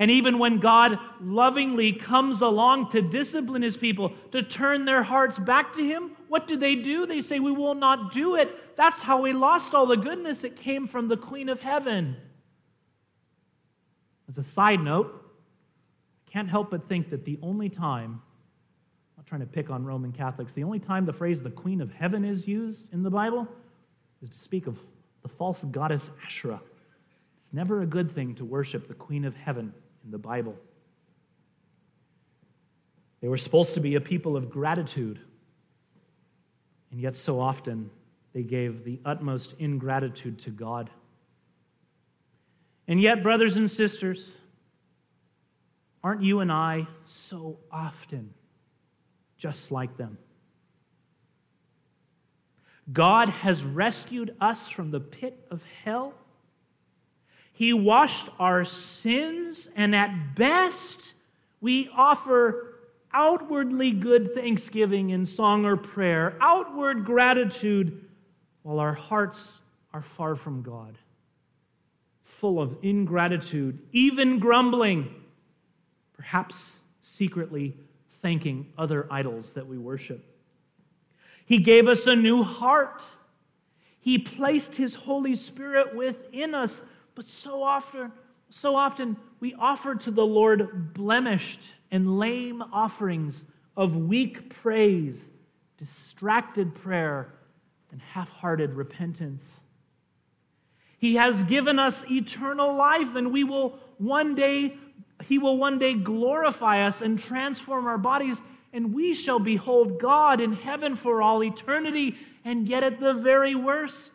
And 0.01 0.11
even 0.11 0.39
when 0.39 0.61
God 0.61 0.99
lovingly 1.21 1.93
comes 1.93 2.41
along 2.41 2.91
to 2.93 3.03
discipline 3.03 3.61
his 3.61 3.77
people, 3.77 4.15
to 4.33 4.43
turn 4.43 4.87
their 4.87 5.03
hearts 5.03 5.39
back 5.39 5.77
to 5.77 5.87
him, 5.87 6.13
what 6.27 6.49
do 6.49 6.57
they 6.57 6.75
do? 6.75 7.05
They 7.05 7.21
say, 7.21 7.39
We 7.39 7.53
will 7.53 7.75
not 7.75 8.15
do 8.15 8.35
it. 8.37 8.49
That's 8.79 9.03
how 9.03 9.21
we 9.21 9.35
lost 9.35 9.75
all 9.75 9.87
the 9.87 9.99
goodness 9.99 10.39
that 10.39 10.57
came 10.57 10.89
from 10.89 11.09
the 11.09 11.19
Queen 11.19 11.51
of 11.51 11.61
Heaven. 11.61 12.17
As 14.31 14.39
a 14.39 14.51
side 14.53 14.81
note, 14.81 15.23
I 16.27 16.33
can't 16.33 16.49
help 16.49 16.71
but 16.71 16.89
think 16.89 17.11
that 17.11 17.27
the 17.27 17.39
only 17.43 17.69
time, 17.69 18.23
I'm 18.23 19.19
not 19.19 19.27
trying 19.27 19.43
to 19.43 19.47
pick 19.47 19.69
on 19.69 19.85
Roman 19.85 20.13
Catholics, 20.13 20.53
the 20.55 20.65
only 20.65 20.79
time 20.79 21.05
the 21.05 21.13
phrase 21.13 21.43
the 21.43 21.51
Queen 21.51 21.83
of 21.83 21.93
Heaven 21.93 22.25
is 22.25 22.49
used 22.49 22.87
in 22.91 23.03
the 23.03 23.11
Bible 23.11 23.47
is 24.23 24.31
to 24.31 24.39
speak 24.39 24.67
of 24.67 24.79
the 25.23 25.29
false 25.29 25.59
goddess 25.71 26.03
Asherah. 26.25 26.63
It's 27.45 27.53
never 27.53 27.83
a 27.83 27.87
good 27.87 28.15
thing 28.15 28.35
to 28.37 28.47
worship 28.47 28.89
the 28.89 28.95
Queen 28.95 29.27
of 29.27 29.35
Heaven 29.35 29.75
in 30.05 30.11
the 30.11 30.19
Bible. 30.19 30.57
They 33.21 33.29
were 33.29 33.39
supposed 33.39 33.75
to 33.75 33.81
be 33.81 33.97
a 33.97 34.01
people 34.01 34.37
of 34.37 34.51
gratitude, 34.51 35.21
and 36.91 37.01
yet 37.01 37.17
so 37.17 37.41
often 37.41 37.91
they 38.33 38.43
gave 38.43 38.85
the 38.85 38.99
utmost 39.05 39.55
ingratitude 39.59 40.43
to 40.45 40.51
God. 40.51 40.91
And 42.89 43.01
yet, 43.01 43.23
brothers 43.23 43.57
and 43.57 43.71
sisters, 43.71 44.25
aren't 46.03 46.23
you 46.23 46.41
and 46.41 46.51
I 46.51 46.89
so 47.29 47.59
often 47.71 48.33
just 49.39 49.71
like 49.71 49.97
them? 49.97 50.19
God 52.93 53.29
has 53.29 53.63
rescued 53.63 54.35
us 54.41 54.59
from 54.75 54.91
the 54.91 55.01
pit 55.01 55.47
of 55.51 55.61
hell 55.85 56.15
he 57.61 57.75
washed 57.75 58.31
our 58.39 58.65
sins, 59.03 59.69
and 59.77 59.95
at 59.95 60.35
best, 60.35 61.13
we 61.61 61.91
offer 61.95 62.77
outwardly 63.13 63.91
good 63.91 64.35
thanksgiving 64.35 65.11
in 65.11 65.27
song 65.27 65.67
or 65.67 65.77
prayer, 65.77 66.39
outward 66.41 67.05
gratitude, 67.05 68.03
while 68.63 68.79
our 68.79 68.95
hearts 68.95 69.37
are 69.93 70.07
far 70.17 70.37
from 70.37 70.63
God, 70.63 70.97
full 72.41 72.63
of 72.63 72.79
ingratitude, 72.81 73.79
even 73.93 74.39
grumbling, 74.39 75.15
perhaps 76.15 76.55
secretly 77.19 77.77
thanking 78.23 78.73
other 78.79 79.07
idols 79.11 79.45
that 79.55 79.67
we 79.67 79.77
worship. 79.77 80.25
He 81.45 81.59
gave 81.59 81.89
us 81.89 82.07
a 82.07 82.17
new 82.17 82.43
heart. 82.43 83.03
He 83.99 84.17
placed 84.17 84.77
His 84.77 84.95
Holy 84.95 85.37
Spirit 85.37 85.95
within 85.95 86.55
us 86.55 86.73
but 87.21 87.29
so 87.45 87.63
often, 87.63 88.11
so 88.63 88.75
often 88.75 89.15
we 89.41 89.53
offer 89.53 89.95
to 89.95 90.11
the 90.11 90.25
Lord 90.25 90.95
blemished 90.95 91.61
and 91.91 92.19
lame 92.19 92.63
offerings 92.73 93.35
of 93.77 93.95
weak 93.95 94.55
praise, 94.63 95.17
distracted 95.77 96.75
prayer, 96.77 97.29
and 97.93 98.01
half 98.01 98.31
hearted 98.31 98.73
repentance. 98.73 99.43
He 100.97 101.17
has 101.17 101.45
given 101.45 101.79
us 101.79 101.95
eternal 102.11 102.75
life, 102.75 103.15
and 103.15 103.35
we 103.35 103.45
will 103.45 103.79
one 103.99 104.35
day, 104.35 104.79
He 105.27 105.37
will 105.37 105.59
one 105.59 105.79
day 105.79 105.93
glorify 105.93 106.87
us 106.87 107.03
and 107.03 107.21
transform 107.21 107.87
our 107.87 107.99
bodies, 107.99 108.39
and 108.73 108.95
we 108.95 109.13
shall 109.13 109.41
behold 109.41 110.01
God 110.01 110.41
in 110.41 110.55
heaven 110.55 110.97
for 110.97 111.21
all 111.21 111.45
eternity. 111.45 112.17
And 112.47 112.67
yet, 112.67 112.83
at 112.83 112.99
the 112.99 113.13
very 113.13 113.55
worst, 113.55 114.11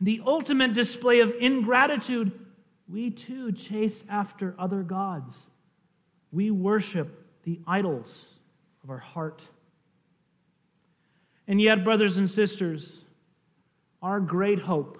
the 0.00 0.20
ultimate 0.26 0.74
display 0.74 1.20
of 1.20 1.32
ingratitude, 1.40 2.32
we 2.88 3.10
too 3.10 3.52
chase 3.52 3.96
after 4.08 4.54
other 4.58 4.82
gods. 4.82 5.34
We 6.32 6.50
worship 6.50 7.24
the 7.44 7.60
idols 7.66 8.08
of 8.84 8.90
our 8.90 8.98
heart. 8.98 9.42
And 11.48 11.60
yet, 11.60 11.84
brothers 11.84 12.16
and 12.16 12.30
sisters, 12.30 12.90
our 14.02 14.20
great 14.20 14.58
hope, 14.58 14.98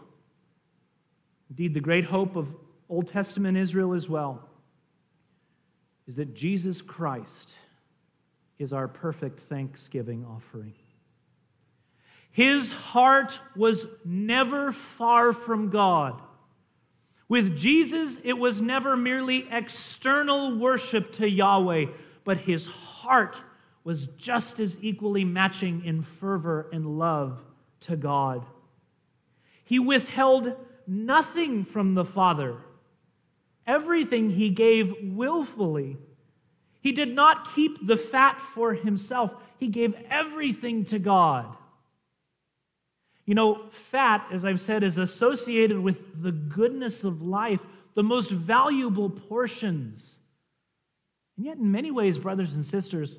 indeed 1.51 1.75
the 1.75 1.81
great 1.81 2.05
hope 2.05 2.37
of 2.37 2.49
Old 2.89 3.11
Testament 3.11 3.59
Israel 3.59 3.95
as 3.95 4.09
well, 4.09 4.49
is 6.09 6.17
that 6.17 6.35
Jesus 6.35 6.81
Christ 6.81 7.27
is 8.59 8.73
our 8.73 8.89
perfect 8.89 9.49
thanksgiving 9.49 10.25
offering. 10.25 10.73
His 12.37 12.71
heart 12.71 13.33
was 13.57 13.87
never 14.05 14.77
far 14.99 15.33
from 15.33 15.71
God. 15.71 16.21
With 17.31 17.57
Jesus, 17.57 18.15
it 18.25 18.35
was 18.35 18.61
never 18.61 18.95
merely 18.95 19.49
external 19.51 20.59
worship 20.59 21.17
to 21.17 21.27
Yahweh, 21.27 21.87
but 22.27 22.37
his 22.37 22.67
heart 22.67 23.37
was 23.85 24.07
just 24.19 24.61
as 24.61 24.71
equally 24.83 25.25
matching 25.25 25.87
in 25.87 26.05
fervor 26.21 26.69
and 26.75 26.99
love 26.99 27.39
to 27.87 27.97
God. 27.97 28.45
He 29.65 29.79
withheld 29.79 30.53
nothing 30.87 31.65
from 31.65 31.95
the 31.95 32.05
Father. 32.05 32.59
Everything 33.67 34.29
he 34.29 34.51
gave 34.51 34.93
willfully. 35.03 35.97
He 36.83 36.93
did 36.93 37.15
not 37.15 37.55
keep 37.55 37.87
the 37.87 37.97
fat 37.97 38.39
for 38.55 38.75
himself, 38.75 39.31
he 39.59 39.69
gave 39.69 39.95
everything 40.11 40.85
to 40.85 40.99
God. 40.99 41.57
You 43.27 43.35
know, 43.35 43.65
fat, 43.91 44.29
as 44.33 44.45
I've 44.45 44.61
said, 44.61 44.85
is 44.85 44.97
associated 44.97 45.79
with 45.79 45.97
the 46.23 46.31
goodness 46.31 47.03
of 47.03 47.21
life, 47.23 47.61
the 47.97 48.05
most 48.05 48.31
valuable 48.31 49.11
portions. 49.11 50.01
And 51.37 51.45
yet, 51.45 51.59
in 51.59 51.71
many 51.71 51.91
ways, 51.91 52.19
brothers 52.19 52.55
and 52.55 52.65
sisters, 52.65 53.19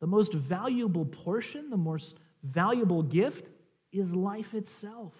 the 0.00 0.06
most 0.06 0.32
valuable 0.32 1.04
portion, 1.04 1.70
the 1.70 1.76
most 1.76 2.16
valuable 2.42 3.02
gift, 3.02 3.46
is 3.92 4.10
life 4.10 4.52
itself. 4.52 5.12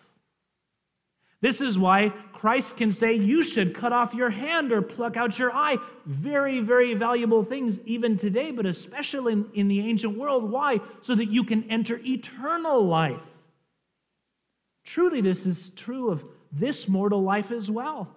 This 1.40 1.60
is 1.60 1.78
why 1.78 2.12
Christ 2.32 2.76
can 2.76 2.92
say, 2.92 3.14
You 3.14 3.44
should 3.44 3.76
cut 3.76 3.92
off 3.92 4.12
your 4.12 4.30
hand 4.30 4.72
or 4.72 4.82
pluck 4.82 5.16
out 5.16 5.38
your 5.38 5.52
eye. 5.52 5.76
Very, 6.04 6.60
very 6.60 6.94
valuable 6.94 7.44
things, 7.44 7.78
even 7.84 8.18
today, 8.18 8.50
but 8.50 8.66
especially 8.66 9.34
in, 9.34 9.46
in 9.54 9.68
the 9.68 9.80
ancient 9.80 10.18
world. 10.18 10.50
Why? 10.50 10.78
So 11.04 11.14
that 11.14 11.30
you 11.30 11.44
can 11.44 11.70
enter 11.70 12.00
eternal 12.02 12.84
life. 12.84 13.20
Truly, 14.86 15.20
this 15.20 15.44
is 15.44 15.72
true 15.74 16.10
of 16.10 16.22
this 16.52 16.88
mortal 16.88 17.22
life 17.22 17.50
as 17.50 17.68
well. 17.68 18.08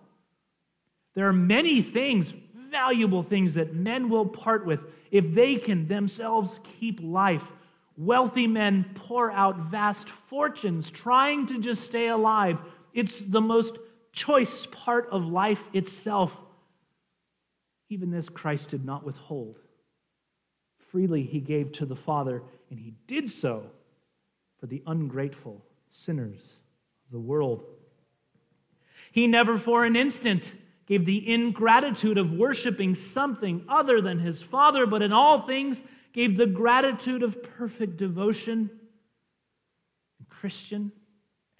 There 1.15 1.27
are 1.27 1.33
many 1.33 1.81
things, 1.81 2.31
valuable 2.69 3.23
things, 3.23 3.55
that 3.55 3.73
men 3.73 4.09
will 4.09 4.27
part 4.27 4.65
with 4.65 4.79
if 5.11 5.33
they 5.33 5.55
can 5.55 5.87
themselves 5.87 6.49
keep 6.79 6.99
life. 7.01 7.41
Wealthy 7.97 8.47
men 8.47 8.85
pour 8.95 9.31
out 9.31 9.71
vast 9.71 10.05
fortunes 10.29 10.89
trying 10.91 11.47
to 11.47 11.59
just 11.59 11.83
stay 11.85 12.07
alive. 12.07 12.57
It's 12.93 13.13
the 13.27 13.41
most 13.41 13.73
choice 14.13 14.67
part 14.71 15.09
of 15.11 15.25
life 15.25 15.59
itself. 15.73 16.31
Even 17.89 18.11
this 18.11 18.29
Christ 18.29 18.69
did 18.69 18.85
not 18.85 19.03
withhold. 19.03 19.57
Freely 20.91 21.23
he 21.23 21.39
gave 21.39 21.71
to 21.73 21.85
the 21.85 21.95
Father, 21.95 22.43
and 22.69 22.79
he 22.79 22.93
did 23.07 23.31
so 23.41 23.63
for 24.59 24.67
the 24.67 24.83
ungrateful 24.85 25.65
sinners 26.05 26.39
the 27.11 27.19
world. 27.19 27.63
He 29.11 29.27
never 29.27 29.57
for 29.57 29.85
an 29.85 29.95
instant 29.95 30.43
gave 30.87 31.05
the 31.05 31.31
ingratitude 31.31 32.17
of 32.17 32.31
worshiping 32.31 32.95
something 33.13 33.63
other 33.69 34.01
than 34.01 34.19
his 34.19 34.41
Father, 34.41 34.85
but 34.85 35.01
in 35.01 35.13
all 35.13 35.45
things 35.45 35.77
gave 36.13 36.37
the 36.37 36.47
gratitude 36.47 37.23
of 37.23 37.43
perfect 37.57 37.97
devotion. 37.97 38.69
Christian, 40.29 40.91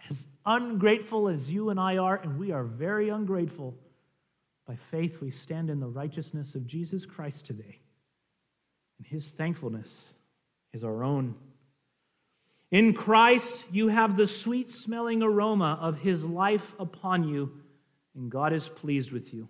as 0.10 0.18
ungrateful 0.45 1.28
as 1.28 1.50
you 1.50 1.70
and 1.70 1.80
I 1.80 1.97
are, 1.97 2.16
and 2.16 2.39
we 2.39 2.52
are 2.52 2.64
very 2.64 3.10
ungrateful, 3.10 3.76
by 4.66 4.78
faith 4.89 5.18
we 5.22 5.32
stand 5.32 5.70
in 5.70 5.80
the 5.80 5.88
righteousness 5.88 6.56
of 6.56 6.66
Jesus 6.66 7.06
Christ 7.06 7.45
today. 7.45 7.80
And 8.97 9.08
his 9.08 9.26
thankfulness 9.38 9.89
is 10.74 10.84
our 10.84 11.04
own. 11.04 11.36
In 12.72 12.94
Christ, 12.94 13.64
you 13.72 13.88
have 13.88 14.16
the 14.16 14.28
sweet 14.28 14.72
smelling 14.72 15.24
aroma 15.24 15.80
of 15.82 15.98
his 15.98 16.24
life 16.24 16.64
upon 16.80 17.28
you, 17.28 17.52
and 18.16 18.30
God 18.30 18.54
is 18.54 18.68
pleased 18.68 19.12
with 19.12 19.34
you. 19.34 19.48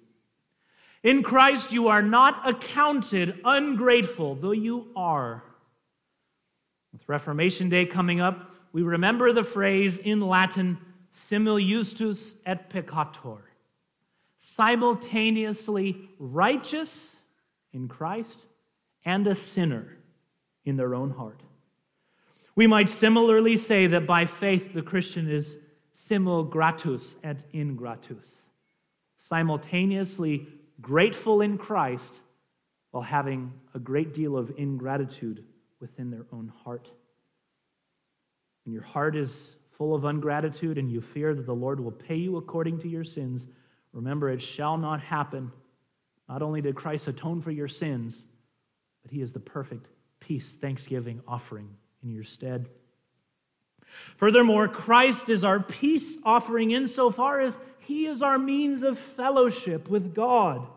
In 1.04 1.24
Christ, 1.24 1.72
you 1.72 1.90
are 1.90 2.02
not 2.02 2.48
accounted 2.48 3.42
ungrateful, 3.44 4.36
though 4.36 4.52
you 4.52 4.88
are. 4.96 5.44
With 6.94 7.02
Reformation 7.08 7.70
Day 7.70 7.86
coming 7.86 8.22
up, 8.22 8.52
we 8.72 8.84
remember 8.84 9.34
the 9.34 9.44
phrase 9.44 9.98
in 9.98 10.22
Latin, 10.22 10.78
simul 11.28 11.60
justus 11.60 12.20
et 12.46 12.72
peccator, 12.72 13.40
simultaneously 14.56 16.10
righteous 16.20 16.90
in 17.74 17.88
Christ 17.88 18.46
and 19.06 19.28
a 19.28 19.36
sinner 19.54 19.98
in 20.66 20.78
their 20.78 20.96
own 20.96 21.12
heart. 21.12 21.42
We 22.60 22.68
might 22.68 22.90
similarly 23.00 23.56
say 23.56 23.88
that 23.88 24.06
by 24.06 24.26
faith 24.26 24.74
the 24.74 24.82
Christian 24.82 25.32
is 25.32 25.48
simul 26.10 26.44
gratus 26.44 27.02
et 27.24 27.38
ingratus, 27.54 28.20
simultaneously 29.30 30.46
grateful 30.82 31.40
in 31.40 31.58
Christ 31.58 32.04
while 32.92 33.02
having 33.02 33.54
a 33.74 33.80
great 33.80 34.14
deal 34.14 34.36
of 34.36 34.52
ingratitude 34.58 35.46
within 35.80 36.12
their 36.12 36.26
own 36.34 36.52
heart. 36.66 36.90
When 38.66 38.74
your 38.74 38.84
heart 38.84 39.16
is 39.16 39.30
full 39.78 39.96
of 39.96 40.04
ungratitude 40.04 40.78
and 40.78 40.92
you 40.92 41.00
fear 41.00 41.34
that 41.34 41.46
the 41.46 41.54
Lord 41.54 41.80
will 41.80 41.94
pay 41.94 42.18
you 42.18 42.36
according 42.36 42.82
to 42.82 42.90
your 42.90 43.06
sins, 43.06 43.42
remember 43.94 44.30
it 44.30 44.42
shall 44.42 44.78
not 44.78 45.00
happen. 45.00 45.50
Not 46.28 46.42
only 46.42 46.60
did 46.60 46.76
Christ 46.76 47.08
atone 47.08 47.42
for 47.42 47.52
your 47.52 47.70
sins, 47.70 48.16
but 49.02 49.14
he 49.14 49.22
is 49.22 49.32
the 49.32 49.40
perfect 49.40 49.86
peace 50.20 50.58
thanksgiving 50.60 51.22
offering 51.26 51.70
in 52.04 52.12
your 52.12 52.24
stead. 52.24 52.68
Furthermore, 54.18 54.68
Christ 54.68 55.30
is 55.30 55.44
our 55.44 55.60
peace 55.60 56.18
offering 56.24 56.72
insofar 56.72 57.42
as 57.42 57.56
he 57.80 58.06
is 58.06 58.22
our 58.22 58.38
means 58.38 58.84
of 58.84 59.00
fellowship 59.16 59.90
with 59.90 60.14
God. 60.14 60.68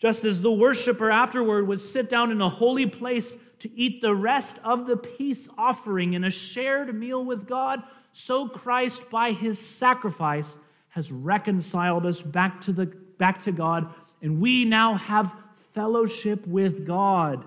Just 0.00 0.24
as 0.24 0.40
the 0.40 0.50
worshiper 0.50 1.10
afterward 1.10 1.66
would 1.66 1.92
sit 1.92 2.10
down 2.10 2.30
in 2.30 2.40
a 2.40 2.48
holy 2.50 2.86
place 2.86 3.26
to 3.60 3.70
eat 3.74 4.02
the 4.02 4.14
rest 4.14 4.56
of 4.62 4.86
the 4.86 4.96
peace 4.96 5.38
offering 5.56 6.12
in 6.12 6.24
a 6.24 6.30
shared 6.30 6.94
meal 6.94 7.24
with 7.24 7.48
God, 7.48 7.82
so 8.26 8.48
Christ, 8.48 9.00
by 9.10 9.32
his 9.32 9.58
sacrifice, 9.78 10.46
has 10.90 11.10
reconciled 11.10 12.06
us 12.06 12.20
back 12.20 12.64
to, 12.66 12.72
the, 12.72 12.86
back 13.18 13.44
to 13.44 13.52
God, 13.52 13.92
and 14.20 14.40
we 14.40 14.64
now 14.64 14.96
have 14.96 15.32
fellowship 15.74 16.46
with 16.46 16.86
God. 16.86 17.44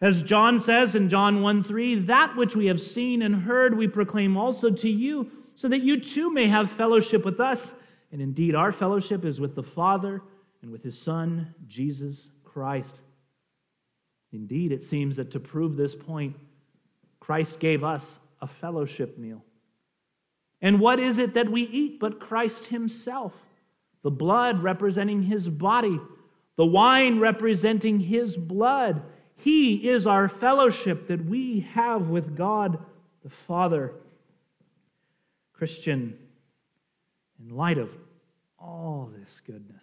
As 0.00 0.22
John 0.22 0.60
says 0.60 0.94
in 0.94 1.10
John 1.10 1.42
1 1.42 1.64
3, 1.64 2.06
that 2.06 2.36
which 2.36 2.54
we 2.54 2.66
have 2.66 2.80
seen 2.80 3.22
and 3.22 3.34
heard 3.34 3.76
we 3.76 3.88
proclaim 3.88 4.36
also 4.36 4.70
to 4.70 4.88
you, 4.88 5.30
so 5.56 5.68
that 5.68 5.82
you 5.82 6.00
too 6.00 6.32
may 6.32 6.48
have 6.48 6.70
fellowship 6.76 7.24
with 7.24 7.40
us. 7.40 7.58
And 8.12 8.22
indeed, 8.22 8.54
our 8.54 8.72
fellowship 8.72 9.24
is 9.24 9.40
with 9.40 9.56
the 9.56 9.64
Father 9.64 10.22
and 10.62 10.70
with 10.70 10.84
his 10.84 10.96
Son, 11.00 11.52
Jesus 11.66 12.16
Christ. 12.44 12.94
Indeed, 14.32 14.72
it 14.72 14.88
seems 14.88 15.16
that 15.16 15.32
to 15.32 15.40
prove 15.40 15.76
this 15.76 15.94
point, 15.94 16.36
Christ 17.18 17.58
gave 17.58 17.82
us 17.82 18.02
a 18.40 18.48
fellowship 18.60 19.18
meal. 19.18 19.42
And 20.60 20.80
what 20.80 21.00
is 21.00 21.18
it 21.18 21.34
that 21.34 21.50
we 21.50 21.62
eat 21.62 21.98
but 21.98 22.20
Christ 22.20 22.64
himself? 22.66 23.32
The 24.02 24.10
blood 24.10 24.62
representing 24.62 25.22
his 25.22 25.48
body, 25.48 25.98
the 26.56 26.64
wine 26.64 27.18
representing 27.18 28.00
his 28.00 28.36
blood 28.36 29.02
he 29.38 29.88
is 29.88 30.06
our 30.06 30.28
fellowship 30.28 31.08
that 31.08 31.24
we 31.24 31.66
have 31.72 32.08
with 32.08 32.36
God 32.36 32.78
the 33.24 33.30
Father. 33.46 33.92
Christian, 35.52 36.16
in 37.40 37.56
light 37.56 37.78
of 37.78 37.90
all 38.58 39.10
this 39.18 39.30
goodness, 39.44 39.82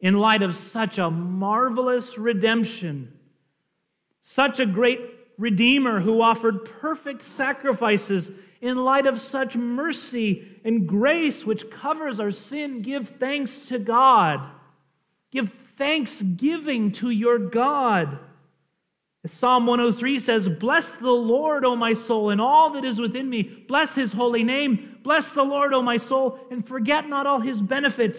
in 0.00 0.14
light 0.14 0.42
of 0.42 0.56
such 0.72 0.96
a 0.96 1.10
marvelous 1.10 2.06
redemption, 2.16 3.12
such 4.34 4.58
a 4.58 4.66
great 4.66 4.98
Redeemer 5.36 6.00
who 6.00 6.20
offered 6.20 6.68
perfect 6.80 7.22
sacrifices, 7.36 8.28
in 8.60 8.76
light 8.76 9.06
of 9.06 9.22
such 9.22 9.56
mercy 9.56 10.46
and 10.64 10.86
grace 10.86 11.44
which 11.46 11.70
covers 11.70 12.20
our 12.20 12.30
sin, 12.30 12.82
give 12.82 13.10
thanks 13.18 13.50
to 13.68 13.78
God. 13.78 14.40
Give 15.32 15.50
thanksgiving 15.80 16.92
to 16.92 17.08
your 17.08 17.38
God. 17.38 18.18
As 19.24 19.32
Psalm 19.32 19.66
103 19.66 20.20
says, 20.20 20.46
Bless 20.60 20.84
the 21.00 21.10
Lord, 21.10 21.64
O 21.64 21.74
my 21.74 21.94
soul, 21.94 22.28
and 22.28 22.40
all 22.40 22.74
that 22.74 22.84
is 22.84 23.00
within 23.00 23.30
me. 23.30 23.64
Bless 23.66 23.94
his 23.94 24.12
holy 24.12 24.44
name. 24.44 24.98
Bless 25.02 25.24
the 25.34 25.42
Lord, 25.42 25.72
O 25.72 25.80
my 25.80 25.96
soul, 25.96 26.38
and 26.50 26.68
forget 26.68 27.08
not 27.08 27.26
all 27.26 27.40
his 27.40 27.58
benefits, 27.62 28.18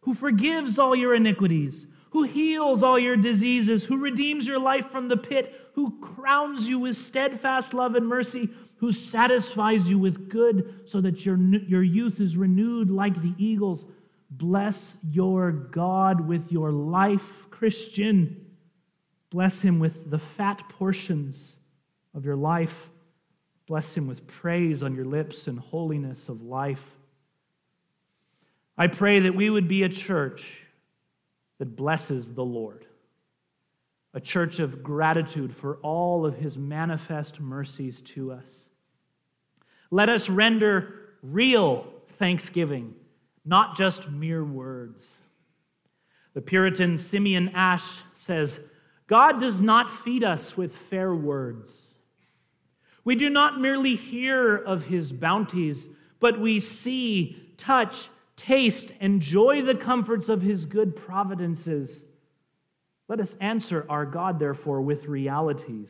who 0.00 0.14
forgives 0.14 0.76
all 0.76 0.96
your 0.96 1.14
iniquities, 1.14 1.74
who 2.10 2.24
heals 2.24 2.82
all 2.82 2.98
your 2.98 3.16
diseases, 3.16 3.84
who 3.84 3.98
redeems 3.98 4.44
your 4.44 4.58
life 4.58 4.86
from 4.90 5.06
the 5.06 5.16
pit, 5.16 5.54
who 5.74 6.00
crowns 6.00 6.66
you 6.66 6.80
with 6.80 7.06
steadfast 7.06 7.72
love 7.74 7.94
and 7.94 8.08
mercy, 8.08 8.48
who 8.78 8.92
satisfies 8.92 9.86
you 9.86 10.00
with 10.00 10.28
good 10.28 10.80
so 10.90 11.00
that 11.00 11.24
your, 11.24 11.36
your 11.36 11.84
youth 11.84 12.20
is 12.20 12.36
renewed 12.36 12.90
like 12.90 13.14
the 13.22 13.34
eagles. 13.38 13.84
Bless 14.30 14.76
your 15.02 15.50
God 15.52 16.26
with 16.26 16.50
your 16.50 16.70
life, 16.70 17.22
Christian. 17.50 18.46
Bless 19.30 19.58
him 19.60 19.78
with 19.78 20.10
the 20.10 20.20
fat 20.36 20.62
portions 20.78 21.36
of 22.14 22.24
your 22.24 22.36
life. 22.36 22.72
Bless 23.66 23.92
him 23.94 24.06
with 24.06 24.26
praise 24.26 24.82
on 24.82 24.94
your 24.94 25.04
lips 25.04 25.46
and 25.46 25.58
holiness 25.58 26.18
of 26.28 26.42
life. 26.42 26.80
I 28.76 28.86
pray 28.86 29.20
that 29.20 29.34
we 29.34 29.50
would 29.50 29.68
be 29.68 29.82
a 29.82 29.88
church 29.88 30.42
that 31.58 31.76
blesses 31.76 32.24
the 32.32 32.44
Lord, 32.44 32.86
a 34.14 34.20
church 34.20 34.58
of 34.60 34.82
gratitude 34.82 35.54
for 35.60 35.76
all 35.78 36.24
of 36.24 36.36
his 36.36 36.56
manifest 36.56 37.40
mercies 37.40 38.00
to 38.14 38.32
us. 38.32 38.44
Let 39.90 40.08
us 40.08 40.28
render 40.28 40.94
real 41.22 41.86
thanksgiving, 42.18 42.94
not 43.44 43.76
just 43.76 44.08
mere 44.08 44.44
words. 44.44 45.04
The 46.34 46.40
Puritan 46.40 47.04
Simeon 47.10 47.50
Ash 47.54 47.82
says, 48.26 48.50
God 49.08 49.40
does 49.40 49.60
not 49.60 50.04
feed 50.04 50.22
us 50.22 50.56
with 50.56 50.70
fair 50.90 51.14
words. 51.14 51.70
We 53.04 53.14
do 53.14 53.30
not 53.30 53.58
merely 53.58 53.96
hear 53.96 54.54
of 54.56 54.82
his 54.82 55.10
bounties, 55.10 55.78
but 56.20 56.38
we 56.38 56.60
see, 56.60 57.54
touch, 57.56 57.94
taste, 58.36 58.92
enjoy 59.00 59.62
the 59.62 59.74
comforts 59.74 60.28
of 60.28 60.42
his 60.42 60.64
good 60.66 60.94
providences. 60.94 61.90
Let 63.08 63.20
us 63.20 63.30
answer 63.40 63.86
our 63.88 64.04
God, 64.04 64.38
therefore, 64.38 64.82
with 64.82 65.06
realities. 65.06 65.88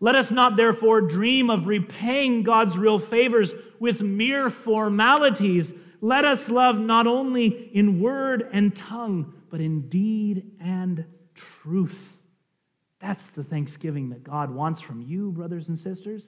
Let 0.00 0.16
us 0.16 0.30
not, 0.30 0.56
therefore, 0.56 1.00
dream 1.00 1.48
of 1.48 1.66
repaying 1.66 2.42
God's 2.42 2.76
real 2.76 2.98
favors 2.98 3.50
with 3.80 4.00
mere 4.02 4.50
formalities. 4.50 5.72
Let 6.04 6.26
us 6.26 6.50
love 6.50 6.76
not 6.76 7.06
only 7.06 7.70
in 7.72 7.98
word 7.98 8.50
and 8.52 8.76
tongue, 8.76 9.32
but 9.50 9.62
in 9.62 9.88
deed 9.88 10.50
and 10.60 11.02
truth. 11.62 11.96
That's 13.00 13.22
the 13.34 13.42
thanksgiving 13.42 14.10
that 14.10 14.22
God 14.22 14.50
wants 14.50 14.82
from 14.82 15.00
you, 15.00 15.32
brothers 15.32 15.68
and 15.68 15.80
sisters. 15.80 16.22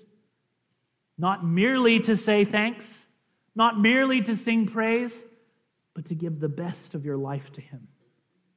Not 1.18 1.44
merely 1.44 2.00
to 2.00 2.16
say 2.16 2.46
thanks, 2.46 2.86
not 3.54 3.78
merely 3.78 4.22
to 4.22 4.34
sing 4.34 4.66
praise, 4.66 5.12
but 5.92 6.08
to 6.08 6.14
give 6.14 6.40
the 6.40 6.48
best 6.48 6.94
of 6.94 7.04
your 7.04 7.18
life 7.18 7.52
to 7.56 7.60
Him, 7.60 7.86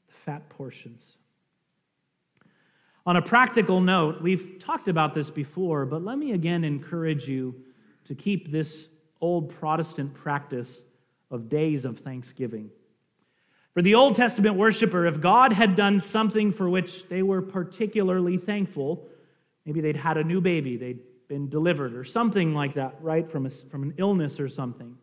the 0.08 0.14
fat 0.26 0.48
portions. 0.48 1.04
On 3.06 3.18
a 3.18 3.22
practical 3.22 3.82
note, 3.82 4.22
we've 4.22 4.62
talked 4.66 4.88
about 4.88 5.16
this 5.16 5.30
before, 5.30 5.86
but 5.86 6.02
let 6.02 6.18
me 6.18 6.32
again 6.32 6.64
encourage 6.64 7.28
you 7.28 7.56
to 8.08 8.16
keep 8.16 8.54
this 8.54 8.70
old 9.20 9.54
Protestant 9.60 10.14
practice 10.14 10.70
of 11.32 11.50
days 11.50 11.86
of 11.86 12.00
thanksgiving. 12.00 12.70
For 13.74 13.82
the 13.82 13.96
Old 13.96 14.16
Testament 14.16 14.56
worshiper, 14.56 15.06
if 15.06 15.22
God 15.22 15.54
had 15.54 15.76
done 15.76 16.04
something 16.12 16.54
for 16.54 16.70
which 16.70 16.92
they 17.10 17.22
were 17.22 17.42
particularly 17.42 18.38
thankful, 18.38 19.08
maybe 19.66 19.80
they'd 19.80 19.96
had 19.96 20.18
a 20.18 20.24
new 20.24 20.42
baby, 20.42 20.76
they'd 20.76 21.00
been 21.28 21.50
delivered, 21.50 21.94
or 21.94 22.04
something 22.04 22.54
like 22.54 22.74
that, 22.76 22.96
right, 23.02 23.32
from, 23.32 23.46
a, 23.46 23.52
from 23.70 23.84
an 23.84 23.94
illness 23.98 24.40
or 24.40 24.50
something, 24.50 24.98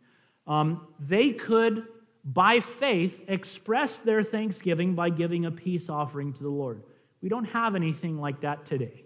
um, 0.47 0.89
they 1.01 1.31
could, 1.31 1.85
by 2.25 2.61
faith, 2.81 3.15
express 3.29 3.91
their 4.05 4.23
thanksgiving 4.23 4.95
by 4.95 5.11
giving 5.11 5.47
a 5.47 5.51
peace 5.51 5.89
offering 5.89 6.33
to 6.33 6.43
the 6.43 6.49
Lord. 6.49 6.83
We 7.23 7.29
don't 7.29 7.45
have 7.47 7.77
anything 7.77 8.19
like 8.19 8.41
that 8.43 8.67
today, 8.67 9.05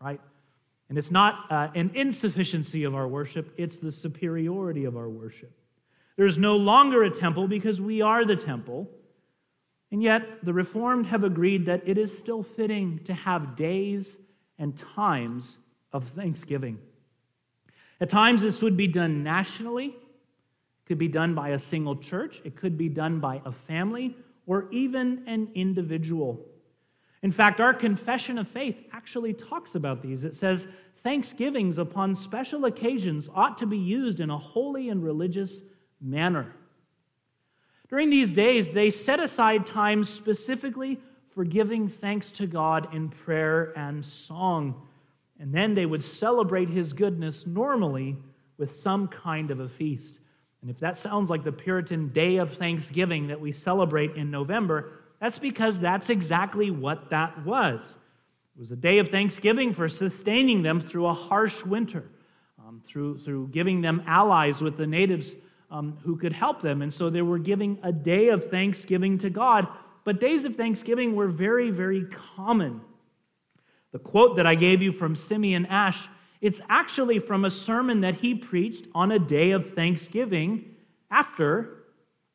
right? 0.00 0.20
And 0.88 0.96
it's 0.96 1.10
not 1.10 1.50
uh, 1.50 1.68
an 1.74 1.92
insufficiency 1.94 2.84
of 2.84 2.94
our 2.94 3.06
worship, 3.06 3.52
it's 3.56 3.76
the 3.78 3.92
superiority 3.92 4.84
of 4.84 4.96
our 4.96 5.08
worship. 5.08 5.52
There's 6.20 6.36
no 6.36 6.56
longer 6.56 7.02
a 7.02 7.18
temple 7.18 7.48
because 7.48 7.80
we 7.80 8.02
are 8.02 8.26
the 8.26 8.36
temple. 8.36 8.90
And 9.90 10.02
yet, 10.02 10.44
the 10.44 10.52
Reformed 10.52 11.06
have 11.06 11.24
agreed 11.24 11.64
that 11.64 11.88
it 11.88 11.96
is 11.96 12.10
still 12.18 12.42
fitting 12.56 13.00
to 13.06 13.14
have 13.14 13.56
days 13.56 14.04
and 14.58 14.78
times 14.94 15.44
of 15.94 16.04
thanksgiving. 16.14 16.76
At 18.02 18.10
times, 18.10 18.42
this 18.42 18.60
would 18.60 18.76
be 18.76 18.86
done 18.86 19.22
nationally, 19.22 19.86
it 19.86 20.86
could 20.86 20.98
be 20.98 21.08
done 21.08 21.34
by 21.34 21.48
a 21.52 21.60
single 21.70 21.96
church, 21.96 22.38
it 22.44 22.54
could 22.54 22.76
be 22.76 22.90
done 22.90 23.18
by 23.20 23.40
a 23.46 23.52
family, 23.66 24.14
or 24.46 24.70
even 24.72 25.24
an 25.26 25.48
individual. 25.54 26.38
In 27.22 27.32
fact, 27.32 27.60
our 27.60 27.72
confession 27.72 28.36
of 28.36 28.46
faith 28.48 28.76
actually 28.92 29.32
talks 29.32 29.74
about 29.74 30.02
these. 30.02 30.22
It 30.22 30.36
says, 30.36 30.66
Thanksgivings 31.02 31.78
upon 31.78 32.14
special 32.14 32.66
occasions 32.66 33.26
ought 33.34 33.56
to 33.56 33.66
be 33.66 33.78
used 33.78 34.20
in 34.20 34.28
a 34.28 34.36
holy 34.36 34.90
and 34.90 35.02
religious 35.02 35.50
manner. 36.00 36.52
During 37.88 38.10
these 38.10 38.32
days, 38.32 38.66
they 38.72 38.90
set 38.90 39.20
aside 39.20 39.66
time 39.66 40.04
specifically 40.04 41.00
for 41.34 41.44
giving 41.44 41.88
thanks 41.88 42.30
to 42.32 42.46
God 42.46 42.94
in 42.94 43.08
prayer 43.08 43.72
and 43.76 44.04
song. 44.28 44.86
And 45.40 45.52
then 45.52 45.74
they 45.74 45.86
would 45.86 46.04
celebrate 46.04 46.68
his 46.68 46.92
goodness 46.92 47.44
normally 47.46 48.16
with 48.58 48.82
some 48.82 49.08
kind 49.08 49.50
of 49.50 49.58
a 49.58 49.68
feast. 49.70 50.12
And 50.62 50.70
if 50.70 50.78
that 50.80 50.98
sounds 50.98 51.30
like 51.30 51.42
the 51.42 51.52
Puritan 51.52 52.08
Day 52.08 52.36
of 52.36 52.58
Thanksgiving 52.58 53.28
that 53.28 53.40
we 53.40 53.52
celebrate 53.52 54.16
in 54.16 54.30
November, 54.30 54.92
that's 55.20 55.38
because 55.38 55.78
that's 55.80 56.10
exactly 56.10 56.70
what 56.70 57.10
that 57.10 57.44
was. 57.44 57.80
It 58.56 58.60
was 58.60 58.70
a 58.70 58.76
day 58.76 58.98
of 58.98 59.08
thanksgiving 59.08 59.74
for 59.74 59.88
sustaining 59.88 60.62
them 60.62 60.82
through 60.90 61.06
a 61.06 61.14
harsh 61.14 61.54
winter, 61.64 62.04
um, 62.58 62.82
through, 62.86 63.18
through 63.24 63.48
giving 63.48 63.80
them 63.80 64.02
allies 64.06 64.60
with 64.60 64.76
the 64.76 64.86
natives 64.86 65.28
um, 65.70 65.98
who 66.04 66.16
could 66.16 66.32
help 66.32 66.62
them. 66.62 66.82
And 66.82 66.92
so 66.92 67.10
they 67.10 67.22
were 67.22 67.38
giving 67.38 67.78
a 67.82 67.92
day 67.92 68.28
of 68.28 68.50
thanksgiving 68.50 69.18
to 69.20 69.30
God. 69.30 69.68
But 70.04 70.20
days 70.20 70.44
of 70.44 70.56
thanksgiving 70.56 71.14
were 71.14 71.28
very, 71.28 71.70
very 71.70 72.06
common. 72.36 72.80
The 73.92 73.98
quote 73.98 74.36
that 74.36 74.46
I 74.46 74.54
gave 74.54 74.82
you 74.82 74.92
from 74.92 75.16
Simeon 75.16 75.66
Ash, 75.66 75.98
it's 76.40 76.60
actually 76.68 77.18
from 77.18 77.44
a 77.44 77.50
sermon 77.50 78.00
that 78.00 78.14
he 78.16 78.34
preached 78.34 78.86
on 78.94 79.12
a 79.12 79.18
day 79.18 79.50
of 79.50 79.74
thanksgiving 79.74 80.76
after 81.10 81.84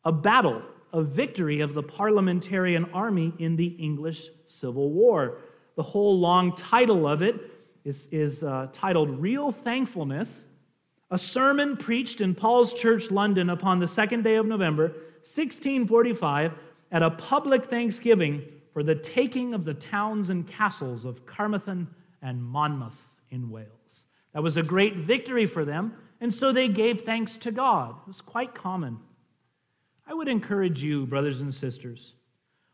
a 0.03 0.11
battle, 0.11 0.61
a 0.93 1.01
victory 1.01 1.61
of 1.61 1.73
the 1.73 1.81
parliamentarian 1.81 2.85
army 2.93 3.33
in 3.39 3.55
the 3.55 3.67
English 3.67 4.21
Civil 4.61 4.91
War. 4.91 5.39
The 5.75 5.83
whole 5.83 6.19
long 6.19 6.55
title 6.55 7.07
of 7.07 7.21
it 7.21 7.35
is, 7.83 7.97
is 8.11 8.43
uh, 8.43 8.67
titled 8.73 9.19
Real 9.19 9.51
Thankfulness 9.51 10.29
a 11.11 11.19
sermon 11.19 11.77
preached 11.77 12.21
in 12.21 12.33
Paul's 12.33 12.73
Church, 12.73 13.11
London, 13.11 13.49
upon 13.49 13.79
the 13.79 13.87
second 13.87 14.23
day 14.23 14.35
of 14.35 14.45
November, 14.45 14.87
1645, 15.33 16.51
at 16.91 17.03
a 17.03 17.11
public 17.11 17.69
thanksgiving 17.69 18.43
for 18.73 18.83
the 18.83 18.95
taking 18.95 19.53
of 19.53 19.65
the 19.65 19.73
towns 19.73 20.29
and 20.29 20.47
castles 20.47 21.05
of 21.05 21.25
Carmarthen 21.25 21.87
and 22.21 22.43
Monmouth 22.43 22.97
in 23.29 23.49
Wales. 23.49 23.69
That 24.33 24.43
was 24.43 24.57
a 24.57 24.63
great 24.63 24.97
victory 24.97 25.45
for 25.45 25.63
them, 25.63 25.93
and 26.19 26.33
so 26.33 26.51
they 26.51 26.67
gave 26.67 27.01
thanks 27.05 27.37
to 27.41 27.51
God. 27.51 27.95
It 28.01 28.07
was 28.07 28.21
quite 28.21 28.55
common. 28.55 28.97
I 30.07 30.13
would 30.13 30.27
encourage 30.27 30.79
you, 30.79 31.05
brothers 31.05 31.41
and 31.41 31.53
sisters, 31.53 32.13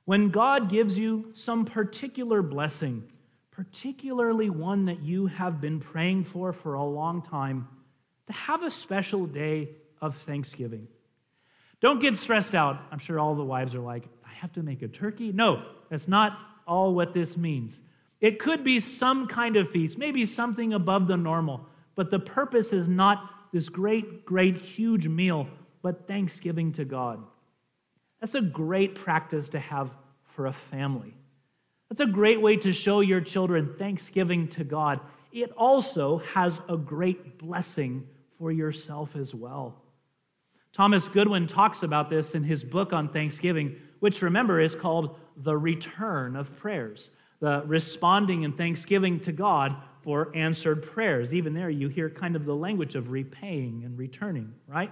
when 0.06 0.30
God 0.30 0.72
gives 0.72 0.98
you 0.98 1.34
some 1.36 1.66
particular 1.66 2.42
blessing, 2.42 3.04
particularly 3.52 4.50
one 4.50 4.86
that 4.86 5.02
you 5.02 5.28
have 5.28 5.62
been 5.62 5.80
praying 5.80 6.26
for 6.34 6.52
for 6.52 6.74
a 6.74 6.84
long 6.84 7.22
time, 7.22 7.68
have 8.32 8.64
a 8.64 8.72
special 8.72 9.26
day 9.26 9.70
of 10.02 10.16
Thanksgiving. 10.26 10.88
Don't 11.82 12.02
get 12.02 12.18
stressed 12.18 12.54
out. 12.54 12.80
I'm 12.92 13.00
sure 13.00 13.20
all 13.20 13.36
the 13.36 13.44
wives 13.44 13.74
are 13.74 13.80
like, 13.80 14.04
I 14.26 14.34
have 14.36 14.54
to 14.54 14.64
make 14.64 14.82
a 14.82 14.88
turkey. 14.88 15.32
No, 15.32 15.64
that's 15.90 16.08
not 16.08 16.38
all 16.68 16.94
what 16.94 17.14
this 17.14 17.36
means. 17.36 17.74
It 18.20 18.40
could 18.40 18.64
be 18.64 18.80
some 18.80 19.28
kind 19.28 19.56
of 19.56 19.72
feast, 19.72 19.98
maybe 19.98 20.26
something 20.26 20.74
above 20.74 21.08
the 21.08 21.18
normal, 21.18 21.66
but 21.96 22.12
the 22.12 22.20
purpose 22.20 22.68
is 22.68 22.88
not 22.88 23.30
this 23.52 23.68
great, 23.68 24.26
great, 24.26 24.58
huge 24.58 25.08
meal, 25.08 25.48
but 25.82 26.08
thanksgiving 26.08 26.74
to 26.74 26.86
God. 26.86 27.20
That's 28.20 28.36
a 28.36 28.42
great 28.42 28.96
practice 28.96 29.50
to 29.50 29.60
have 29.60 29.90
for 30.36 30.46
a 30.46 30.56
family. 30.70 31.16
That's 31.90 32.02
a 32.02 32.12
great 32.12 32.40
way 32.40 32.58
to 32.58 32.72
show 32.72 33.02
your 33.02 33.22
children 33.22 33.76
thanksgiving 33.78 34.50
to 34.50 34.64
God 34.64 35.00
it 35.32 35.52
also 35.54 36.22
has 36.34 36.54
a 36.68 36.78
great 36.78 37.38
blessing 37.38 38.08
for 38.42 38.52
yourself 38.52 39.10
as 39.16 39.36
well. 39.36 39.76
Thomas 40.74 41.08
Goodwin 41.14 41.48
talks 41.48 41.84
about 41.84 42.10
this 42.10 42.32
in 42.32 42.44
his 42.44 42.64
book 42.64 42.92
on 42.92 43.10
Thanksgiving, 43.10 43.76
which 44.00 44.24
remember 44.24 44.60
is 44.60 44.74
called 44.74 45.16
The 45.38 45.56
Return 45.56 46.36
of 46.36 46.58
Prayers, 46.58 47.12
the 47.39 47.62
responding 47.68 48.42
in 48.42 48.54
thanksgiving 48.54 49.20
to 49.22 49.32
God 49.32 49.76
for 50.04 50.36
answered 50.36 50.92
prayers. 50.92 51.32
Even 51.34 51.54
there, 51.54 51.70
you 51.70 51.88
hear 51.88 52.10
kind 52.10 52.36
of 52.36 52.46
the 52.46 52.56
language 52.56 52.96
of 52.96 53.12
repaying 53.12 53.84
and 53.86 53.96
returning, 53.96 54.52
right? 54.68 54.92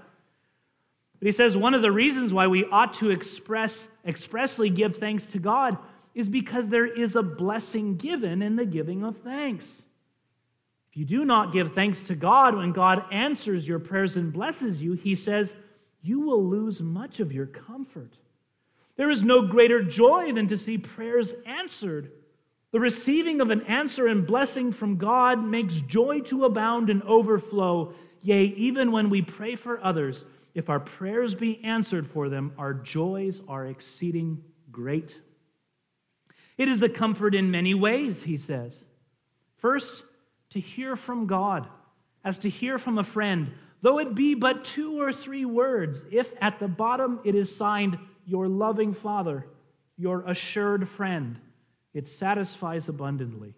But 1.17 1.25
he 1.25 1.31
says 1.31 1.57
one 1.57 1.73
of 1.73 1.81
the 1.81 1.91
reasons 1.91 2.31
why 2.31 2.45
we 2.45 2.65
ought 2.65 2.99
to 2.99 3.09
express 3.09 3.73
expressly 4.05 4.69
give 4.69 4.97
thanks 4.97 5.25
to 5.31 5.39
God 5.39 5.75
is 6.13 6.29
because 6.29 6.67
there 6.67 6.85
is 6.85 7.15
a 7.15 7.23
blessing 7.23 7.97
given 7.97 8.43
in 8.43 8.57
the 8.57 8.65
giving 8.65 9.03
of 9.03 9.15
thanks. 9.23 9.65
You 10.99 11.05
do 11.05 11.23
not 11.23 11.53
give 11.53 11.71
thanks 11.71 11.97
to 12.07 12.13
God 12.13 12.57
when 12.57 12.73
God 12.73 13.05
answers 13.09 13.65
your 13.65 13.79
prayers 13.79 14.17
and 14.17 14.33
blesses 14.33 14.81
you, 14.81 14.95
he 14.95 15.15
says, 15.15 15.47
you 16.01 16.19
will 16.19 16.43
lose 16.43 16.81
much 16.81 17.21
of 17.21 17.31
your 17.31 17.45
comfort. 17.45 18.11
There 18.97 19.09
is 19.09 19.23
no 19.23 19.47
greater 19.47 19.81
joy 19.81 20.33
than 20.33 20.49
to 20.49 20.57
see 20.57 20.77
prayers 20.77 21.29
answered 21.45 22.11
The 22.73 22.81
receiving 22.81 23.39
of 23.39 23.49
an 23.49 23.61
answer 23.61 24.07
and 24.07 24.27
blessing 24.27 24.73
from 24.73 24.97
God 24.97 25.41
makes 25.41 25.73
joy 25.87 26.19
to 26.31 26.43
abound 26.43 26.89
and 26.89 27.01
overflow. 27.03 27.93
Yea, 28.21 28.53
even 28.57 28.91
when 28.91 29.09
we 29.09 29.21
pray 29.21 29.55
for 29.55 29.81
others, 29.81 30.25
if 30.53 30.69
our 30.69 30.81
prayers 30.81 31.33
be 31.33 31.61
answered 31.63 32.09
for 32.11 32.27
them, 32.27 32.51
our 32.57 32.73
joys 32.73 33.39
are 33.47 33.67
exceeding 33.67 34.43
great. 34.69 35.15
It 36.57 36.67
is 36.67 36.83
a 36.83 36.89
comfort 36.89 37.35
in 37.35 37.51
many 37.51 37.73
ways, 37.73 38.17
he 38.21 38.35
says. 38.35 38.73
First, 39.59 40.03
to 40.51 40.59
hear 40.59 40.95
from 40.95 41.27
God, 41.27 41.67
as 42.23 42.37
to 42.39 42.49
hear 42.49 42.77
from 42.77 42.97
a 42.97 43.03
friend, 43.03 43.51
though 43.81 43.99
it 43.99 44.15
be 44.15 44.35
but 44.35 44.65
two 44.65 44.99
or 44.99 45.13
three 45.13 45.45
words, 45.45 45.99
if 46.11 46.27
at 46.41 46.59
the 46.59 46.67
bottom 46.67 47.19
it 47.23 47.35
is 47.35 47.55
signed, 47.55 47.97
Your 48.25 48.47
loving 48.47 48.93
Father, 48.93 49.45
your 49.97 50.21
assured 50.21 50.87
friend, 50.95 51.37
it 51.93 52.07
satisfies 52.17 52.87
abundantly. 52.87 53.53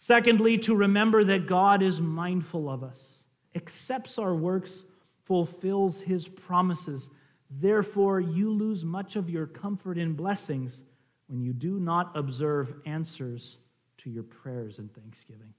Secondly, 0.00 0.58
to 0.58 0.74
remember 0.74 1.24
that 1.24 1.48
God 1.48 1.82
is 1.82 2.00
mindful 2.00 2.70
of 2.70 2.82
us, 2.82 3.00
accepts 3.54 4.18
our 4.18 4.34
works, 4.34 4.70
fulfills 5.26 6.00
his 6.00 6.26
promises. 6.26 7.08
Therefore, 7.50 8.20
you 8.20 8.50
lose 8.50 8.84
much 8.84 9.16
of 9.16 9.28
your 9.28 9.46
comfort 9.46 9.98
in 9.98 10.14
blessings 10.14 10.72
when 11.26 11.42
you 11.42 11.52
do 11.52 11.78
not 11.78 12.16
observe 12.16 12.72
answers 12.86 13.56
to 13.98 14.10
your 14.10 14.22
prayers 14.22 14.78
and 14.78 14.92
thanksgiving. 14.94 15.52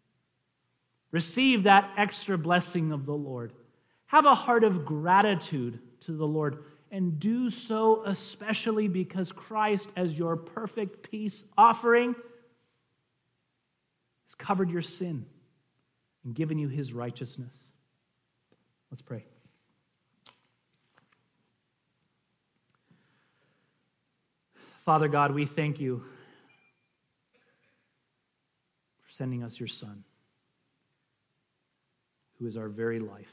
Receive 1.12 1.64
that 1.64 1.92
extra 1.98 2.38
blessing 2.38 2.92
of 2.92 3.06
the 3.06 3.14
Lord. 3.14 3.54
Have 4.08 4.26
a 4.26 4.36
heart 4.36 4.64
of 4.64 4.86
gratitude 4.86 5.80
to 6.06 6.16
the 6.16 6.26
Lord, 6.26 6.64
and 6.92 7.20
do 7.20 7.50
so 7.52 8.04
especially 8.06 8.88
because 8.88 9.32
Christ, 9.32 9.88
as 9.96 10.14
your 10.14 10.36
perfect 10.36 11.10
peace 11.10 11.44
offering, 11.58 12.16
has 14.28 14.36
covered 14.38 14.70
your 14.70 14.82
sin 14.82 15.26
and 16.24 16.36
given 16.36 16.58
you 16.58 16.68
his 16.68 16.94
righteousness. 16.94 17.54
Let's 18.92 19.02
pray. 19.02 19.24
Father 24.86 25.08
God, 25.08 25.36
we 25.36 25.46
thank 25.46 25.80
you 25.80 26.04
for 29.04 29.12
sending 29.18 29.44
us 29.44 29.60
your 29.60 29.68
Son 29.68 30.04
who 32.40 32.48
is 32.48 32.58
our 32.58 32.70
very 32.70 33.00
life. 33.00 33.28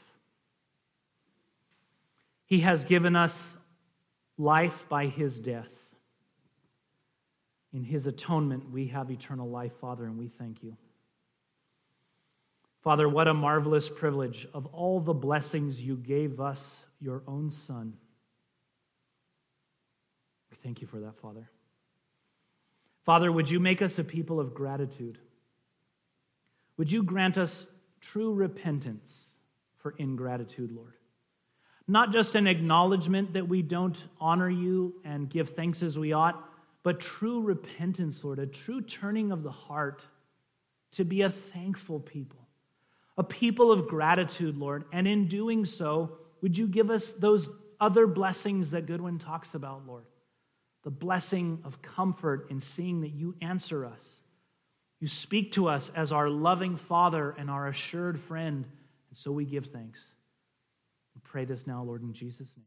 He 2.45 2.61
has 2.61 2.83
given 2.85 3.15
us 3.15 3.33
life 4.37 4.85
by 4.89 5.07
his 5.07 5.39
death. 5.39 5.67
In 7.73 7.83
his 7.83 8.07
atonement, 8.07 8.71
we 8.71 8.87
have 8.87 9.11
eternal 9.11 9.49
life, 9.49 9.73
Father, 9.81 10.05
and 10.05 10.17
we 10.17 10.29
thank 10.39 10.63
you. 10.63 10.75
Father, 12.83 13.09
what 13.09 13.27
a 13.27 13.33
marvelous 13.33 13.89
privilege 13.89 14.47
of 14.53 14.65
all 14.67 15.01
the 15.01 15.13
blessings 15.13 15.79
you 15.79 15.97
gave 15.97 16.39
us, 16.39 16.59
your 17.01 17.21
own 17.27 17.51
Son. 17.67 17.93
We 20.49 20.57
thank 20.63 20.81
you 20.81 20.87
for 20.87 20.99
that, 21.01 21.19
Father. 21.21 21.49
Father, 23.05 23.31
would 23.31 23.49
you 23.49 23.59
make 23.59 23.81
us 23.81 23.97
a 23.99 24.03
people 24.03 24.39
of 24.39 24.53
gratitude? 24.53 25.17
Would 26.77 26.91
you 26.91 27.03
grant 27.03 27.37
us 27.37 27.67
true 28.01 28.33
repentance 28.33 29.09
for 29.77 29.95
ingratitude, 29.97 30.71
Lord. 30.71 30.93
Not 31.87 32.11
just 32.11 32.35
an 32.35 32.47
acknowledgement 32.47 33.33
that 33.33 33.47
we 33.47 33.61
don't 33.61 33.97
honor 34.19 34.49
you 34.49 34.95
and 35.05 35.29
give 35.29 35.51
thanks 35.51 35.81
as 35.81 35.97
we 35.97 36.11
ought, 36.11 36.43
but 36.83 36.99
true 36.99 37.41
repentance, 37.41 38.23
Lord, 38.23 38.39
a 38.39 38.45
true 38.45 38.81
turning 38.81 39.31
of 39.31 39.43
the 39.43 39.51
heart 39.51 40.01
to 40.93 41.05
be 41.05 41.21
a 41.21 41.29
thankful 41.53 41.99
people, 41.99 42.47
a 43.17 43.23
people 43.23 43.71
of 43.71 43.87
gratitude, 43.87 44.57
Lord. 44.57 44.83
And 44.91 45.07
in 45.07 45.27
doing 45.27 45.65
so, 45.65 46.17
would 46.41 46.57
you 46.57 46.67
give 46.67 46.89
us 46.89 47.03
those 47.19 47.47
other 47.79 48.07
blessings 48.07 48.71
that 48.71 48.85
Goodwin 48.85 49.19
talks 49.19 49.53
about, 49.53 49.87
Lord? 49.87 50.05
The 50.83 50.91
blessing 50.91 51.59
of 51.63 51.81
comfort 51.81 52.47
in 52.49 52.61
seeing 52.75 53.01
that 53.01 53.11
you 53.11 53.35
answer 53.41 53.85
us 53.85 53.99
you 54.99 55.07
speak 55.07 55.53
to 55.53 55.67
us 55.67 55.91
as 55.95 56.11
our 56.11 56.29
loving 56.29 56.79
Father 56.89 57.35
and 57.37 57.49
our 57.49 57.67
assured 57.67 58.19
friend, 58.27 58.65
and 59.09 59.17
so 59.17 59.31
we 59.31 59.45
give 59.45 59.67
thanks. 59.67 59.99
We 61.15 61.21
pray 61.23 61.45
this 61.45 61.67
now, 61.67 61.83
Lord, 61.83 62.01
in 62.01 62.13
Jesus' 62.13 62.49
name. 62.55 62.65